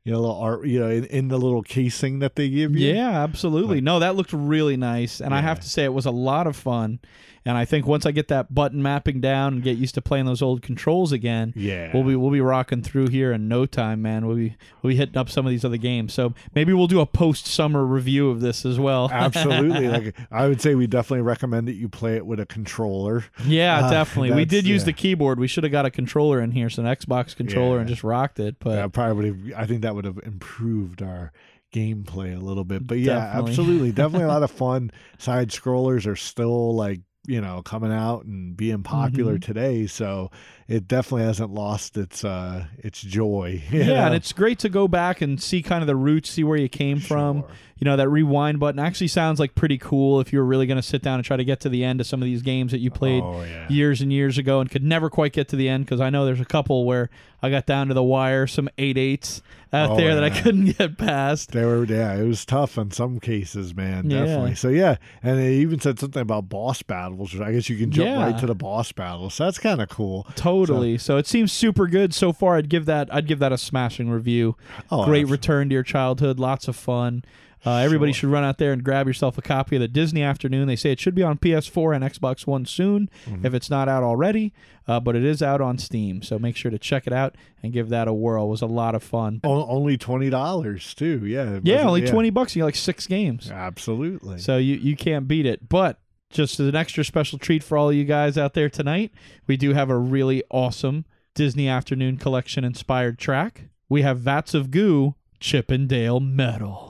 you 0.05 0.13
know, 0.13 0.21
little 0.21 0.37
art. 0.41 0.67
You 0.67 0.81
know, 0.81 0.91
in, 0.91 1.05
in 1.07 1.29
the 1.29 1.39
little 1.39 1.63
casing 1.63 2.19
that 2.21 2.37
they 2.37 2.49
give 2.49 2.75
you. 2.77 2.93
yeah, 2.95 3.23
absolutely. 3.23 3.81
No, 3.81 3.99
that 3.99 4.17
looked 4.17 4.33
really 4.33 4.77
nice, 4.77 5.21
and 5.21 5.35
I 5.35 5.41
have 5.41 5.61
to 5.61 5.69
say 5.69 5.85
it 5.85 5.93
was 5.93 6.07
a 6.07 6.11
lot 6.11 6.47
of 6.47 6.57
fun. 6.57 7.01
And 7.47 7.57
I 7.57 7.65
think 7.65 7.87
once 7.87 8.05
I 8.05 8.11
get 8.11 8.29
that 8.29 8.55
button 8.55 8.83
mapping 8.83 9.23
down 9.23 9.55
and 9.55 9.63
get 9.63 9.79
used 9.79 9.95
to 9.95 10.03
playing 10.03 10.27
those 10.27 10.43
old 10.43 10.61
controls 10.61 11.11
again, 11.11 11.55
Yeah. 11.57 11.91
we'll 11.95 12.03
be 12.05 12.15
we'll 12.15 12.31
be 12.31 12.43
rocking 12.43 12.83
through 12.83 13.09
here 13.09 13.33
in 13.33 13.49
no 13.49 13.65
time, 13.65 14.03
man. 14.03 14.27
We'll 14.27 14.37
be 14.37 14.57
we'll 14.83 14.91
be 14.91 14.97
hitting 14.97 15.17
up 15.17 15.31
some 15.31 15.47
of 15.47 15.51
these 15.51 15.65
other 15.65 15.79
games. 15.79 16.13
So 16.13 16.35
maybe 16.55 16.75
we'll 16.75 16.87
do 16.87 17.01
a 17.01 17.07
post 17.07 17.47
summer 17.47 17.83
review 17.87 18.29
of 18.29 18.43
this 18.43 18.67
as 18.67 18.79
well. 18.79 19.09
Absolutely. 19.11 19.89
like 19.89 20.17
I 20.31 20.49
would 20.49 20.61
say, 20.61 20.75
we 20.75 20.87
definitely 20.87 21.23
recommend 21.23 21.67
that 21.69 21.77
you 21.77 21.89
play 21.89 22.17
it 22.17 22.27
with 22.27 22.41
a 22.41 22.47
controller. 22.47 23.25
yeah, 23.47 23.87
Uh, 23.87 23.91
definitely. 23.91 24.33
We 24.33 24.45
did 24.45 24.67
use 24.67 24.83
yeah. 24.83 24.87
the 24.87 24.93
keyboard. 24.93 25.41
We 25.41 25.49
should 25.49 25.65
have 25.65 25.73
got 25.73 25.87
a 25.87 25.91
controller 25.91 26.43
in 26.43 26.51
here, 26.51 26.69
so 26.69 26.85
an 26.85 26.95
Xbox 26.95 27.35
controller, 27.35 27.77
Yeah. 27.77 27.81
and 27.81 27.89
just 27.89 28.05
rocked 28.05 28.39
it. 28.39 28.57
But 28.59 28.93
probably 28.93 29.55
I 29.57 29.65
think 29.65 29.81
that 29.81 29.90
would 29.95 30.05
have 30.05 30.19
improved 30.25 31.03
our 31.03 31.33
gameplay 31.73 32.37
a 32.37 32.41
little 32.41 32.65
bit. 32.65 32.87
But 32.87 32.99
yeah, 32.99 33.21
Definitely. 33.21 33.33
absolutely. 33.39 33.93
Definitely 33.93 34.25
a 34.25 34.29
lot 34.29 34.43
of 34.43 34.51
fun. 34.51 34.91
Side 35.19 35.51
scrollers 35.51 36.07
are 36.07 36.17
still 36.17 36.75
like, 36.75 37.01
you 37.27 37.41
know, 37.41 37.63
coming 37.63 37.93
out 37.93 38.25
and 38.25 38.57
being 38.57 38.83
popular 38.83 39.35
Mm-hmm. 39.35 39.39
today. 39.39 39.87
So 39.87 40.31
it 40.71 40.87
definitely 40.87 41.27
hasn't 41.27 41.53
lost 41.53 41.97
its 41.97 42.25
uh 42.25 42.65
its 42.79 43.03
joy. 43.03 43.61
yeah, 43.73 44.07
and 44.07 44.15
it's 44.15 44.33
great 44.33 44.59
to 44.61 44.69
go 44.69 44.87
back 44.89 45.21
and 45.21 45.43
see 45.43 45.63
kind 45.63 45.83
of 45.83 45.87
the 45.89 45.97
roots, 45.97 46.31
see 46.31 46.45
where 46.45 46.57
you 46.57 46.69
came 46.69 47.01
from. 47.01 47.41
Sure. 47.41 47.51
You 47.81 47.87
know, 47.87 47.97
that 47.97 48.11
rewind 48.11 48.61
button 48.61 48.79
actually 48.79 49.09
sounds 49.09 49.41
like 49.41 49.55
pretty 49.55 49.79
cool 49.79 50.21
if 50.21 50.35
you 50.35 50.39
were 50.39 50.45
really 50.45 50.67
going 50.67 50.77
to 50.77 50.83
sit 50.83 51.01
down 51.01 51.15
and 51.15 51.25
try 51.25 51.39
to 51.39 51.45
get 51.45 51.61
to 51.61 51.71
the 51.71 51.83
end 51.83 51.99
of 51.99 52.07
some 52.07 52.21
of 52.21 52.27
these 52.27 52.43
games 52.43 52.73
that 52.73 52.79
you 52.81 52.91
played 52.91 53.23
Oh, 53.23 53.41
yeah. 53.43 53.67
years 53.71 54.03
and 54.03 54.13
years 54.13 54.37
ago 54.37 54.61
and 54.61 54.71
could 54.71 54.83
never 54.85 55.09
quite 55.09 55.33
get 55.33 55.49
to 55.49 55.57
the 55.57 55.67
end 55.67 55.87
because 55.87 55.99
I 55.99 56.11
know 56.11 56.27
there's 56.27 56.43
a 56.43 56.45
couple 56.45 56.85
where 56.85 57.09
I 57.43 57.49
got 57.49 57.65
down 57.65 57.89
to 57.89 57.95
the 57.95 58.03
wire, 58.03 58.47
some 58.47 58.69
eight 58.77 58.99
eights 58.99 59.41
out 59.73 59.93
Oh, 59.93 59.97
there 59.97 60.15
that 60.15 60.23
I 60.23 60.29
couldn't 60.29 60.73
get 60.79 60.99
past. 60.99 61.53
They 61.53 61.65
were, 61.65 61.85
yeah, 61.87 62.15
it 62.17 62.27
was 62.27 62.45
tough 62.45 62.77
in 62.77 62.91
some 62.91 63.19
cases, 63.19 63.75
man. 63.75 64.11
Yeah. 64.11 64.27
Definitely. 64.27 64.55
So 64.57 64.69
yeah, 64.69 64.97
and 65.23 65.39
they 65.39 65.55
even 65.55 65.81
said 65.81 65.99
something 65.99 66.21
about 66.21 66.51
boss 66.51 66.83
battles. 66.83 67.33
Which 67.33 67.41
I 67.41 67.51
guess 67.53 67.71
you 67.71 67.79
can 67.79 67.91
jump 67.93 68.09
Yeah. 68.11 68.23
right 68.27 68.39
to 68.41 68.47
the 68.47 68.55
boss 68.55 68.93
battles. 68.93 69.33
So 69.33 69.47
that's 69.47 69.59
kind 69.59 69.81
of 69.81 69.89
cool. 69.89 70.27
Totally. 70.37 70.60
So, 70.99 71.17
it 71.17 71.27
seems 71.27 71.53
super 71.53 71.87
good 71.87 72.13
so 72.15 72.33
far. 72.33 72.57
I'd 72.57 72.69
give 72.69 72.87
that. 72.87 73.13
I'd 73.15 73.27
give 73.27 73.39
that 73.41 73.53
a 73.53 73.59
smashing 73.59 74.11
review. 74.11 74.57
Oh, 74.91 75.05
Great 75.05 75.21
absolutely. 75.23 75.33
return 75.33 75.69
to 75.69 75.75
your 75.75 75.83
childhood. 75.83 76.39
Lots 76.39 76.69
of 76.69 76.77
fun. 76.77 77.25
Uh, 77.67 77.75
everybody 77.77 78.11
Sure. 78.11 78.21
should 78.21 78.33
run 78.33 78.43
out 78.43 78.57
there 78.57 78.73
and 78.73 78.83
grab 78.83 79.07
yourself 79.07 79.37
a 79.37 79.43
copy 79.43 79.77
of 79.77 79.81
the 79.83 79.89
Disney 79.89 80.23
Afternoon. 80.23 80.67
They 80.67 80.77
say 80.77 80.93
it 80.93 80.99
should 81.01 81.15
be 81.15 81.23
on 81.23 81.37
PS4 81.37 81.95
and 81.95 82.03
Xbox 82.03 82.47
One 82.47 82.65
soon, 82.65 83.11
Mm-hmm. 83.29 83.45
if 83.45 83.53
it's 83.53 83.69
not 83.69 83.87
out 83.87 84.03
already. 84.03 84.55
Uh, 84.89 84.99
but 84.99 85.15
it 85.15 85.23
is 85.27 85.43
out 85.43 85.61
on 85.61 85.77
Steam, 85.77 86.23
so 86.23 86.39
make 86.39 86.57
sure 86.57 86.71
to 86.71 86.79
check 86.79 87.07
it 87.07 87.13
out 87.13 87.37
and 87.63 87.71
give 87.73 87.91
that 87.91 88.09
a 88.09 88.15
whirl. 88.15 88.47
It 88.47 88.49
was 88.49 88.63
a 88.63 88.67
lot 88.67 88.95
of 88.95 89.03
fun. 89.03 89.41
O- 89.45 89.67
only 89.69 89.99
twenty 89.99 90.31
dollars 90.31 90.95
too. 90.95 91.21
Yeah. 91.27 91.61
Yeah, 91.63 91.87
only 91.87 92.07
twenty 92.07 92.31
bucks. 92.31 92.57
You 92.57 92.61
get 92.61 92.65
like 92.65 92.77
six 92.77 93.07
games, 93.07 93.51
Absolutely. 93.51 94.39
so 94.39 94.57
you 94.57 94.77
you 94.77 94.97
can't 94.97 95.29
beat 95.29 95.45
it. 95.45 95.69
But 95.69 95.99
just 96.31 96.59
as 96.61 96.69
an 96.69 96.77
extra 96.77 97.05
special 97.05 97.39
treat 97.39 97.63
for 97.63 97.77
all 97.77 97.93
you 97.93 98.05
guys 98.05 98.39
out 98.39 98.55
there 98.55 98.71
tonight, 98.71 99.13
we 99.47 99.57
do 99.57 99.73
have 99.75 99.91
a 99.91 99.99
really 99.99 100.43
awesome 100.51 101.05
Disney 101.35 101.69
Afternoon 101.69 102.17
Collection 102.17 102.65
inspired 102.65 103.19
track. 103.19 103.69
We 103.89 104.03
have 104.03 104.21
Vats 104.21 104.55
of 104.55 104.71
Goo, 104.71 105.17
Chip 105.41 105.71
'n 105.71 105.87
Dale 105.87 106.21
Metal. 106.21 106.90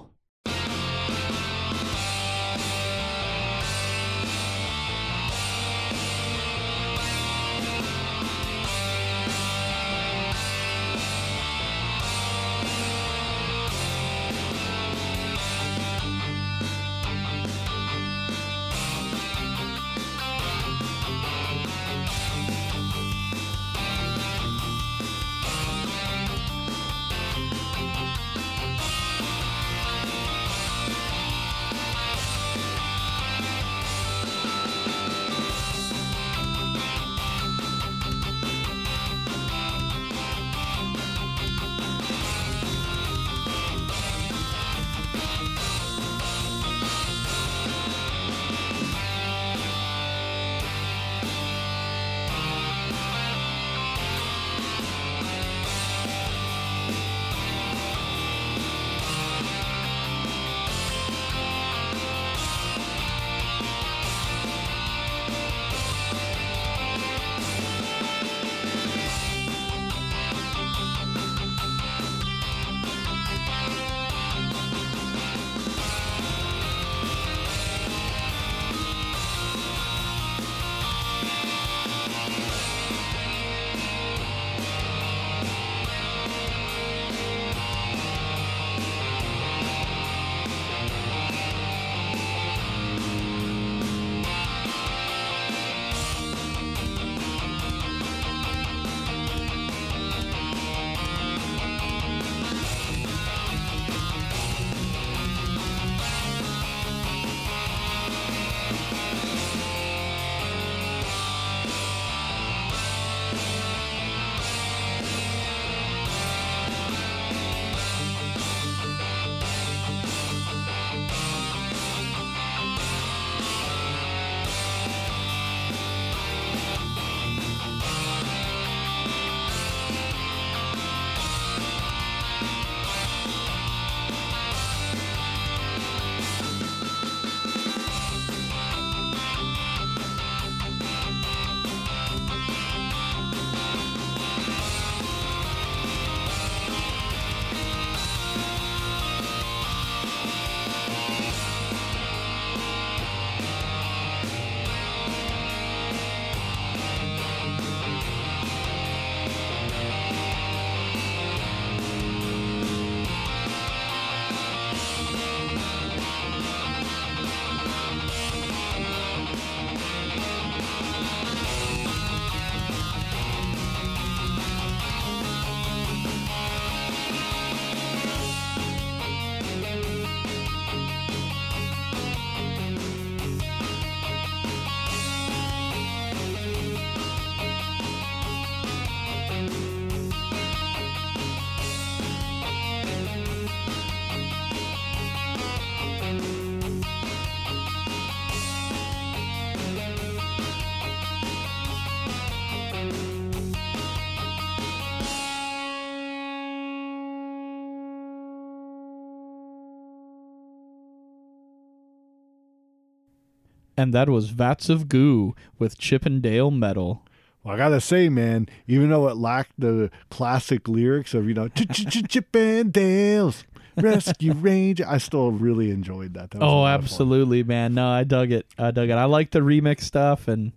And 213.80 213.94
that 213.94 214.10
was 214.10 214.28
Vats 214.30 214.68
of 214.68 214.88
Goo 214.90 215.34
with 215.58 215.78
Chip 215.78 216.04
'n 216.04 216.20
Dale 216.20 216.50
Metal. 216.50 217.02
Well, 217.42 217.54
I 217.54 217.56
gotta 217.56 217.80
say, 217.80 218.10
man, 218.10 218.46
even 218.68 218.90
though 218.90 219.08
it 219.08 219.16
lacked 219.16 219.52
the 219.58 219.90
classic 220.10 220.68
lyrics 220.68 221.14
of 221.14 221.26
you 221.26 221.32
know 221.34 221.48
Chip 221.48 222.36
'n 222.36 222.70
Dale's 222.70 223.44
Rescue 223.76 224.34
Ranger, 224.34 224.84
I 224.86 224.98
still 224.98 225.30
really 225.32 225.70
enjoyed 225.70 226.12
that. 226.12 226.32
that 226.32 226.40
was 226.40 226.46
Oh, 226.52 226.60
lot 226.60 226.74
of 226.74 226.80
fun. 226.80 226.84
absolutely, 226.84 227.42
man. 227.42 227.72
No, 227.72 227.88
I 227.88 228.04
dug 228.04 228.30
it. 228.32 228.44
I 228.58 228.70
dug 228.70 228.90
it. 228.90 228.92
I 228.92 229.04
like 229.04 229.30
the 229.30 229.40
remix 229.40 229.80
stuff 229.82 230.28
and 230.28 230.52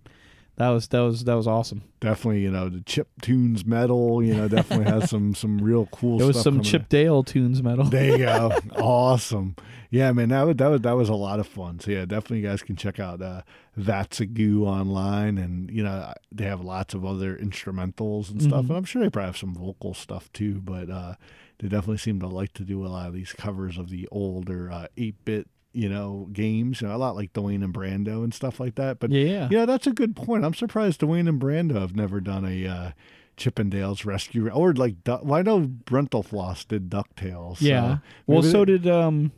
that 0.56 0.68
was 0.70 0.88
that 0.88 1.00
was 1.00 1.24
that 1.24 1.34
was 1.34 1.46
awesome. 1.46 1.82
Definitely, 2.00 2.42
you 2.42 2.50
know, 2.50 2.68
the 2.68 2.80
chip 2.82 3.08
tunes 3.22 3.64
metal. 3.64 4.22
You 4.22 4.34
know, 4.34 4.48
definitely 4.48 4.86
has 4.90 5.10
some 5.10 5.34
some 5.36 5.58
real 5.58 5.86
cool. 5.92 6.18
Stuff. 6.18 6.24
It 6.24 6.26
was 6.34 6.42
some 6.42 6.62
Chip. 6.62 6.88
Dale 6.88 7.24
tunes 7.24 7.62
metal. 7.62 7.84
There 7.86 8.10
you 8.12 8.18
go. 8.18 8.52
awesome. 8.76 9.56
Yeah, 9.90 10.10
man, 10.12 10.30
that 10.30 10.42
was, 10.42 10.56
that 10.56 10.66
was 10.68 10.80
that 10.82 10.92
was 10.96 11.08
a 11.08 11.14
lot 11.14 11.38
of 11.40 11.46
fun. 11.46 11.78
So 11.80 11.90
yeah, 11.90 12.04
definitely 12.04 12.38
you 12.40 12.46
guys 12.48 12.62
can 12.62 12.74
check 12.76 12.98
out 12.98 13.22
uh, 13.22 13.42
Vats 13.76 14.20
of 14.20 14.34
Goo 14.34 14.64
online, 14.64 15.38
and 15.38 15.70
you 15.70 15.82
know 15.84 16.12
they 16.32 16.44
have 16.44 16.60
lots 16.62 16.94
of 16.94 17.04
other 17.04 17.36
instrumentals 17.36 18.30
and 18.30 18.42
stuff, 18.42 18.64
Mhm. 18.64 18.68
and 18.70 18.76
I'm 18.78 18.84
sure 18.84 19.02
they 19.02 19.10
probably 19.10 19.26
have 19.28 19.36
some 19.36 19.54
vocal 19.54 19.94
stuff 19.94 20.32
too. 20.32 20.60
But 20.60 20.90
uh, 20.90 21.14
they 21.58 21.68
definitely 21.68 21.98
seem 21.98 22.18
to 22.20 22.26
like 22.28 22.52
to 22.54 22.62
do 22.64 22.84
a 22.84 22.88
lot 22.88 23.06
of 23.08 23.14
these 23.14 23.32
covers 23.32 23.78
of 23.78 23.88
the 23.90 24.08
older 24.10 24.70
uh, 24.70 24.86
eight 24.96 25.16
bit. 25.24 25.48
You 25.74 25.88
know, 25.88 26.28
games, 26.32 26.80
you 26.80 26.86
know, 26.88 26.94
a 26.94 26.98
lot 26.98 27.16
like 27.16 27.32
Dwayne 27.32 27.64
and 27.64 27.74
Brando 27.74 28.22
and 28.22 28.32
stuff 28.32 28.60
like 28.60 28.76
that. 28.76 29.00
But 29.00 29.10
Yeah. 29.10 29.48
yeah, 29.50 29.66
that's 29.66 29.86
a 29.88 29.92
good 29.92 30.14
point. 30.14 30.44
I'm 30.44 30.54
surprised 30.54 31.00
Dwayne 31.00 31.28
and 31.28 31.40
Brando 31.40 31.80
have 31.80 31.96
never 31.96 32.20
done 32.20 32.44
a 32.44 32.66
uh, 32.66 32.90
Chip 33.36 33.58
'n 33.58 33.70
Dale's 33.70 34.04
Rescue 34.04 34.48
or 34.48 34.72
like 34.72 34.94
well, 35.06 35.34
I 35.34 35.42
know 35.42 35.60
Brentalfloss 35.62 36.68
did 36.68 36.88
DuckTales. 36.90 37.58
so 37.58 37.64
yeah. 37.66 37.98
Well, 38.26 38.42
so 38.42 38.60
they- 38.64 38.78
did 38.78 38.86
um 38.86 39.32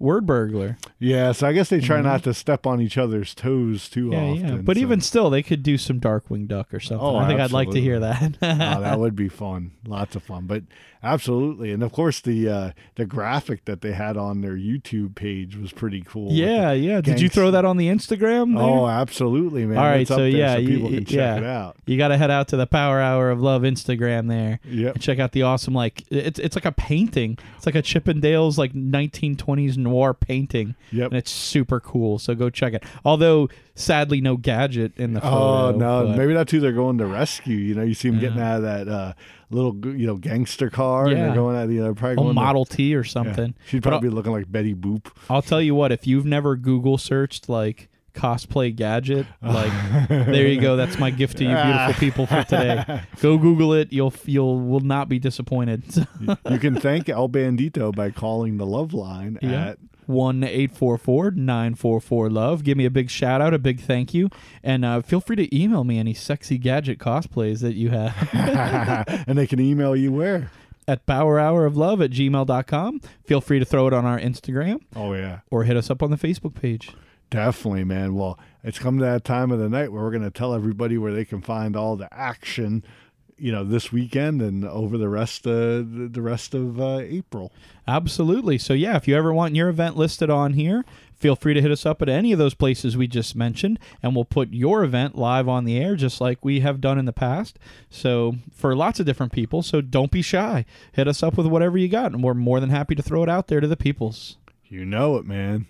Word 0.00 0.26
Burglar. 0.26 0.76
yeah. 1.00 1.32
So 1.32 1.48
I 1.48 1.52
guess 1.52 1.70
they 1.70 1.80
try 1.80 1.98
Mhm. 1.98 2.04
not 2.04 2.22
to 2.24 2.32
step 2.34 2.66
on 2.66 2.80
each 2.80 2.96
other's 2.96 3.34
toes 3.34 3.88
too 3.88 4.10
Yeah, 4.12 4.20
often. 4.22 4.46
yeah. 4.46 4.56
But 4.62 4.76
so- 4.76 4.82
even 4.82 5.00
still, 5.00 5.28
they 5.30 5.42
could 5.42 5.62
do 5.64 5.76
some 5.76 5.98
Darkwing 5.98 6.46
Duck 6.46 6.72
or 6.72 6.78
something. 6.78 7.04
Oh, 7.04 7.16
I 7.16 7.26
think 7.26 7.40
I'd 7.40 7.50
like 7.50 7.70
to 7.70 7.80
hear 7.80 7.98
that. 7.98 8.36
oh, 8.40 8.80
that 8.80 9.00
would 9.00 9.16
be 9.16 9.28
fun. 9.28 9.72
Lots 9.88 10.14
of 10.14 10.22
fun. 10.22 10.46
But 10.46 10.62
Absolutely, 11.02 11.70
and 11.72 11.82
of 11.82 11.92
course 11.92 12.20
the 12.20 12.48
uh, 12.48 12.70
the 12.96 13.06
graphic 13.06 13.64
that 13.66 13.82
they 13.82 13.92
had 13.92 14.16
on 14.16 14.40
their 14.40 14.56
YouTube 14.56 15.14
page 15.14 15.56
was 15.56 15.72
pretty 15.72 16.02
cool. 16.02 16.32
Yeah, 16.32 16.72
yeah. 16.72 17.00
Did 17.00 17.20
you 17.20 17.28
throw 17.28 17.50
that 17.52 17.64
on 17.64 17.76
the 17.76 17.86
Instagram? 17.88 18.54
there? 18.56 18.64
Oh, 18.64 18.86
absolutely, 18.88 19.64
man. 19.64 19.78
All 19.78 19.84
right, 19.84 20.00
It's 20.00 20.10
up 20.10 20.16
so 20.16 20.22
there 20.22 20.30
yeah, 20.30 20.54
so 20.56 20.60
people 20.60 20.90
you- 20.90 20.96
can 20.98 21.04
check 21.04 21.16
yeah. 21.16 21.36
it 21.36 21.44
out. 21.44 21.76
You 21.86 21.96
got 21.98 22.08
to 22.08 22.16
head 22.16 22.30
out 22.30 22.48
to 22.48 22.56
the 22.56 22.66
Power 22.66 23.00
Hour 23.00 23.30
of 23.30 23.40
Love 23.40 23.62
Instagram 23.62 24.28
there. 24.28 24.58
Yep. 24.64 24.94
And 24.94 25.02
check 25.02 25.18
out 25.18 25.32
the 25.32 25.42
awesome 25.42 25.72
like 25.74 26.04
it's 26.10 26.38
it's 26.40 26.56
like 26.56 26.64
a 26.64 26.72
painting. 26.72 27.38
It's 27.56 27.66
like 27.66 27.74
a 27.76 27.82
Chip 27.82 28.08
'n 28.08 28.20
Dale's 28.20 28.58
like 28.58 28.72
1920s 28.74 29.76
noir 29.76 30.14
painting. 30.14 30.74
Yep. 30.92 31.12
And 31.12 31.18
it's 31.18 31.30
super 31.30 31.80
cool. 31.80 32.18
So 32.18 32.34
go 32.34 32.50
check 32.50 32.72
it. 32.74 32.82
Although 33.04 33.48
sadly 33.74 34.20
no 34.20 34.36
gadget 34.36 34.92
in 34.98 35.12
the 35.14 35.24
Oh 35.24 35.70
no, 35.70 36.06
but- 36.08 36.16
maybe 36.16 36.34
that's 36.34 36.50
who 36.50 36.58
they're 36.60 36.72
going 36.72 36.98
to 36.98 37.06
rescue. 37.06 37.56
You 37.56 37.74
know, 37.76 37.82
you 37.82 37.94
see 37.94 38.10
them 38.10 38.18
getting 38.18 38.40
out 38.40 38.56
of 38.56 38.62
that 38.62 38.88
uh, 38.88 39.12
little 39.50 39.74
you 39.96 40.06
know 40.06 40.16
gangster 40.16 40.70
car, 40.70 41.06
and 41.06 41.16
they're 41.16 41.34
going 41.34 41.56
out. 41.56 41.68
You 41.70 41.82
know, 41.82 41.94
probably 41.94 42.12
a 42.12 42.16
going 42.16 42.28
to- 42.28 42.34
Model 42.34 42.64
T 42.64 42.94
or 42.94 43.00
yeah. 43.04 43.10
something. 43.10 43.54
She'd 43.66 43.82
But 43.82 43.90
probably 43.90 44.08
be 44.10 44.14
looking 44.14 44.32
like 44.32 44.50
Betty 44.50 44.74
Boop. 44.74 45.10
I'll 45.30 45.42
tell 45.42 45.62
you 45.62 45.74
what, 45.74 45.92
if 45.92 46.06
you've 46.06 46.26
never 46.26 46.56
Google 46.56 46.98
searched 46.98 47.48
like 47.48 47.88
cosplay 48.18 48.74
gadget, 48.74 49.26
like 49.42 49.72
there 50.08 50.46
you 50.46 50.60
go. 50.60 50.76
That's 50.76 50.98
my 50.98 51.10
gift 51.10 51.38
to 51.38 51.44
you 51.44 51.54
beautiful 51.54 51.94
people 52.00 52.26
for 52.26 52.42
today. 52.44 53.02
Go 53.20 53.38
Google 53.38 53.72
it. 53.74 53.92
You'll 53.92 54.12
you'll 54.24 54.58
will 54.60 54.80
not 54.80 55.08
be 55.08 55.18
disappointed. 55.18 55.84
you 56.50 56.58
can 56.58 56.74
thank 56.80 57.08
El 57.08 57.28
Bandito 57.28 57.94
by 57.94 58.10
calling 58.10 58.56
the 58.58 58.66
Love 58.66 58.92
Line 58.92 59.38
Yeah. 59.40 59.68
at 59.68 59.78
one 60.06 60.42
eight 60.42 60.72
four 60.74 60.96
four 60.96 61.30
nine 61.30 61.74
four 61.74 62.00
four 62.00 62.30
love. 62.30 62.64
Give 62.64 62.76
me 62.78 62.86
a 62.86 62.90
big 62.90 63.10
shout 63.10 63.40
out, 63.42 63.52
a 63.54 63.58
big 63.58 63.80
thank 63.80 64.14
you, 64.14 64.30
and 64.62 64.84
uh, 64.84 65.02
feel 65.02 65.20
free 65.20 65.36
to 65.36 65.54
email 65.56 65.84
me 65.84 65.98
any 65.98 66.14
sexy 66.14 66.56
gadget 66.58 66.98
cosplays 66.98 67.60
that 67.60 67.74
you 67.74 67.90
have 67.90 68.14
and 69.28 69.36
they 69.38 69.46
can 69.46 69.60
email 69.60 69.94
you 69.94 70.10
where. 70.10 70.50
at 70.86 71.04
powerhouroflove 71.04 72.02
at 72.02 72.10
gmail.com. 72.10 73.00
Feel 73.26 73.40
free 73.42 73.58
to 73.58 73.64
throw 73.66 73.86
it 73.86 73.92
on 73.92 74.06
our 74.06 74.18
Instagram 74.18 74.80
Oh 74.96 75.12
yeah. 75.12 75.40
or 75.50 75.64
hit 75.64 75.76
us 75.76 75.90
up 75.90 76.02
on 76.02 76.10
the 76.10 76.16
Facebook 76.16 76.54
page. 76.54 76.90
Definitely, 77.30 77.84
man. 77.84 78.14
Well, 78.14 78.38
it's 78.64 78.78
come 78.78 78.98
to 78.98 79.04
that 79.04 79.24
time 79.24 79.50
of 79.50 79.58
the 79.58 79.68
night 79.68 79.92
where 79.92 80.02
we're 80.02 80.10
going 80.10 80.22
to 80.22 80.30
tell 80.30 80.54
everybody 80.54 80.96
where 80.96 81.12
they 81.12 81.24
can 81.24 81.42
find 81.42 81.76
all 81.76 81.96
the 81.96 82.12
action, 82.12 82.82
you 83.36 83.52
know, 83.52 83.64
this 83.64 83.92
weekend 83.92 84.40
and 84.40 84.64
over 84.64 84.96
the 84.96 85.10
rest 85.10 85.42
the, 85.42 86.08
the 86.10 86.22
rest 86.22 86.54
of 86.54 86.80
uh, 86.80 86.98
April. 86.98 87.52
Absolutely. 87.86 88.56
So 88.56 88.72
yeah, 88.72 88.96
if 88.96 89.06
you 89.06 89.14
ever 89.14 89.32
want 89.32 89.54
your 89.54 89.68
event 89.68 89.96
listed 89.96 90.30
on 90.30 90.54
here, 90.54 90.84
feel 91.14 91.36
free 91.36 91.52
to 91.52 91.60
hit 91.60 91.70
us 91.70 91.84
up 91.84 92.00
at 92.00 92.08
any 92.08 92.32
of 92.32 92.38
those 92.38 92.54
places 92.54 92.96
we 92.96 93.06
just 93.06 93.36
mentioned, 93.36 93.78
and 94.02 94.14
we'll 94.14 94.24
put 94.24 94.52
your 94.52 94.82
event 94.82 95.16
live 95.16 95.48
on 95.48 95.64
the 95.64 95.76
air 95.76 95.96
just 95.96 96.20
like 96.20 96.44
we 96.44 96.60
have 96.60 96.80
done 96.80 96.98
in 96.98 97.04
the 97.04 97.12
past. 97.12 97.58
So 97.90 98.36
for 98.54 98.74
lots 98.74 99.00
of 99.00 99.06
different 99.06 99.32
people. 99.32 99.62
So 99.62 99.82
don't 99.82 100.10
be 100.10 100.22
shy. 100.22 100.64
Hit 100.92 101.08
us 101.08 101.22
up 101.22 101.36
with 101.36 101.46
whatever 101.46 101.76
you 101.76 101.88
got, 101.88 102.12
and 102.12 102.22
we're 102.22 102.34
more 102.34 102.60
than 102.60 102.70
happy 102.70 102.94
to 102.94 103.02
throw 103.02 103.22
it 103.22 103.28
out 103.28 103.48
there 103.48 103.60
to 103.60 103.68
the 103.68 103.76
peoples. 103.76 104.38
You 104.66 104.84
know 104.84 105.16
it, 105.16 105.26
man. 105.26 105.66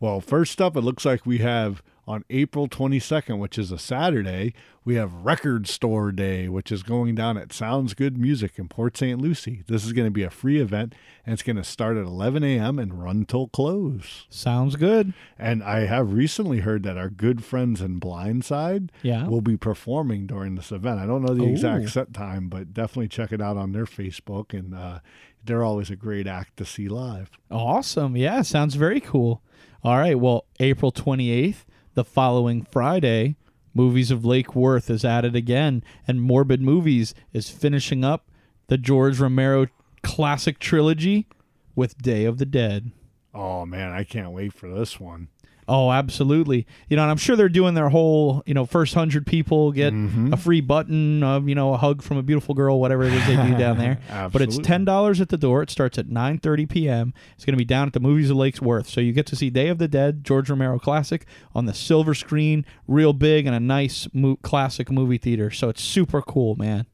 Well, 0.00 0.20
first 0.20 0.60
up, 0.60 0.76
it 0.76 0.82
looks 0.82 1.04
like 1.04 1.26
we 1.26 1.38
have 1.38 1.82
on 2.06 2.24
April 2.30 2.68
22nd, 2.68 3.38
which 3.38 3.58
is 3.58 3.70
a 3.70 3.78
Saturday, 3.78 4.54
we 4.82 4.94
have 4.94 5.12
Record 5.12 5.68
Store 5.68 6.10
Day, 6.10 6.48
which 6.48 6.72
is 6.72 6.82
going 6.82 7.14
down 7.14 7.36
at 7.36 7.52
Sounds 7.52 7.92
Good 7.92 8.16
Music 8.16 8.52
in 8.58 8.66
Port 8.68 8.96
St. 8.96 9.20
Lucie. 9.20 9.62
This 9.66 9.84
is 9.84 9.92
going 9.92 10.06
to 10.06 10.10
be 10.10 10.22
a 10.22 10.30
free 10.30 10.58
event, 10.58 10.94
and 11.26 11.34
it's 11.34 11.42
going 11.42 11.56
to 11.56 11.64
start 11.64 11.98
at 11.98 12.04
11 12.06 12.42
a.m. 12.44 12.78
and 12.78 13.02
run 13.02 13.26
till 13.26 13.48
close. 13.48 14.26
Sounds 14.30 14.76
good. 14.76 15.12
And 15.38 15.62
I 15.62 15.80
have 15.80 16.14
recently 16.14 16.60
heard 16.60 16.82
that 16.84 16.96
our 16.96 17.10
good 17.10 17.44
friends 17.44 17.82
in 17.82 18.00
Blindside 18.00 18.88
Yeah. 19.02 19.28
will 19.28 19.42
be 19.42 19.58
performing 19.58 20.26
during 20.26 20.54
this 20.54 20.72
event. 20.72 21.00
I 21.00 21.04
don't 21.06 21.22
know 21.22 21.34
the 21.34 21.44
exact 21.44 21.90
set 21.90 22.14
time, 22.14 22.48
but 22.48 22.72
definitely 22.72 23.08
check 23.08 23.32
it 23.32 23.42
out 23.42 23.58
on 23.58 23.72
their 23.72 23.84
Facebook. 23.84 24.58
And 24.58 24.74
uh, 24.74 25.00
they're 25.44 25.64
always 25.64 25.90
a 25.90 25.96
great 25.96 26.26
act 26.26 26.56
to 26.56 26.64
see 26.64 26.88
live. 26.88 27.30
Awesome. 27.50 28.16
Yeah, 28.16 28.40
sounds 28.40 28.76
very 28.76 29.00
cool. 29.00 29.42
All 29.82 29.98
right. 29.98 30.18
Well, 30.18 30.46
April 30.58 30.90
28th, 30.90 31.64
the 31.94 32.04
following 32.04 32.64
Friday, 32.64 33.36
Movies 33.74 34.10
of 34.10 34.24
Lake 34.24 34.54
Worth 34.54 34.90
is 34.90 35.04
at 35.04 35.24
it 35.24 35.36
again, 35.36 35.84
and 36.06 36.20
Morbid 36.20 36.60
Movies 36.60 37.14
is 37.32 37.48
finishing 37.50 38.04
up 38.04 38.28
the 38.66 38.78
George 38.78 39.20
Romero 39.20 39.66
classic 40.02 40.58
trilogy 40.58 41.28
with 41.76 41.98
Day 41.98 42.24
of 42.24 42.38
the 42.38 42.46
Dead. 42.46 42.90
Oh, 43.32 43.64
man, 43.64 43.92
I 43.92 44.02
can't 44.02 44.32
wait 44.32 44.52
for 44.52 44.68
this 44.68 44.98
one. 44.98 45.28
Oh, 45.68 45.92
absolutely. 45.92 46.66
You 46.88 46.96
know, 46.96 47.02
and 47.02 47.10
I'm 47.10 47.18
sure 47.18 47.36
they're 47.36 47.50
doing 47.50 47.74
their 47.74 47.90
whole, 47.90 48.42
you 48.46 48.54
know, 48.54 48.64
first 48.64 48.94
hundred 48.94 49.26
people 49.26 49.70
get 49.70 49.92
mm-hmm. 49.92 50.32
a 50.32 50.36
free 50.36 50.62
button, 50.62 51.22
of, 51.22 51.46
you 51.48 51.54
know, 51.54 51.74
a 51.74 51.76
hug 51.76 52.02
from 52.02 52.16
a 52.16 52.22
beautiful 52.22 52.54
girl, 52.54 52.80
whatever 52.80 53.04
it 53.04 53.12
is 53.12 53.26
they 53.26 53.36
do 53.36 53.56
down 53.56 53.76
there. 53.76 53.98
but 54.32 54.40
it's 54.40 54.58
ten 54.58 54.84
dollars 54.84 55.20
at 55.20 55.28
the 55.28 55.36
door. 55.36 55.62
It 55.62 55.70
starts 55.70 55.98
at 55.98 56.06
9:30 56.06 56.68
p.m. 56.68 57.14
It's 57.34 57.44
going 57.44 57.52
to 57.52 57.58
be 57.58 57.66
down 57.66 57.86
at 57.86 57.92
the 57.92 58.00
Movies 58.00 58.30
of 58.30 58.36
Lakes 58.36 58.62
Worth, 58.62 58.88
so 58.88 59.00
you 59.00 59.12
get 59.12 59.26
to 59.26 59.36
see 59.36 59.50
Day 59.50 59.68
of 59.68 59.78
the 59.78 59.88
Dead, 59.88 60.24
George 60.24 60.48
Romero 60.48 60.78
classic 60.78 61.26
on 61.54 61.66
the 61.66 61.74
silver 61.74 62.14
screen, 62.14 62.64
real 62.86 63.12
big, 63.12 63.46
and 63.46 63.54
a 63.54 63.60
nice 63.60 64.08
mo- 64.14 64.36
classic 64.36 64.90
movie 64.90 65.18
theater. 65.18 65.50
So 65.50 65.68
it's 65.68 65.82
super 65.82 66.22
cool, 66.22 66.56
man. 66.56 66.86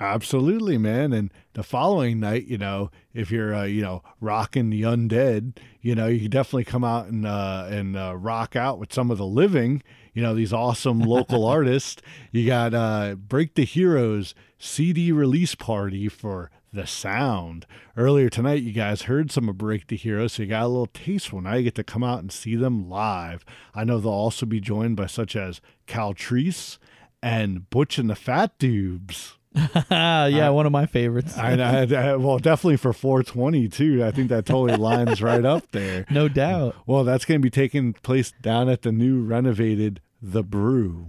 Absolutely, 0.00 0.78
man. 0.78 1.12
And 1.12 1.32
the 1.54 1.64
following 1.64 2.20
night, 2.20 2.46
you 2.46 2.56
know, 2.56 2.90
if 3.12 3.30
you're, 3.32 3.54
uh, 3.54 3.64
you 3.64 3.82
know, 3.82 4.02
rocking 4.20 4.70
the 4.70 4.82
undead, 4.82 5.56
you 5.80 5.94
know, 5.94 6.06
you 6.06 6.20
can 6.20 6.30
definitely 6.30 6.64
come 6.64 6.84
out 6.84 7.06
and 7.08 7.26
uh, 7.26 7.66
and 7.68 7.96
uh, 7.96 8.14
rock 8.16 8.54
out 8.54 8.78
with 8.78 8.92
some 8.92 9.10
of 9.10 9.18
the 9.18 9.26
living. 9.26 9.82
You 10.14 10.22
know, 10.22 10.34
these 10.34 10.52
awesome 10.52 11.00
local 11.00 11.44
artists. 11.46 12.00
You 12.30 12.46
got 12.46 12.74
uh, 12.74 13.16
Break 13.16 13.54
the 13.54 13.64
Heroes 13.64 14.34
CD 14.58 15.10
release 15.10 15.54
party 15.56 16.08
for 16.08 16.50
the 16.72 16.86
sound. 16.86 17.66
Earlier 17.96 18.28
tonight, 18.28 18.62
you 18.62 18.72
guys 18.72 19.02
heard 19.02 19.32
some 19.32 19.48
of 19.48 19.58
Break 19.58 19.88
the 19.88 19.96
Heroes, 19.96 20.34
so 20.34 20.42
you 20.44 20.48
got 20.50 20.64
a 20.64 20.68
little 20.68 20.86
taste. 20.86 21.32
Well, 21.32 21.42
now 21.42 21.54
you 21.54 21.64
get 21.64 21.74
to 21.76 21.84
come 21.84 22.04
out 22.04 22.20
and 22.20 22.30
see 22.30 22.54
them 22.54 22.88
live. 22.88 23.44
I 23.74 23.82
know 23.84 23.98
they'll 23.98 24.12
also 24.12 24.46
be 24.46 24.60
joined 24.60 24.96
by 24.96 25.06
such 25.06 25.34
as 25.34 25.60
Caltrice 25.88 26.78
and 27.20 27.68
Butch 27.68 27.98
and 27.98 28.08
the 28.08 28.14
Fat 28.14 28.58
Dubes. 28.58 29.37
Ah, 29.56 30.26
yeah, 30.26 30.48
one 30.50 30.66
of 30.66 30.72
my 30.72 30.86
favorites. 30.86 31.36
I, 31.36 31.52
I, 31.54 31.82
I- 32.12 32.16
well, 32.16 32.38
definitely 32.38 32.76
for 32.76 32.92
420 32.92 33.68
too. 33.68 34.04
I 34.04 34.10
think 34.10 34.28
that 34.28 34.46
totally 34.46 34.76
lines 34.78 35.22
right 35.22 35.44
up 35.44 35.70
there. 35.72 36.06
no 36.10 36.28
doubt. 36.28 36.76
Well, 36.86 37.04
that's 37.04 37.24
going 37.24 37.40
to 37.40 37.42
be 37.42 37.50
taking 37.50 37.92
place 37.94 38.32
down 38.42 38.68
at 38.68 38.82
the 38.82 38.92
new 38.92 39.22
renovated 39.22 40.00
The 40.22 40.42
Brew. 40.42 41.08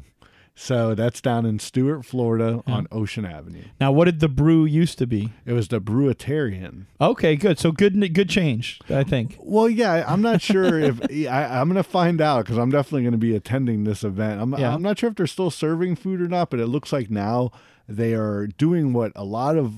So 0.62 0.94
that's 0.94 1.22
down 1.22 1.46
in 1.46 1.58
Stuart, 1.60 2.04
Florida 2.04 2.62
on 2.68 2.86
Ocean 2.92 3.24
Avenue. 3.24 3.64
Now, 3.80 3.94
what 3.94 4.06
did 4.06 4.20
the 4.20 4.28
brew 4.28 4.66
used 4.66 4.98
to 4.98 5.08
be? 5.08 5.32
It 5.46 5.54
was 5.54 5.70
the 5.70 5.80
Brewitarian. 5.80 6.88
Okay, 7.00 7.38
good. 7.38 7.58
So 7.58 7.72
good, 7.72 8.14
good 8.14 8.28
change, 8.28 8.78
I 8.90 9.06
think. 9.06 9.38
Well, 9.40 9.70
yeah, 9.70 10.04
I'm 10.06 10.22
not 10.22 10.42
sure 10.42 10.78
if 10.78 11.00
I, 11.30 11.46
I'm 11.62 11.70
going 11.70 11.78
to 11.82 11.84
find 11.84 12.20
out 12.20 12.44
because 12.44 12.58
I'm 12.58 12.72
definitely 12.72 13.04
going 13.04 13.14
to 13.14 13.18
be 13.18 13.34
attending 13.38 13.86
this 13.86 14.04
event. 14.04 14.42
I'm, 14.42 14.52
Yeah. 14.58 14.74
I'm 14.74 14.82
not 14.82 15.00
sure 15.00 15.10
if 15.10 15.16
they're 15.16 15.28
still 15.28 15.50
serving 15.50 15.96
food 15.96 16.20
or 16.22 16.28
not, 16.28 16.50
but 16.50 16.60
it 16.60 16.68
looks 16.68 16.92
like 16.92 17.10
now 17.10 17.52
they 17.90 18.14
are 18.14 18.48
doing 18.48 18.94
what 18.94 19.12
a 19.16 19.24
lot 19.24 19.58
of 19.58 19.74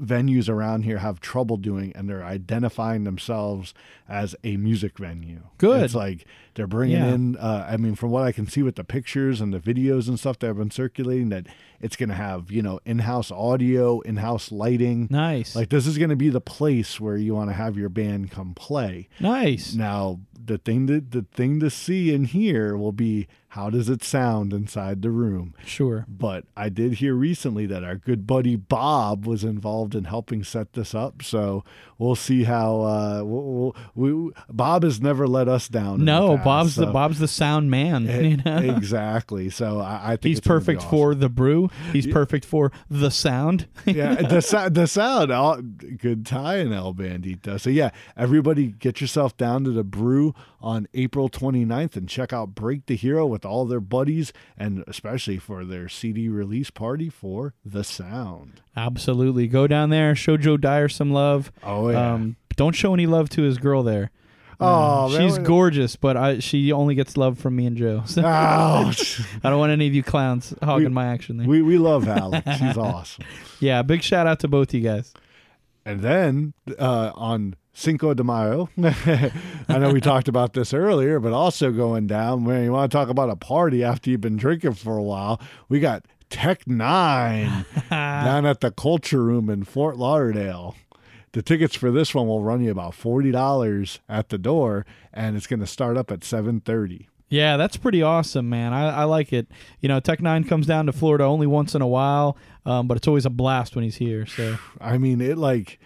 venues 0.00 0.48
around 0.48 0.84
here 0.84 0.96
have 0.98 1.20
trouble 1.20 1.58
doing, 1.58 1.92
and 1.94 2.08
they're 2.08 2.24
identifying 2.24 3.04
themselves 3.04 3.74
as 4.08 4.34
a 4.42 4.56
music 4.56 4.96
venue. 4.98 5.42
Good. 5.58 5.82
It's 5.82 5.94
like 5.94 6.24
they're 6.54 6.66
bringing 6.66 6.96
Yeah. 6.96 7.12
in. 7.14 7.36
Uh, 7.36 7.66
I 7.70 7.76
mean, 7.76 7.94
from 7.96 8.10
what 8.10 8.22
I 8.24 8.32
can 8.32 8.46
see 8.46 8.62
with 8.62 8.76
the 8.76 8.84
pictures 8.84 9.42
and 9.42 9.52
the 9.52 9.58
videos 9.60 10.08
and 10.08 10.18
stuff 10.18 10.38
that 10.38 10.46
have 10.46 10.56
been 10.56 10.70
circulating, 10.70 11.28
that 11.28 11.46
it's 11.82 11.96
going 11.96 12.08
to 12.08 12.14
have 12.14 12.50
you 12.50 12.62
know 12.62 12.80
in-house 12.86 13.30
audio, 13.30 14.00
in-house 14.00 14.50
lighting. 14.50 15.06
Nice. 15.10 15.54
Like 15.54 15.68
this 15.68 15.86
is 15.86 15.98
going 15.98 16.10
to 16.10 16.16
be 16.16 16.30
the 16.30 16.40
place 16.40 16.98
where 16.98 17.18
you 17.18 17.34
want 17.34 17.50
to 17.50 17.54
have 17.54 17.76
your 17.76 17.90
band 17.90 18.30
come 18.30 18.54
play. 18.54 19.08
nice. 19.20 19.74
Now, 19.74 20.20
the 20.42 20.56
thing 20.56 20.86
to 20.86 21.00
the 21.02 21.26
thing 21.30 21.60
to 21.60 21.68
see 21.68 22.14
and 22.14 22.26
hear 22.26 22.74
will 22.74 22.92
be 22.92 23.28
how 23.50 23.68
does 23.68 23.88
it 23.88 24.04
sound 24.04 24.52
inside 24.52 25.02
the 25.02 25.10
room. 25.10 25.54
Sure. 25.64 26.06
But 26.08 26.44
I 26.56 26.68
did 26.68 26.94
hear 26.94 27.14
recently 27.14 27.66
that 27.66 27.82
our 27.82 27.96
good 27.96 28.24
buddy 28.24 28.54
Bob 28.54 29.26
was 29.26 29.42
involved 29.42 29.96
in 29.96 30.04
helping 30.04 30.44
set 30.44 30.74
this 30.74 30.94
up. 30.94 31.20
So 31.24 31.64
we'll 31.98 32.14
see 32.14 32.44
how 32.44 32.80
uh, 32.82 33.22
we'll, 33.24 33.74
we'll, 33.96 34.12
we, 34.12 34.32
Bob 34.48 34.84
has 34.84 35.00
never 35.00 35.26
let 35.26 35.48
us 35.48 35.66
down. 35.66 35.94
in 35.94 35.98
the 36.00 36.04
No, 36.04 36.36
past, 36.36 36.44
Bob's 36.44 36.76
the 36.76 36.86
Bob's 36.86 37.18
the 37.18 37.26
sound 37.26 37.72
man. 37.72 38.08
Eh, 38.08 38.20
you 38.20 38.36
know? 38.36 38.58
exactly. 38.58 39.50
So 39.50 39.80
I, 39.80 40.00
I 40.04 40.10
think 40.10 40.26
He's 40.26 40.38
it's 40.38 40.46
gonna 40.46 40.60
be 40.60 40.64
perfect 40.66 40.80
awesome. 40.82 40.90
for 40.90 41.14
the 41.16 41.28
brew. 41.28 41.70
He's 41.92 42.06
perfect 42.06 42.44
for 42.44 42.70
the 42.88 43.10
sound. 43.10 43.66
yeah, 43.84 44.14
the 44.14 44.42
sound, 44.42 44.76
the 44.76 44.86
sound, 44.86 45.32
all, 45.32 45.60
good 45.60 46.24
tie 46.24 46.58
in 46.58 46.72
El 46.72 46.94
Bandito. 46.94 47.58
So 47.58 47.68
yeah, 47.68 47.90
everybody 48.16 48.68
get 48.68 49.00
yourself 49.00 49.36
down 49.36 49.64
to 49.64 49.72
the 49.72 49.82
brew 49.82 50.36
on 50.60 50.86
April 50.94 51.28
29th 51.28 51.96
and 51.96 52.08
check 52.08 52.32
out 52.32 52.54
Break 52.54 52.86
the 52.86 52.94
Hero 52.94 53.26
with 53.26 53.39
all 53.44 53.64
their 53.66 53.80
buddies 53.80 54.32
and 54.56 54.84
especially 54.86 55.38
for 55.38 55.64
their 55.64 55.88
CD 55.88 56.28
release 56.28 56.70
party 56.70 57.08
for 57.08 57.54
The 57.64 57.84
Sound. 57.84 58.60
Absolutely. 58.76 59.46
Go 59.48 59.66
down 59.66 59.90
there, 59.90 60.14
show 60.14 60.36
Joe 60.36 60.56
Dyer 60.56 60.88
some 60.88 61.12
love. 61.12 61.50
Oh, 61.62 61.88
yeah. 61.90 62.14
Um, 62.14 62.36
don't 62.56 62.74
show 62.74 62.94
any 62.94 63.06
love 63.06 63.28
to 63.30 63.42
his 63.42 63.58
girl 63.58 63.82
there. 63.82 64.10
Oh, 64.62 65.08
man, 65.08 65.20
she's 65.22 65.38
what- 65.38 65.46
gorgeous, 65.46 65.96
but 65.96 66.16
I, 66.18 66.38
she 66.40 66.70
only 66.70 66.94
gets 66.94 67.16
love 67.16 67.38
from 67.38 67.56
me 67.56 67.64
and 67.66 67.76
Joe. 67.78 68.02
So 68.06 68.22
Ouch. 68.24 69.20
I 69.42 69.48
don't 69.48 69.58
want 69.58 69.72
any 69.72 69.86
of 69.86 69.94
you 69.94 70.02
clowns 70.02 70.52
hogging 70.62 70.88
We- 70.88 70.92
my 70.94 71.06
action 71.06 71.38
there. 71.38 71.48
we, 71.48 71.62
we 71.62 71.78
love 71.78 72.06
Alex. 72.06 72.46
She's 72.58 72.76
awesome. 72.76 73.24
yeah, 73.60 73.80
big 73.82 74.02
shout 74.02 74.26
out 74.26 74.40
to 74.40 74.48
both 74.48 74.74
you 74.74 74.82
guys. 74.82 75.14
And 75.86 76.00
then 76.02 76.52
uh, 76.78 77.10
on 77.14 77.54
Cinco 77.80 78.12
de 78.12 78.22
Mayo, 78.22 78.68
I 78.78 79.78
know 79.78 79.90
we 79.90 80.02
talked 80.02 80.28
about 80.28 80.52
this 80.52 80.74
earlier, 80.74 81.18
but 81.18 81.32
also 81.32 81.72
going 81.72 82.06
down, 82.06 82.44
man, 82.44 82.64
you 82.64 82.72
want 82.72 82.92
to 82.92 82.94
talk 82.94 83.08
about 83.08 83.30
a 83.30 83.36
party 83.36 83.82
after 83.82 84.10
you've 84.10 84.20
been 84.20 84.36
drinking 84.36 84.74
for 84.74 84.98
a 84.98 85.02
while? 85.02 85.40
We 85.70 85.80
got 85.80 86.04
Tech 86.28 86.68
Nine 86.68 87.64
down 87.90 88.44
at 88.44 88.60
the 88.60 88.70
Culture 88.70 89.24
Room 89.24 89.48
in 89.48 89.64
Fort 89.64 89.96
Lauderdale. 89.96 90.76
The 91.32 91.40
tickets 91.40 91.74
for 91.74 91.90
this 91.90 92.14
one 92.14 92.26
will 92.26 92.42
run 92.42 92.62
you 92.62 92.70
about 92.70 92.94
forty 92.94 93.30
dollars 93.30 94.00
at 94.10 94.28
the 94.28 94.36
door, 94.36 94.84
and 95.10 95.34
it's 95.34 95.46
going 95.46 95.60
to 95.60 95.66
start 95.66 95.96
up 95.96 96.10
at 96.10 96.22
seven 96.22 96.60
thirty. 96.60 97.08
Yeah, 97.30 97.56
that's 97.56 97.78
pretty 97.78 98.02
awesome, 98.02 98.50
man. 98.50 98.74
I, 98.74 98.90
I 98.90 99.04
like 99.04 99.32
it. 99.32 99.46
You 99.80 99.88
know, 99.88 100.00
Tech 100.00 100.20
Nine 100.20 100.44
comes 100.44 100.66
down 100.66 100.84
to 100.86 100.92
Florida 100.92 101.24
only 101.24 101.46
once 101.46 101.74
in 101.74 101.80
a 101.80 101.86
while, 101.86 102.36
um, 102.66 102.88
but 102.88 102.98
it's 102.98 103.08
always 103.08 103.24
a 103.24 103.30
blast 103.30 103.74
when 103.74 103.84
he's 103.84 103.96
here. 103.96 104.26
So 104.26 104.58
I 104.80 104.98
mean, 104.98 105.20
it 105.20 105.38
like, 105.38 105.78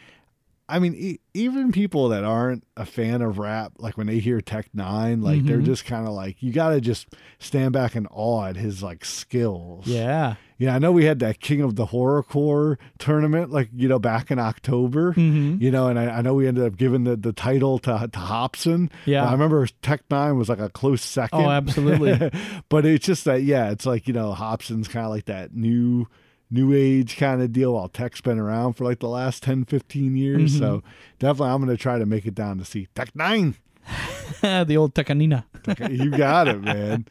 I 0.69 0.79
mean, 0.79 0.95
e- 0.95 1.19
even 1.35 1.73
people 1.73 2.09
that 2.09 2.25
aren't 2.25 2.65
a 2.77 2.87
fan 2.87 3.21
of 3.21 3.39
rap, 3.39 3.73
like 3.79 3.99
when 3.99 4.07
they 4.07 4.19
hear 4.19 4.41
Tech 4.41 4.69
Nine, 4.73 5.21
like 5.21 5.45
they're 5.45 5.59
just 5.61 5.85
kind 5.85 6.07
of 6.07 6.15
like, 6.15 6.43
you 6.43 6.53
got 6.53 6.71
to 6.71 6.81
just 6.81 7.07
stand 7.39 7.73
back 7.75 7.95
in 7.97 8.07
awe 8.07 8.47
at 8.47 8.57
his 8.57 8.83
like 8.83 9.05
skills. 9.05 9.87
yeah, 9.87 10.37
Yeah, 10.57 10.75
I 10.75 10.79
know 10.79 10.91
we 10.91 11.05
had 11.05 11.19
that 11.19 11.41
King 11.41 11.61
of 11.61 11.77
the 11.77 11.85
Horrorcore 11.87 12.79
tournament, 12.99 13.51
like 13.51 13.69
you 13.75 13.89
know, 13.89 13.99
back 13.99 14.31
in 14.31 14.39
October. 14.39 15.13
Mhm. 15.13 15.61
You 15.61 15.71
know, 15.71 15.89
and 15.89 15.99
I, 15.99 16.07
I 16.07 16.23
know 16.23 16.33
we 16.35 16.49
ended 16.49 16.65
up 16.65 16.77
giving 16.79 17.05
the, 17.05 17.17
the 17.17 17.33
title 17.35 17.79
to 17.81 18.09
to 18.11 18.19
Hopsin. 18.19 18.91
Yeah. 19.05 19.27
I 19.29 19.33
remember 19.33 19.67
Tech 19.83 20.03
Nine 20.11 20.39
was 20.39 20.49
like 20.49 20.61
a 20.61 20.71
close 20.71 21.03
second. 21.03 21.43
Oh, 21.43 21.51
absolutely. 21.51 22.31
but 22.71 22.87
it's 22.87 23.05
just 23.05 23.27
that, 23.27 23.43
yeah, 23.43 23.71
it's 23.71 23.85
like 23.85 24.07
you 24.09 24.15
know, 24.15 24.33
Hopsin's 24.33 24.89
kind 24.89 25.05
of 25.05 25.11
like 25.13 25.27
that 25.27 25.55
new 25.55 26.09
new 26.55 26.73
age 26.73 27.17
kind 27.17 27.43
of 27.43 27.53
deal 27.53 27.75
while 27.75 27.89
tech's 27.89 28.21
been 28.21 28.39
around 28.39 28.75
for 28.75 28.85
like 28.85 29.01
the 29.01 29.09
last 29.09 29.43
10 29.43 29.65
15 29.65 30.17
years 30.17 30.53
Mm-hmm. 30.53 30.59
so 30.59 30.83
definitely 31.19 31.49
i'm 31.53 31.65
going 31.65 31.77
to 31.77 31.83
try 31.83 31.99
to 31.99 32.07
make 32.07 32.27
it 32.27 32.35
down 32.35 32.59
to 32.59 32.65
see 32.65 32.87
tech 32.95 33.15
9 33.17 33.57
the 34.41 34.77
old 34.77 34.95
Tecanina. 34.95 35.45
you 35.91 36.11
got 36.11 36.49
it 36.49 36.63
man 36.63 37.07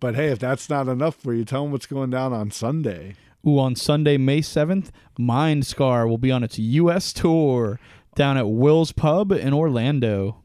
but 0.00 0.14
hey 0.14 0.28
if 0.28 0.38
that's 0.38 0.68
not 0.68 0.88
enough 0.88 1.14
for 1.16 1.32
you 1.32 1.44
tell 1.44 1.62
them 1.62 1.72
what's 1.72 1.86
going 1.86 2.10
down 2.10 2.32
on 2.32 2.50
sunday 2.50 3.14
Ooh, 3.46 3.60
on 3.60 3.76
Sunday, 3.76 4.16
May 4.18 4.40
7th, 4.40 4.90
Mind 5.16 5.64
Scar 5.64 6.08
will 6.08 6.18
be 6.18 6.32
on 6.32 6.42
its 6.42 6.58
U.S. 6.58 7.12
tour 7.12 7.78
down 8.16 8.36
at 8.36 8.48
Will's 8.48 8.90
Pub 8.90 9.30
in 9.30 9.54
Orlando. 9.54 10.42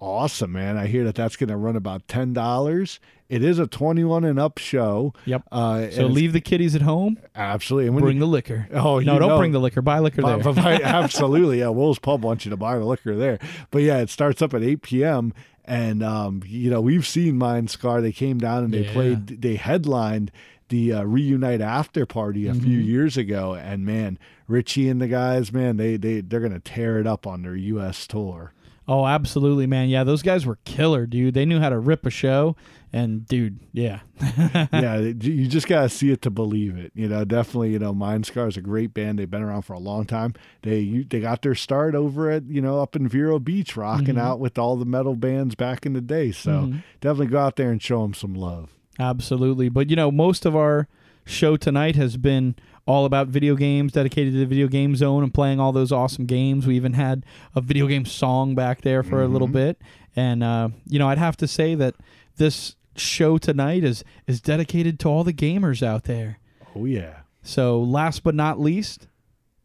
Awesome, 0.00 0.52
man. 0.52 0.78
I 0.78 0.86
hear 0.86 1.04
that 1.04 1.14
that's 1.14 1.36
going 1.36 1.50
to 1.50 1.56
run 1.56 1.76
about 1.76 2.06
$10. 2.08 2.98
It 3.28 3.44
is 3.44 3.58
a 3.58 3.66
21 3.66 4.24
and 4.24 4.38
up 4.38 4.56
show. 4.58 5.12
Yep. 5.26 5.42
Uh, 5.52 5.90
So 5.90 6.06
leave 6.06 6.32
the 6.32 6.40
kiddies 6.40 6.74
at 6.74 6.82
home, 6.82 7.18
absolutely. 7.34 7.88
And 7.88 7.98
bring 7.98 8.16
you, 8.16 8.20
the 8.20 8.26
liquor. 8.26 8.66
Oh, 8.72 8.98
no, 8.98 9.18
don't 9.18 9.28
know. 9.28 9.38
bring 9.38 9.52
the 9.52 9.60
liquor. 9.60 9.82
Buy 9.82 9.98
liquor 9.98 10.22
Buy- 10.22 10.36
there. 10.38 10.52
buy- 10.54 10.80
absolutely. 10.82 11.58
Yeah. 11.60 11.68
Will's 11.68 11.98
Pub 11.98 12.24
wants 12.24 12.44
you 12.46 12.50
to 12.50 12.56
buy 12.56 12.78
the 12.78 12.84
liquor 12.84 13.14
there. 13.14 13.38
But 13.70 13.82
yeah, 13.82 13.98
it 13.98 14.08
starts 14.10 14.40
up 14.42 14.54
at 14.54 14.62
8 14.62 14.82
p.m. 14.82 15.34
And, 15.66 16.02
um, 16.02 16.42
you 16.46 16.70
know, 16.70 16.80
we've 16.80 17.06
seen 17.06 17.36
Mind 17.36 17.70
Scar. 17.70 18.00
They 18.00 18.10
came 18.12 18.38
down 18.38 18.64
and 18.64 18.72
they 18.74 18.84
Yeah. 18.86 18.92
played, 18.92 19.42
they 19.42 19.56
headlined 19.56 20.32
the 20.70 20.94
uh, 20.94 21.02
Reunite 21.04 21.60
After 21.60 22.06
Party 22.06 22.48
a 22.48 22.52
Mm-hmm. 22.52 22.64
few 22.64 22.78
years 22.78 23.16
ago. 23.16 23.54
And 23.54 23.84
man, 23.84 24.18
Richie 24.48 24.88
and 24.88 25.00
the 25.00 25.08
guys, 25.08 25.52
man, 25.52 25.76
they, 25.76 25.96
they, 25.96 26.20
they're 26.22 26.40
going 26.40 26.52
to 26.52 26.58
tear 26.58 26.98
it 26.98 27.06
up 27.06 27.26
on 27.26 27.42
their 27.42 27.54
U.S. 27.54 28.06
tour. 28.06 28.52
Oh, 28.90 29.06
absolutely, 29.06 29.68
man. 29.68 29.88
Yeah, 29.88 30.02
those 30.02 30.20
guys 30.20 30.44
were 30.44 30.58
killer, 30.64 31.06
dude. 31.06 31.32
They 31.32 31.44
knew 31.44 31.60
how 31.60 31.68
to 31.68 31.78
rip 31.78 32.04
a 32.04 32.10
show. 32.10 32.56
And, 32.92 33.24
dude, 33.24 33.60
yeah. 33.72 34.00
yeah, 34.72 34.98
you 34.98 35.46
just 35.46 35.68
gotta 35.68 35.88
see 35.88 36.10
it 36.10 36.22
to 36.22 36.30
believe 36.30 36.76
it. 36.76 36.90
You 36.96 37.06
know, 37.06 37.24
definitely. 37.24 37.70
You 37.70 37.78
know, 37.78 37.94
Mind 37.94 38.26
Scar 38.26 38.48
is 38.48 38.56
a 38.56 38.60
great 38.60 38.92
band. 38.92 39.20
They've 39.20 39.30
been 39.30 39.44
around 39.44 39.62
for 39.62 39.74
a 39.74 39.78
long 39.78 40.06
time. 40.06 40.34
They 40.62 40.80
you, 40.80 41.04
they 41.04 41.20
got 41.20 41.42
their 41.42 41.54
start 41.54 41.94
over 41.94 42.32
at 42.32 42.46
you 42.46 42.60
know 42.60 42.80
up 42.80 42.96
in 42.96 43.06
Vero 43.06 43.38
Beach, 43.38 43.76
rocking 43.76 44.06
mm-hmm. 44.06 44.18
out 44.18 44.40
with 44.40 44.58
all 44.58 44.74
the 44.74 44.84
metal 44.84 45.14
bands 45.14 45.54
back 45.54 45.86
in 45.86 45.92
the 45.92 46.00
day. 46.00 46.32
So 46.32 46.50
mm-hmm. 46.50 46.78
definitely 47.00 47.28
go 47.28 47.38
out 47.38 47.54
there 47.54 47.70
and 47.70 47.80
show 47.80 48.02
them 48.02 48.12
some 48.12 48.34
love. 48.34 48.74
Absolutely. 48.98 49.68
But 49.68 49.88
you 49.88 49.94
know, 49.94 50.10
most 50.10 50.44
of 50.44 50.56
our 50.56 50.88
show 51.24 51.56
tonight 51.56 51.94
has 51.94 52.16
been 52.16 52.56
all 52.90 53.04
about 53.04 53.28
video 53.28 53.54
games, 53.54 53.92
dedicated 53.92 54.32
to 54.32 54.40
the 54.40 54.46
video 54.46 54.66
game 54.66 54.96
zone 54.96 55.22
and 55.22 55.32
playing 55.32 55.60
all 55.60 55.72
those 55.72 55.92
awesome 55.92 56.26
games. 56.26 56.66
We 56.66 56.74
even 56.76 56.94
had 56.94 57.24
a 57.54 57.60
video 57.60 57.86
game 57.86 58.04
song 58.04 58.54
back 58.54 58.82
there 58.82 59.02
for 59.02 59.22
a 59.22 59.28
little 59.28 59.48
bit. 59.48 59.80
And 60.16 60.42
uh, 60.42 60.70
you 60.86 60.98
know, 60.98 61.08
I'd 61.08 61.18
have 61.18 61.36
to 61.38 61.46
say 61.46 61.74
that 61.76 61.94
this 62.36 62.74
show 62.96 63.38
tonight 63.38 63.84
is 63.84 64.04
is 64.26 64.40
dedicated 64.40 64.98
to 65.00 65.08
all 65.08 65.24
the 65.24 65.32
gamers 65.32 65.82
out 65.82 66.04
there. 66.04 66.38
Oh 66.74 66.84
yeah. 66.84 67.20
So 67.42 67.80
last 67.80 68.22
but 68.24 68.34
not 68.34 68.60
least, 68.60 69.06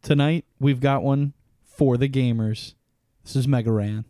tonight 0.02 0.44
we've 0.60 0.80
got 0.80 1.02
one 1.02 1.34
for 1.64 1.96
the 1.96 2.08
gamers. 2.08 2.74
This 3.24 3.36
is 3.36 3.48
Mega 3.48 3.72
Ran. 3.72 4.04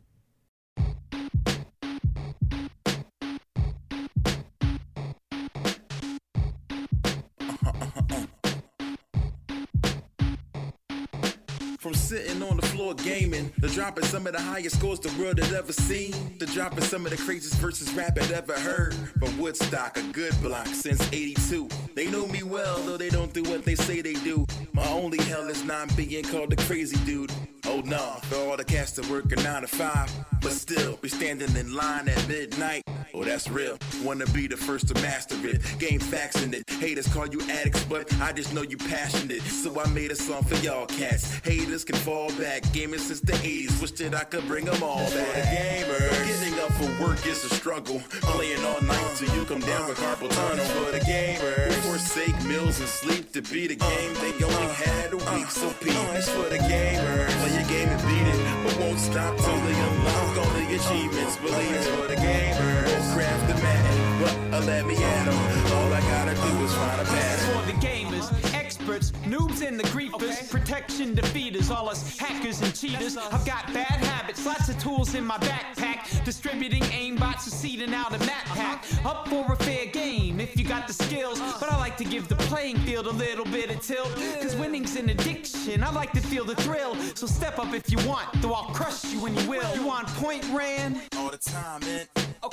The 12.95 13.03
floor 13.03 13.18
gaming, 13.18 13.53
to 13.61 13.68
dropping 13.68 14.05
some 14.05 14.26
of 14.26 14.32
the 14.32 14.41
highest 14.41 14.76
scores 14.76 15.01
the 15.01 15.22
world 15.22 15.39
had 15.39 15.53
ever 15.53 15.72
seen, 15.72 16.12
to 16.39 16.47
dropping 16.47 16.82
some 16.82 17.05
of 17.07 17.11
the 17.11 17.16
craziest 17.16 17.57
verses 17.57 17.93
rap 17.95 18.18
had 18.18 18.30
ever 18.30 18.59
heard. 18.59 18.95
From 19.18 19.39
Woodstock, 19.39 19.97
a 19.97 20.03
good 20.12 20.34
block 20.43 20.66
since 20.66 21.01
82. 21.12 21.68
They 21.95 22.07
know 22.11 22.26
me 22.26 22.43
well, 22.43 22.78
though 22.82 22.97
they 22.97 23.09
don't 23.09 23.32
do 23.32 23.43
what 23.45 23.64
they 23.64 23.74
say 23.74 24.01
they 24.03 24.14
do. 24.14 24.47
My 24.72 24.87
only 24.89 25.22
hell 25.24 25.49
is 25.49 25.64
not 25.64 25.95
being 25.97 26.24
called 26.24 26.51
the 26.51 26.57
crazy 26.57 26.97
dude. 27.05 27.32
Oh 27.66 27.80
nah, 27.84 28.16
for 28.28 28.37
all 28.37 28.57
the 28.57 28.64
cats 28.64 28.93
that 28.93 29.09
work 29.09 29.30
a 29.32 29.37
9 29.37 29.62
to 29.62 29.68
5, 29.68 30.12
but 30.43 30.53
still 30.53 30.97
be 30.97 31.09
standing 31.09 31.55
in 31.57 31.74
line 31.74 32.09
at 32.09 32.28
midnight. 32.28 32.82
Oh, 33.15 33.25
that's 33.25 33.49
real. 33.49 33.79
Wanna 34.03 34.27
be 34.27 34.47
the 34.47 34.57
first 34.57 34.89
to 34.89 34.95
master 34.95 35.37
it. 35.47 35.61
Game 35.79 36.01
facts 36.01 36.43
in 36.43 36.53
it. 36.55 36.69
Haters 36.71 37.09
call 37.09 37.27
you 37.27 37.41
addicts, 37.51 37.85
but 37.85 38.13
I 38.21 38.33
just 38.33 38.53
know 38.55 38.63
you 38.63 38.77
passionate. 38.77 39.43
So 39.43 39.81
I 39.81 39.89
made 39.89 40.11
a 40.11 40.17
song 40.17 40.43
for 40.43 40.57
y'all 40.57 40.87
cats. 40.87 41.35
Haters 41.45 41.85
can 41.85 41.97
fall 41.97 42.29
back. 42.39 42.63
Gaming 42.73 42.99
since 43.01 43.21
the 43.21 43.33
80s. 43.33 43.81
Wish 43.81 43.93
that 43.93 44.15
I 44.15 44.25
could 44.25 44.47
bring 44.47 44.67
them 44.67 44.83
all 44.83 44.99
back. 44.99 45.35
the 45.35 45.41
Gamers. 45.41 46.27
Getting 46.27 46.59
up 46.61 46.73
for 46.73 47.05
work 47.05 47.27
is 47.27 47.45
a 47.45 47.55
struggle. 47.55 48.01
Playing 48.09 48.65
all 48.65 48.81
night 48.83 49.17
till 49.17 49.35
you 49.35 49.45
come 49.45 49.61
down 49.61 49.89
with 49.89 49.99
carpal 49.99 50.31
tunnel. 50.31 50.65
For 50.65 50.93
the 50.93 51.01
gamers. 51.01 51.73
Forsake 51.87 52.45
meals 52.45 52.81
and 52.81 52.89
sleep 52.89 53.33
to 53.33 53.43
beat 53.43 53.71
a 53.71 53.85
uh, 53.85 53.89
game 53.89 54.15
they 54.15 54.33
only 54.45 54.57
uh, 54.57 54.75
had 54.75 55.13
a 55.13 55.17
week. 55.17 55.51
So 55.51 55.69
uh, 55.69 55.73
P, 55.81 55.91
that's 55.91 56.29
for 56.29 56.49
the 56.49 56.59
gamers. 56.59 57.31
Play 57.41 57.55
your 57.55 57.69
game 57.69 57.89
and 57.89 58.03
beat 58.03 58.27
it, 58.35 58.65
but 58.65 58.79
won't 58.81 58.99
stop 58.99 59.37
till 59.37 59.61
they 59.61 59.81
unlock 59.89 60.39
all 60.39 60.53
the 60.55 60.75
achievements. 60.75 61.37
Believe 61.37 61.73
it's 61.73 61.87
for 61.87 62.07
the 62.09 62.17
gamers. 62.17 62.96
Won't 62.97 63.13
craft 63.13 63.49
the 63.49 63.63
man, 63.63 64.23
but 64.23 64.57
uh, 64.57 64.65
let 64.65 64.87
me 64.87 64.97
at 64.97 65.29
'em. 65.29 65.73
All 65.77 65.93
I 65.93 66.01
gotta 66.01 66.35
do 66.35 66.65
is 66.65 66.73
find 66.73 67.01
a 67.01 67.05
pattern. 67.05 67.55
for 67.55 67.67
the 67.67 67.87
gamers, 67.87 68.55
experts, 68.55 69.11
noobs 69.27 69.61
and 69.61 69.79
the 69.79 69.85
griefers, 69.85 70.51
protection 70.51 71.15
defeaters, 71.15 71.71
all 71.71 71.91
us 71.91 72.17
hackers 72.17 72.63
and 72.63 72.75
cheaters. 72.75 73.19
I've 73.19 73.45
got 73.45 73.71
bad 73.75 74.01
habits, 74.03 74.47
lots 74.47 74.71
of 74.71 74.79
tools 74.79 75.15
in 75.15 75.27
my 75.27 75.37
backpack, 75.39 76.25
distributing 76.25 76.85
aimbots, 76.85 77.41
succeeding 77.41 77.93
out 77.93 78.15
a 78.15 78.19
map 78.21 78.47
pack. 78.47 78.83
Up 79.05 79.29
for 79.29 79.53
a 79.53 79.57
fair 79.57 79.85
game 79.87 80.41
if 80.41 80.59
you 80.59 80.65
got 80.65 80.87
the 80.87 80.95
skills, 80.95 81.39
but 81.61 81.71
I 81.71 81.77
like 81.77 81.99
to 81.99 82.05
give 82.05 82.29
the 82.29 82.37
playing 82.49 82.79
field 82.79 83.07
a 83.09 83.13
little 83.13 83.45
bit 83.45 83.71
of 83.71 83.83
tilt, 83.83 84.11
cause 84.41 84.57
winning's 84.57 84.97
an 84.97 85.11
addiction. 85.11 85.83
I 85.83 85.91
like 85.91 86.13
to 86.13 86.21
feel 86.23 86.47
the 86.47 86.57
thrill, 86.57 86.95
so 87.15 87.27
step 87.27 87.59
up 87.59 87.75
if 87.75 87.91
you 87.93 87.99
want, 88.09 88.27
though 88.41 88.55
I'll 88.55 88.73
crush 88.73 89.05
you 89.05 89.21
when 89.21 89.37
you 89.37 89.47
will. 89.51 89.75
You 89.77 89.91
on 89.91 90.07
point, 90.23 90.47
Rand? 90.51 91.03
All 91.19 91.29
the 91.29 91.37
time, 91.37 91.81
man. 91.81 92.07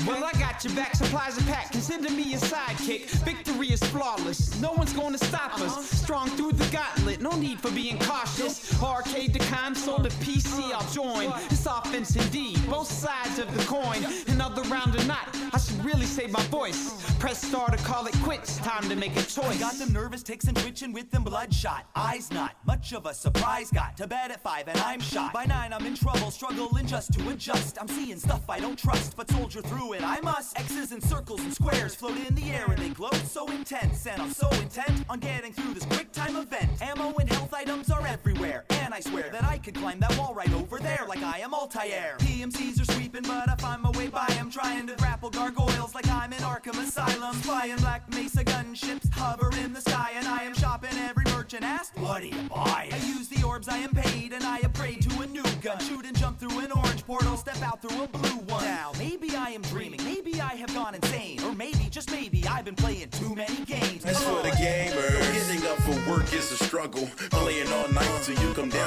Well, 0.05 0.23
I 0.23 0.31
got 0.39 0.63
your 0.63 0.73
back, 0.75 0.95
supplies 0.95 1.38
are 1.38 1.43
packed. 1.43 1.71
Consider 1.71 2.09
me 2.11 2.34
a 2.34 2.38
sidekick. 2.38 3.09
Victory 3.25 3.71
is 3.71 3.84
flawless. 3.84 4.59
No 4.61 4.71
one's 4.71 4.93
gonna 4.93 5.17
stop 5.17 5.55
us. 5.55 5.61
Uh-huh. 5.61 5.81
Strong 5.81 6.29
through 6.31 6.53
the 6.53 6.65
gauntlet, 6.71 7.21
no 7.21 7.31
need 7.31 7.59
for 7.59 7.71
being 7.71 7.97
cautious. 7.99 8.81
Arcade 8.81 9.34
to 9.34 9.39
console 9.39 9.99
to 9.99 10.09
PC, 10.09 10.59
uh-huh. 10.59 10.79
I'll 10.79 10.91
join. 10.91 11.34
It's 11.49 11.65
offense 11.65 12.15
indeed, 12.15 12.59
both 12.69 12.88
sides 12.91 13.39
of 13.39 13.55
the 13.55 13.63
coin. 13.65 14.05
Another 14.27 14.61
round 14.63 14.95
or 14.95 15.03
not, 15.05 15.36
I 15.53 15.57
should 15.57 15.84
really 15.84 16.05
save 16.05 16.31
my 16.31 16.43
voice. 16.43 16.91
Uh-huh. 16.91 17.19
Press 17.19 17.41
start 17.41 17.77
to 17.77 17.84
call 17.84 18.05
it 18.07 18.15
quits. 18.23 18.57
Time 18.57 18.88
to 18.89 18.95
make 18.95 19.15
a 19.15 19.23
choice. 19.23 19.59
Got 19.59 19.75
them 19.75 19.93
nervous 19.93 20.23
ticks 20.23 20.45
and 20.45 20.57
twitching 20.57 20.91
with 20.93 21.09
them 21.11 21.23
bloodshot 21.23 21.86
eyes 21.95 22.31
not 22.31 22.55
much 22.65 22.93
of 22.93 23.05
a 23.05 23.13
surprise 23.13 23.71
got 23.71 23.95
to 23.97 24.05
bed 24.07 24.31
at 24.31 24.41
five 24.41 24.67
and 24.67 24.77
I'm 24.79 24.99
shot 24.99 25.34
by 25.34 25.45
nine 25.45 25.73
I'm 25.73 25.86
in 25.86 25.95
trouble 25.95 26.31
struggling 26.31 26.86
just 26.86 27.13
to 27.13 27.29
adjust 27.29 27.77
I'm 27.79 27.88
seeing 27.88 28.19
stuff 28.19 28.49
I 28.49 28.59
don't 28.59 28.77
trust 28.77 29.15
but 29.15 29.29
soldier 29.31 29.61
through 29.61 29.72
it 29.93 30.03
I 30.03 30.19
must 30.21 30.57
X's 30.57 30.91
and 30.91 31.03
circles 31.03 31.41
and 31.41 31.53
squares 31.53 31.95
float 31.95 32.17
in 32.28 32.36
the 32.36 32.51
air 32.51 32.65
and 32.67 32.78
they 32.78 32.89
glow 32.89 33.11
so 33.26 33.49
intense 33.49 34.05
and 34.05 34.21
I'm 34.21 34.32
so 34.32 34.49
intent 34.61 35.05
on 35.09 35.19
getting 35.19 35.53
through 35.53 35.74
this 35.74 35.86
quick 35.86 36.11
time 36.11 36.36
event 36.36 36.69
ammo 36.82 37.13
and 37.19 37.30
health 37.30 37.53
items 37.53 37.89
are 37.89 38.05
everywhere 38.05 38.65
and 38.69 38.93
I 38.93 38.99
swear 38.99 39.30
that 39.32 39.43
I 39.43 39.57
could 39.57 39.76
climb 39.76 39.99
that 39.99 40.17
wall 40.17 40.34
right 40.34 40.53
over 40.53 40.80
there 40.80 41.05
like 41.07 41.24
I 41.24 41.39
am 41.39 41.53
Altair 41.53 42.15
PMCs 42.19 42.82
are 42.82 42.91
sweeping 42.93 43.24
but 43.24 43.49
I 43.49 43.55
find 43.55 43.82
my 43.82 43.91
way 43.91 44.07
by 44.07 44.28
I'm 44.39 44.49
trying 44.49 44.88
to 44.88 44.95
grapple 44.95 45.30
gargoyles 45.30 45.95
like 45.95 46.07
I'm 46.09 46.34
in 46.34 46.39
Arkham 46.39 46.82
Asylum. 46.82 47.36
Flying 47.36 47.78
Black 47.78 48.09
Mesa 48.13 48.43
gunships 48.43 49.11
hover 49.13 49.49
in 49.63 49.74
the 49.74 49.82
sky, 49.82 50.11
and 50.15 50.28
I 50.28 50.43
am 50.43 50.53
shopping 50.53 50.97
every 50.99 51.26
merchant 51.26 51.63
asked, 51.63 51.97
What 51.97 52.21
do 52.21 52.28
you 52.28 52.49
buy? 52.49 52.89
I 52.91 52.97
use 53.05 53.28
the 53.28 53.43
orbs 53.43 53.67
I 53.67 53.78
am 53.78 53.91
paid, 53.91 54.34
and 54.34 54.43
I 54.43 54.59
upgrade 54.59 55.01
to 55.09 55.21
a 55.21 55.28
new 55.28 55.43
gun. 55.61 55.80
Shoot 55.80 56.05
and 56.05 56.17
jump 56.17 56.39
through 56.39 56.59
an 56.59 56.71
orange 56.71 57.05
portal, 57.05 57.38
step 57.38 57.61
out 57.61 57.82
through 57.82 58.03
a 58.03 58.07
blue 58.07 58.43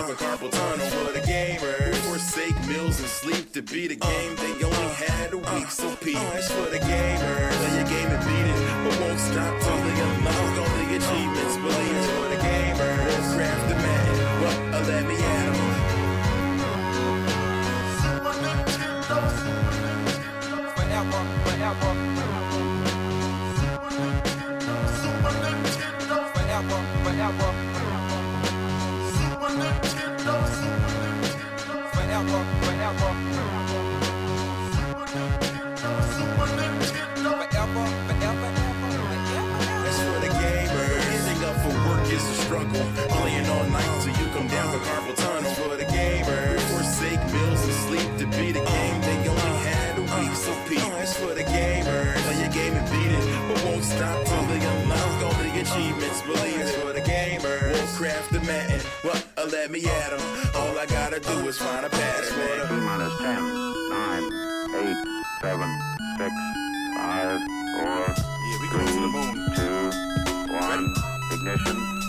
come 0.06 0.38
carpal 0.38 0.50
tunnel. 0.50 0.86
For 0.86 1.12
the 1.12 1.20
gamer, 1.26 1.92
forsake 2.06 2.56
meals 2.68 3.00
and 3.00 3.08
sleep 3.08 3.52
to 3.52 3.62
beat 3.62 3.90
a 3.90 3.96
game 3.96 4.36
they 4.36 4.52
only 4.62 4.88
had 4.94 5.32
a 5.32 5.38
week. 5.38 5.70
So 5.70 5.96
P, 5.96 6.14
as 6.14 6.50
for 6.50 6.70
the 6.70 6.78
gamer, 6.78 7.50
play 7.50 7.74
your 7.74 7.86
game 7.86 8.10
and 8.14 8.22
beat 8.22 8.46
it, 8.46 8.58
but 8.84 9.00
won't 9.00 9.18
stop 9.18 9.60
till 9.60 9.76
they 9.82 10.00
unlock 10.06 10.58
all 10.62 10.70
the 10.78 10.96
achievements. 10.96 11.56
Believe 11.56 12.04
for 12.14 12.28
the 12.28 12.38
gamer, 12.40 12.94
craft 13.34 13.68
the 13.68 13.74
man, 13.74 14.14
well, 14.42 14.74
uh, 14.74 14.86
let 14.86 15.02
me 15.08 15.16
at 15.16 15.46
'em. 15.46 15.56
Forever, 20.76 21.20
forever. 21.44 21.92
Forever, 23.42 23.82
forever. 23.82 24.30
Forever, 26.34 26.80
forever. 27.04 27.65
Playing 42.46 43.46
all 43.46 43.64
night 43.70 44.02
till 44.02 44.14
you 44.16 44.30
come 44.32 44.46
down 44.48 44.72
for 44.72 44.78
carpal 44.78 45.16
tunnel. 45.16 45.52
For 45.54 45.76
the 45.76 45.84
gamer, 45.84 46.58
forsake 46.70 47.20
meals 47.32 47.64
and 47.64 47.72
sleep 47.72 48.18
to 48.18 48.26
beat 48.38 48.56
a 48.56 48.64
game 48.64 49.00
they 49.00 49.28
only 49.28 49.56
had 49.66 49.98
a 49.98 50.02
week. 50.02 50.34
So 50.36 50.54
P, 50.68 50.76
as 50.76 51.16
for 51.16 51.34
the 51.34 51.42
gamer, 51.42 52.12
play 52.14 52.40
your 52.40 52.50
game 52.50 52.74
and 52.74 52.90
beat 52.90 53.12
it, 53.12 53.48
but 53.48 53.64
won't 53.64 53.84
stop 53.84 54.24
till 54.24 54.42
they 54.44 54.64
unlock 54.64 55.24
all 55.24 55.34
the 55.42 55.60
achievements. 55.60 56.22
Believe 56.22 56.60
it 56.60 56.68
for 56.80 56.92
the 56.92 57.00
gamer, 57.00 57.72
won't 57.72 57.88
craft 57.96 58.32
the 58.32 58.40
man. 58.40 58.80
Uh, 59.46 59.48
let 59.50 59.70
me 59.70 59.84
at 59.84 60.12
'em. 60.12 60.20
All 60.56 60.76
I 60.76 60.86
gotta 60.86 61.20
do 61.20 61.46
is 61.46 61.56
find 61.58 61.86
a 61.86 61.90
man. 61.90 62.84
minus 62.84 63.16
10, 63.18 63.42
9, 63.90 64.24
8, 64.74 64.96
7, 65.40 65.70
6, 66.18 66.34
5, 66.96 67.40
4, 67.78 68.14
Yeah, 68.46 68.60
we 68.60 68.68
going 68.68 68.86
to 68.86 69.00
the 69.00 69.12
moon. 69.16 69.36
2, 69.54 70.52
1, 70.52 70.94
ignition. 71.32 72.05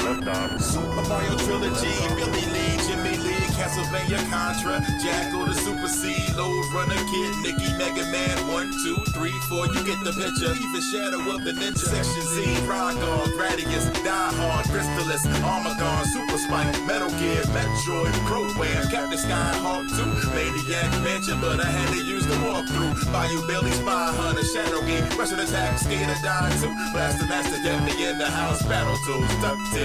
Super 0.00 1.02
Mario 1.08 1.36
Trilogy, 1.36 1.92
Billy 2.16 2.46
Lee, 2.52 2.76
Jimmy 2.88 3.16
Lee, 3.20 3.44
Castlevania 3.52 4.18
Contra, 4.30 4.80
Jackal 5.02 5.44
the 5.44 5.54
Super 5.54 5.88
C, 5.88 6.16
Lode 6.36 6.64
Runner 6.72 6.94
Kid, 7.10 7.32
Niki 7.44 7.76
Mega 7.76 8.04
Man, 8.10 8.48
1, 8.48 8.72
2, 8.84 8.96
3, 9.12 9.30
4, 9.48 9.66
you 9.66 9.84
get 9.84 10.00
the 10.04 10.12
picture. 10.12 10.52
Even 10.56 10.80
Shadow 10.80 11.20
of 11.34 11.44
the 11.44 11.52
Ninja, 11.52 11.78
Section 11.78 12.22
Z, 12.22 12.44
Rygar, 12.64 13.26
Gradius, 13.36 13.92
Die 14.04 14.32
Hard, 14.40 14.66
Crystalis, 14.66 15.24
Armagon, 15.44 16.04
Super 16.12 16.38
Spike, 16.38 16.72
Metal 16.86 17.10
Gear, 17.20 17.42
Metroid, 17.52 18.12
Program, 18.24 18.88
Captain 18.88 19.18
Skyhawk 19.18 19.84
2, 19.84 20.32
Maniac 20.32 20.90
Mansion, 21.04 21.40
but 21.40 21.60
I 21.60 21.68
had 21.68 21.92
to 21.92 22.02
use 22.04 22.26
the 22.26 22.34
walkthrough. 22.40 23.12
Bayou 23.12 23.46
Billy, 23.46 23.70
Spy 23.72 24.12
Hunter, 24.16 24.44
Shadow 24.44 24.80
Game, 24.86 25.04
Rush'n 25.18 25.42
Attack, 25.44 25.78
Skater, 25.78 26.16
Die 26.22 26.56
2, 26.60 26.92
Blaster 26.92 27.26
Master, 27.26 27.58
me 27.84 28.08
in 28.08 28.18
the 28.18 28.30
house, 28.30 28.62
Battletoads, 28.62 29.40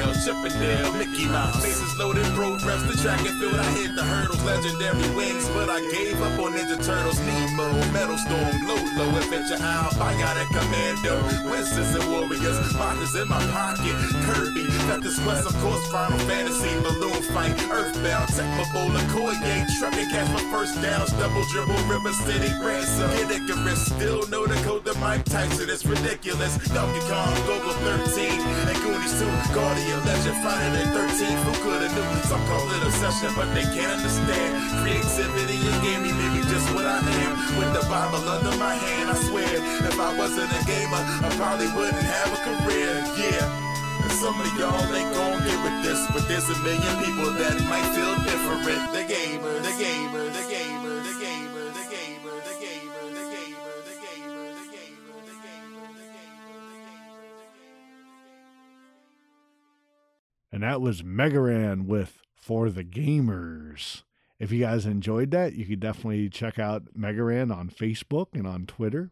DuckTales, 0.06 0.26
Chip 0.26 0.36
'n 0.36 0.60
Dale, 0.60 0.94
Mickey 0.94 1.26
Mouse, 1.26 1.62
Bases 1.62 1.98
loaded, 1.98 2.26
programs, 2.36 2.86
the 2.88 3.02
track 3.02 3.20
and 3.22 3.40
field, 3.40 3.56
I 3.56 3.72
hit 3.72 3.96
the 3.96 4.04
hurdles, 4.04 4.44
legendary 4.44 5.16
wings, 5.16 5.48
but 5.50 5.70
I 5.70 5.80
gave 5.92 6.22
up 6.22 6.40
on 6.40 6.54
Ninja 6.54 6.78
Turtles, 6.84 7.20
Nemo, 7.22 7.70
Metal 7.92 8.18
Storm, 8.18 8.68
Lolo, 8.68 9.18
Adventure 9.18 9.62
Owl, 9.62 9.92
Bionic 9.92 10.50
Commando, 10.54 11.50
Wizards 11.50 11.96
and 11.96 12.12
Warriors, 12.12 12.74
Monsters 12.74 13.16
in 13.22 13.28
my 13.30 13.42
pocket, 13.52 13.96
Kirby, 14.26 14.66
this 15.02 15.20
quest, 15.20 15.46
of 15.46 15.56
course, 15.62 15.86
Final 15.92 16.18
Fantasy, 16.26 16.70
Balloon 16.82 17.22
Fight, 17.34 17.54
Earthbound, 17.70 18.30
Tecmo 18.30 18.66
Bola, 18.74 19.00
Koye, 19.14 19.66
Truck 19.78 19.94
and 19.94 20.10
catch 20.12 20.30
my 20.32 20.42
first 20.52 20.82
downs, 20.82 21.12
Double 21.14 21.44
Dribble, 21.52 21.78
River 21.86 22.14
City, 22.26 22.52
Ransom, 22.64 23.10
Kid 23.18 23.32
Icarus, 23.32 23.86
still 23.86 24.28
know 24.30 24.46
the 24.46 24.56
code 24.64 24.86
to 24.86 24.98
Mike 25.00 25.26
Tyson, 25.26 25.70
it's 25.70 25.86
ridiculous, 25.86 26.58
Donkey 26.74 27.02
Kong, 27.12 27.34
Golgo 27.46 27.74
13, 27.86 28.42
and 28.42 28.78
Goonies 28.82 29.20
2, 29.20 29.54
Guardian 29.54 29.95
Legend, 30.04 30.38
Friday 30.44 30.84
the 30.84 30.98
13th, 30.98 31.42
who 31.46 31.54
could've 31.64 31.94
knew, 31.94 32.24
some 32.28 32.44
call 32.50 32.68
it 32.76 32.84
obsession, 32.84 33.32
but 33.36 33.48
they 33.56 33.64
can't 33.72 33.92
understand, 33.96 34.52
creativity 34.82 35.60
and 35.62 35.78
gaming 35.84 36.16
made 36.18 36.34
me 36.36 36.42
just 36.52 36.68
what 36.76 36.86
I 36.86 37.00
am, 37.00 37.34
with 37.56 37.72
the 37.72 37.84
Bible 37.88 38.28
under 38.28 38.56
my 38.58 38.76
hand, 38.76 39.10
I 39.10 39.16
swear, 39.30 39.48
if 39.88 39.98
I 40.00 40.18
wasn't 40.18 40.52
a 40.52 40.62
gamer, 40.66 41.04
I 41.24 41.30
probably 41.40 41.70
wouldn't 41.72 42.04
have 42.04 42.30
a 42.34 42.40
career, 42.44 43.04
yeah. 43.16 43.46
And 44.04 44.12
some 44.12 44.36
of 44.40 44.50
y'all 44.60 44.94
ain't 44.94 45.14
gon' 45.14 45.40
get 45.48 45.58
with 45.64 45.78
this, 45.82 46.02
but 46.14 46.28
there's 46.28 46.50
a 46.50 46.58
million 46.60 46.96
people 47.04 47.32
that 47.32 47.56
might 47.66 47.88
feel 47.96 48.14
different. 48.22 48.92
The 48.94 49.04
gamer, 49.08 49.60
the 49.60 49.74
gamer, 49.74 49.74
the 49.74 49.76
gamer, 49.80 50.26
the 50.30 50.44
gamer, 50.50 50.75
And 60.56 60.64
that 60.64 60.80
was 60.80 61.02
Megaran 61.02 61.86
with 61.86 62.22
For 62.34 62.70
the 62.70 62.86
Gamers. 62.86 64.04
If 64.40 64.54
you 64.54 64.62
guys 64.62 64.86
enjoyed 64.86 65.32
that, 65.32 65.54
you 65.56 65.66
could 65.66 65.82
definitely 65.82 66.30
check 66.30 66.58
out 66.58 66.94
Megaran 66.98 67.54
on 67.54 67.70
Facebook 67.70 68.28
and 68.32 68.48
on 68.48 68.66
Twitter. 68.66 69.12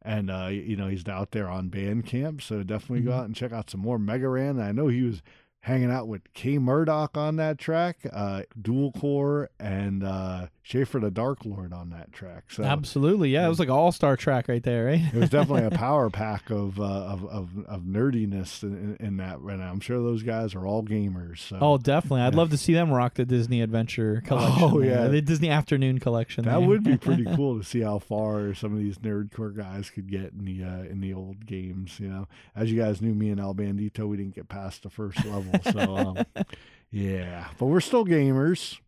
And, 0.00 0.30
uh, 0.30 0.46
you 0.52 0.76
know, 0.76 0.86
he's 0.86 1.04
out 1.08 1.32
there 1.32 1.48
on 1.48 1.70
Bandcamp. 1.70 2.40
So 2.40 2.62
definitely 2.62 3.00
go 3.00 3.10
Mhm. 3.10 3.14
out 3.14 3.24
and 3.24 3.34
check 3.34 3.50
out 3.50 3.68
some 3.68 3.80
more 3.80 3.98
Megaran. 3.98 4.62
I 4.62 4.70
know 4.70 4.86
he 4.86 5.02
was 5.02 5.22
hanging 5.62 5.90
out 5.90 6.06
with 6.06 6.32
K-Murdock 6.34 7.16
on 7.16 7.34
that 7.34 7.58
track, 7.58 8.06
uh, 8.12 8.42
Dual 8.62 8.92
Core, 8.92 9.50
and 9.58 10.04
uh, 10.04 10.46
Schaffer 10.66 10.98
the 10.98 11.12
Dark 11.12 11.44
Lord 11.44 11.72
on 11.72 11.90
that 11.90 12.12
track. 12.12 12.46
So 12.50 12.64
Absolutely, 12.64 13.30
yeah. 13.30 13.46
It 13.46 13.48
was 13.48 13.60
like 13.60 13.68
an 13.68 13.74
all-star 13.74 14.16
track 14.16 14.48
right 14.48 14.64
there, 14.64 14.86
right? 14.86 15.00
it 15.00 15.14
was 15.14 15.30
definitely 15.30 15.62
a 15.64 15.70
power 15.78 16.10
pack 16.10 16.50
of 16.50 16.80
uh, 16.80 16.82
of, 16.82 17.24
of 17.26 17.50
of 17.68 17.82
nerdiness 17.82 18.64
in, 18.64 18.96
in 18.98 19.18
that. 19.18 19.38
And 19.38 19.62
I'm 19.62 19.78
sure 19.78 19.98
those 19.98 20.24
guys 20.24 20.56
are 20.56 20.66
all 20.66 20.82
gamers. 20.82 21.38
So 21.38 21.58
Oh, 21.60 21.78
definitely. 21.78 22.22
I'd 22.22 22.34
love 22.34 22.50
to 22.50 22.56
see 22.56 22.72
them 22.74 22.90
rock 22.90 23.14
the 23.14 23.24
Disney 23.24 23.62
Adventure 23.62 24.24
collection. 24.26 24.62
Oh, 24.64 24.80
there, 24.80 24.90
yeah. 24.90 25.06
the 25.06 25.22
Disney 25.22 25.50
Afternoon 25.50 26.00
collection. 26.00 26.46
that 26.46 26.58
there. 26.58 26.68
would 26.68 26.82
be 26.82 26.96
pretty 26.96 27.24
cool 27.36 27.56
to 27.58 27.64
see 27.64 27.82
how 27.82 28.00
far 28.00 28.52
some 28.52 28.72
of 28.72 28.80
these 28.80 28.98
nerdcore 28.98 29.56
guys 29.56 29.88
could 29.88 30.10
get 30.10 30.32
in 30.32 30.46
the 30.46 30.64
uh, 30.64 30.82
in 30.90 31.00
the 31.00 31.14
old 31.14 31.46
games. 31.46 32.00
You 32.00 32.08
know, 32.08 32.28
as 32.56 32.72
you 32.72 32.82
guys 32.82 33.00
knew, 33.00 33.14
me 33.14 33.30
and 33.30 33.38
El 33.40 33.54
Bandito, 33.54 34.08
we 34.08 34.16
didn't 34.16 34.34
get 34.34 34.48
past 34.48 34.82
the 34.82 34.90
first 34.90 35.24
level. 35.24 35.52
So 35.72 35.96
um, 35.96 36.18
yeah, 36.90 37.46
but 37.56 37.66
we're 37.66 37.78
still 37.80 38.04
gamers. 38.04 38.78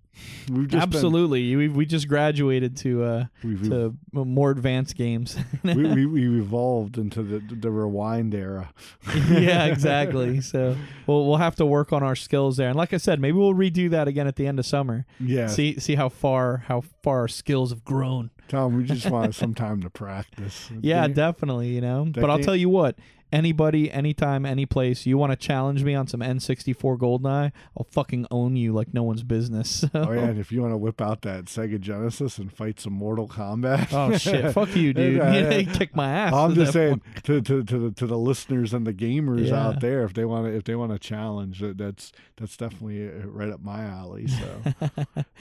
We've 0.50 0.66
just 0.68 0.70
been- 0.70 0.96
Absolutely. 0.96 1.54
We 1.56 1.68
we 1.68 1.86
just 1.86 2.08
graduated 2.08 2.76
to 2.78 3.04
uh 3.04 3.24
to 3.42 3.96
more 4.12 4.50
advanced 4.50 4.96
games. 4.96 5.36
we, 5.62 5.74
we 5.94 6.06
we 6.06 6.40
evolved 6.40 6.96
into 6.98 7.22
the 7.22 7.38
the 7.54 7.70
rewind 7.70 8.34
era. 8.34 8.72
yeah, 9.30 9.66
exactly. 9.66 10.40
So 10.48 10.76
we'll 11.06 11.26
we'll 11.26 11.36
have 11.36 11.56
to 11.56 11.66
work 11.66 11.92
on 11.92 12.02
our 12.02 12.16
skills 12.16 12.56
there. 12.56 12.68
And 12.68 12.76
like 12.76 12.92
I 12.94 12.96
said, 12.98 13.20
maybe 13.20 13.36
we'll 13.38 13.54
redo 13.54 13.90
that 13.90 14.08
again 14.08 14.26
at 14.26 14.36
the 14.36 14.46
end 14.46 14.58
of 14.58 14.66
summer. 14.66 15.04
Yeah. 15.20 15.46
See 15.48 15.78
see 15.78 15.94
how 15.94 16.08
far 16.08 16.58
how 16.68 16.82
far 17.02 17.20
our 17.20 17.28
skills 17.28 17.70
have 17.70 17.84
grown. 17.84 18.30
Tom, 18.48 18.76
we 18.78 18.84
just 18.84 19.10
want 19.10 19.34
some 19.34 19.54
time 19.54 19.82
to 19.82 19.90
practice. 19.90 20.70
Yeah, 20.80 21.06
Game- 21.06 21.14
definitely, 21.14 21.68
you 21.68 21.82
know. 21.82 22.06
But 22.10 22.30
I'll 22.30 22.38
tell 22.38 22.56
you 22.56 22.70
what, 22.70 22.96
anybody, 23.32 23.90
anytime, 23.90 24.44
any 24.46 24.66
place, 24.66 25.06
you 25.06 25.18
want 25.18 25.32
to 25.32 25.36
challenge 25.36 25.82
me 25.84 25.94
on 25.94 26.06
some 26.06 26.20
N64 26.20 26.98
Goldeneye, 26.98 27.52
I'll 27.76 27.86
fucking 27.90 28.26
own 28.30 28.56
you 28.56 28.72
like 28.72 28.94
no 28.94 29.02
one's 29.02 29.22
business. 29.22 29.70
So- 29.70 29.88
Oh 30.08 30.12
yeah, 30.12 30.20
and 30.26 30.38
if 30.38 30.50
you 30.52 30.62
want 30.62 30.72
to 30.72 30.76
whip 30.78 31.00
out 31.00 31.22
that 31.22 31.46
Sega 31.46 31.78
Genesis 31.80 32.38
and 32.38 32.52
fight 32.52 32.80
some 32.80 32.92
Mortal 32.92 33.28
Kombat. 33.28 33.88
Oh, 33.92 34.16
shit. 34.18 34.52
Fuck 34.54 34.74
you, 34.76 34.92
dude. 34.92 35.14
You 35.16 35.66
kick 35.74 35.94
my 35.94 36.08
ass 36.10 36.32
I'm 36.32 36.54
just 36.54 36.72
saying 36.72 37.02
to, 37.24 37.40
to 37.42 37.62
to 37.64 37.78
the 37.78 37.90
to 37.92 38.06
the 38.06 38.16
listeners 38.18 38.72
and 38.72 38.86
the 38.86 38.94
gamers 38.94 39.48
Yeah. 39.48 39.66
out 39.68 39.80
there, 39.80 40.04
if 40.04 40.14
they 40.14 40.24
want 40.24 40.46
to 40.46 40.54
if 40.56 40.64
they 40.64 40.74
want 40.76 40.92
to 40.92 40.98
challenge, 40.98 41.62
that's 41.62 42.12
that's 42.36 42.56
definitely 42.56 43.08
uh, 43.08 43.26
right 43.26 43.50
up 43.50 43.60
my 43.60 43.82
alley. 43.84 44.28
So, 44.28 44.60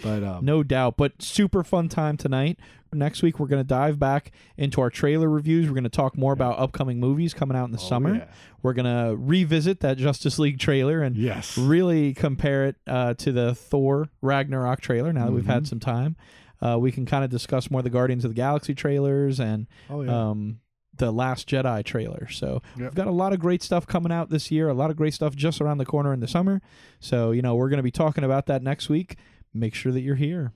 but 0.04 0.24
um, 0.24 0.44
no 0.46 0.64
doubt. 0.64 0.98
But 0.98 1.22
super 1.22 1.64
fun 1.64 1.88
time 1.90 2.18
tonight. 2.18 2.60
Next 2.94 3.22
week, 3.22 3.40
we're 3.40 3.48
going 3.48 3.62
to 3.64 3.68
dive 3.68 4.00
back 4.00 4.32
into 4.58 4.82
our 4.82 4.90
trailer 4.90 5.30
reviews. 5.30 5.68
We're 5.68 5.74
going 5.74 5.84
to 5.84 5.90
talk 5.90 6.18
more 6.18 6.34
about 6.34 6.58
upcoming 6.60 7.00
movies 7.00 7.34
coming 7.34 7.58
out 7.58 7.66
in 7.66 7.72
the 7.72 7.78
summer. 7.78 8.10
Oh, 8.12 8.14
yeah. 8.14 8.26
We're 8.64 8.74
going 8.74 8.86
to 8.86 9.16
revisit 9.18 9.80
that 9.82 9.98
Justice 9.98 10.40
League 10.40 10.60
trailer 10.60 11.02
and 11.02 11.16
yes, 11.18 11.58
really 11.58 12.14
compare 12.14 12.66
it 12.66 12.76
uh, 12.88 13.14
to 13.16 13.32
the 13.32 13.54
Thor 13.56 14.10
Ragnarok 14.22 14.82
trailer 14.82 15.12
now 15.14 15.26
that 15.26 15.32
we've 15.32 15.46
had 15.46 15.64
Mhm. 15.64 15.68
some 15.68 15.80
time. 15.80 16.16
uh, 16.60 16.76
we 16.80 16.92
can 16.92 17.06
kind 17.06 17.24
of 17.24 17.30
discuss 17.30 17.70
more 17.70 17.82
of 17.82 17.84
the 17.84 17.90
Guardians 17.92 18.26
of 18.26 18.32
the 18.32 18.36
Galaxy 18.36 18.74
trailers 18.74 19.40
and 19.40 19.68
Oh, 19.92 20.02
yeah. 20.02 20.30
um, 20.30 20.60
the 20.98 21.12
Last 21.12 21.48
Jedi 21.48 21.84
trailer. 21.86 22.28
So 22.32 22.64
Yep. 22.76 22.80
we've 22.82 22.96
got 22.96 23.06
a 23.06 23.12
lot 23.12 23.32
of 23.32 23.40
great 23.40 23.62
stuff 23.62 23.86
coming 23.86 24.12
out 24.12 24.32
this 24.32 24.50
year. 24.50 24.68
A 24.68 24.74
lot 24.74 24.90
of 24.90 24.98
great 24.98 25.14
stuff 25.14 25.36
just 25.36 25.62
around 25.62 25.78
the 25.78 25.86
corner 25.86 26.14
in 26.14 26.20
the 26.20 26.28
summer. 26.28 26.60
So 27.00 27.30
you 27.30 27.44
know 27.44 27.54
we're 27.54 27.70
going 27.70 27.78
to 27.78 27.84
be 27.84 27.92
talking 27.92 28.24
about 28.24 28.48
that 28.48 28.64
next 28.64 28.90
week. 28.90 29.18
Make 29.54 29.76
sure 29.76 29.92
that 29.92 30.02
you're 30.02 30.16
here. 30.16 30.52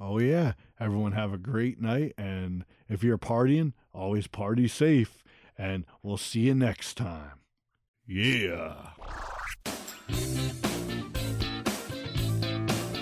Oh 0.00 0.18
yeah. 0.18 0.54
Everyone 0.80 1.12
have 1.12 1.32
a 1.32 1.38
great 1.38 1.80
night 1.80 2.14
and 2.18 2.64
if 2.88 3.04
you're 3.04 3.16
partying, 3.16 3.74
always 3.92 4.26
party 4.26 4.66
safe 4.66 5.22
and 5.56 5.84
we'll 6.02 6.16
see 6.16 6.40
you 6.40 6.54
next 6.54 6.96
time. 6.96 7.38
Yeah. 8.04 8.74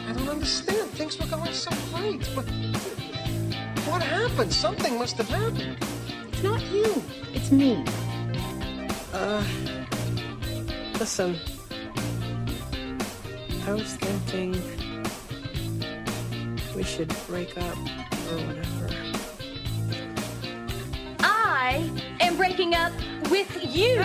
I 0.06 0.12
don't 0.12 0.28
understand. 0.28 0.90
Things 0.90 1.18
were 1.18 1.26
going 1.26 1.52
so 1.54 1.70
great, 1.94 2.28
but 2.34 2.44
what 3.88 4.02
happened? 4.02 4.52
Something 4.52 4.98
must 4.98 5.16
have 5.16 5.30
happened. 5.30 5.78
It's 6.28 6.42
not 6.42 6.60
you. 6.70 7.02
It's 7.32 7.50
me. 7.50 7.82
Uh, 9.14 9.42
listen. 10.98 11.38
I 13.66 13.72
was 13.72 13.94
thinking 13.94 14.81
we 16.74 16.82
should 16.82 17.14
break 17.26 17.56
up 17.58 17.76
or 17.76 18.38
whatever. 18.46 18.88
I 21.20 21.90
am 22.20 22.36
breaking 22.36 22.74
up 22.74 22.92
with 23.30 23.50
you. 23.62 24.02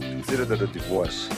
Consider 0.00 0.44
that 0.44 0.60
a 0.60 0.66
divorce. 0.66 1.28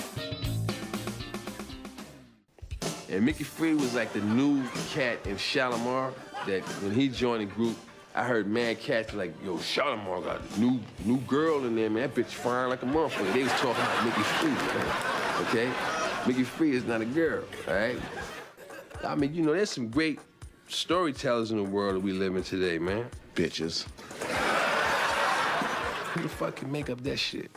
And 3.09 3.25
Mickey 3.25 3.45
Free 3.45 3.75
was 3.75 3.95
like 3.95 4.13
the 4.13 4.21
new 4.21 4.63
cat 4.93 5.19
in 5.27 5.37
Shalamar 5.37 6.13
that 6.47 6.63
when 6.83 6.93
he 6.93 7.09
joined 7.09 7.43
the 7.43 7.55
group, 7.55 7.77
I 8.15 8.25
heard 8.25 8.49
mad 8.49 8.81
cats 8.81 9.15
like, 9.15 9.33
yo, 9.45 9.57
Shalamar 9.57 10.25
got 10.25 10.41
a 10.41 10.61
new 10.61 10.81
new 11.05 11.19
girl 11.19 11.65
in 11.65 11.77
there, 11.77 11.91
man. 11.91 12.03
That 12.03 12.15
bitch 12.15 12.33
fine 12.33 12.69
like 12.69 12.83
a 12.83 12.87
motherfucker. 12.87 13.33
They 13.33 13.45
was 13.45 13.53
talking 13.53 13.71
about 13.71 14.05
Mickey 14.05 14.23
Free, 14.23 14.51
man. 14.51 14.87
Okay? 15.43 15.73
Mickey 16.27 16.45
Free 16.45 16.73
is 16.73 16.85
not 16.85 17.01
a 17.01 17.05
girl, 17.05 17.45
all 17.69 17.75
right? 17.75 17.97
I 19.05 19.15
mean, 19.15 19.35
you 19.35 19.43
know, 19.43 19.53
there's 19.53 19.71
some 19.71 19.89
great 19.89 20.21
storytellers 20.69 21.51
in 21.51 21.57
the 21.57 21.69
world 21.69 21.97
that 21.97 22.01
we 22.01 22.13
live 22.13 22.37
in 22.37 22.43
today, 22.43 22.79
man. 22.79 23.07
Bitches. 23.35 23.87
Who 26.13 26.23
the 26.23 26.29
fuck 26.29 26.57
can 26.57 26.71
make 26.71 26.91
up 26.91 27.03
that 27.03 27.19
shit? 27.19 27.51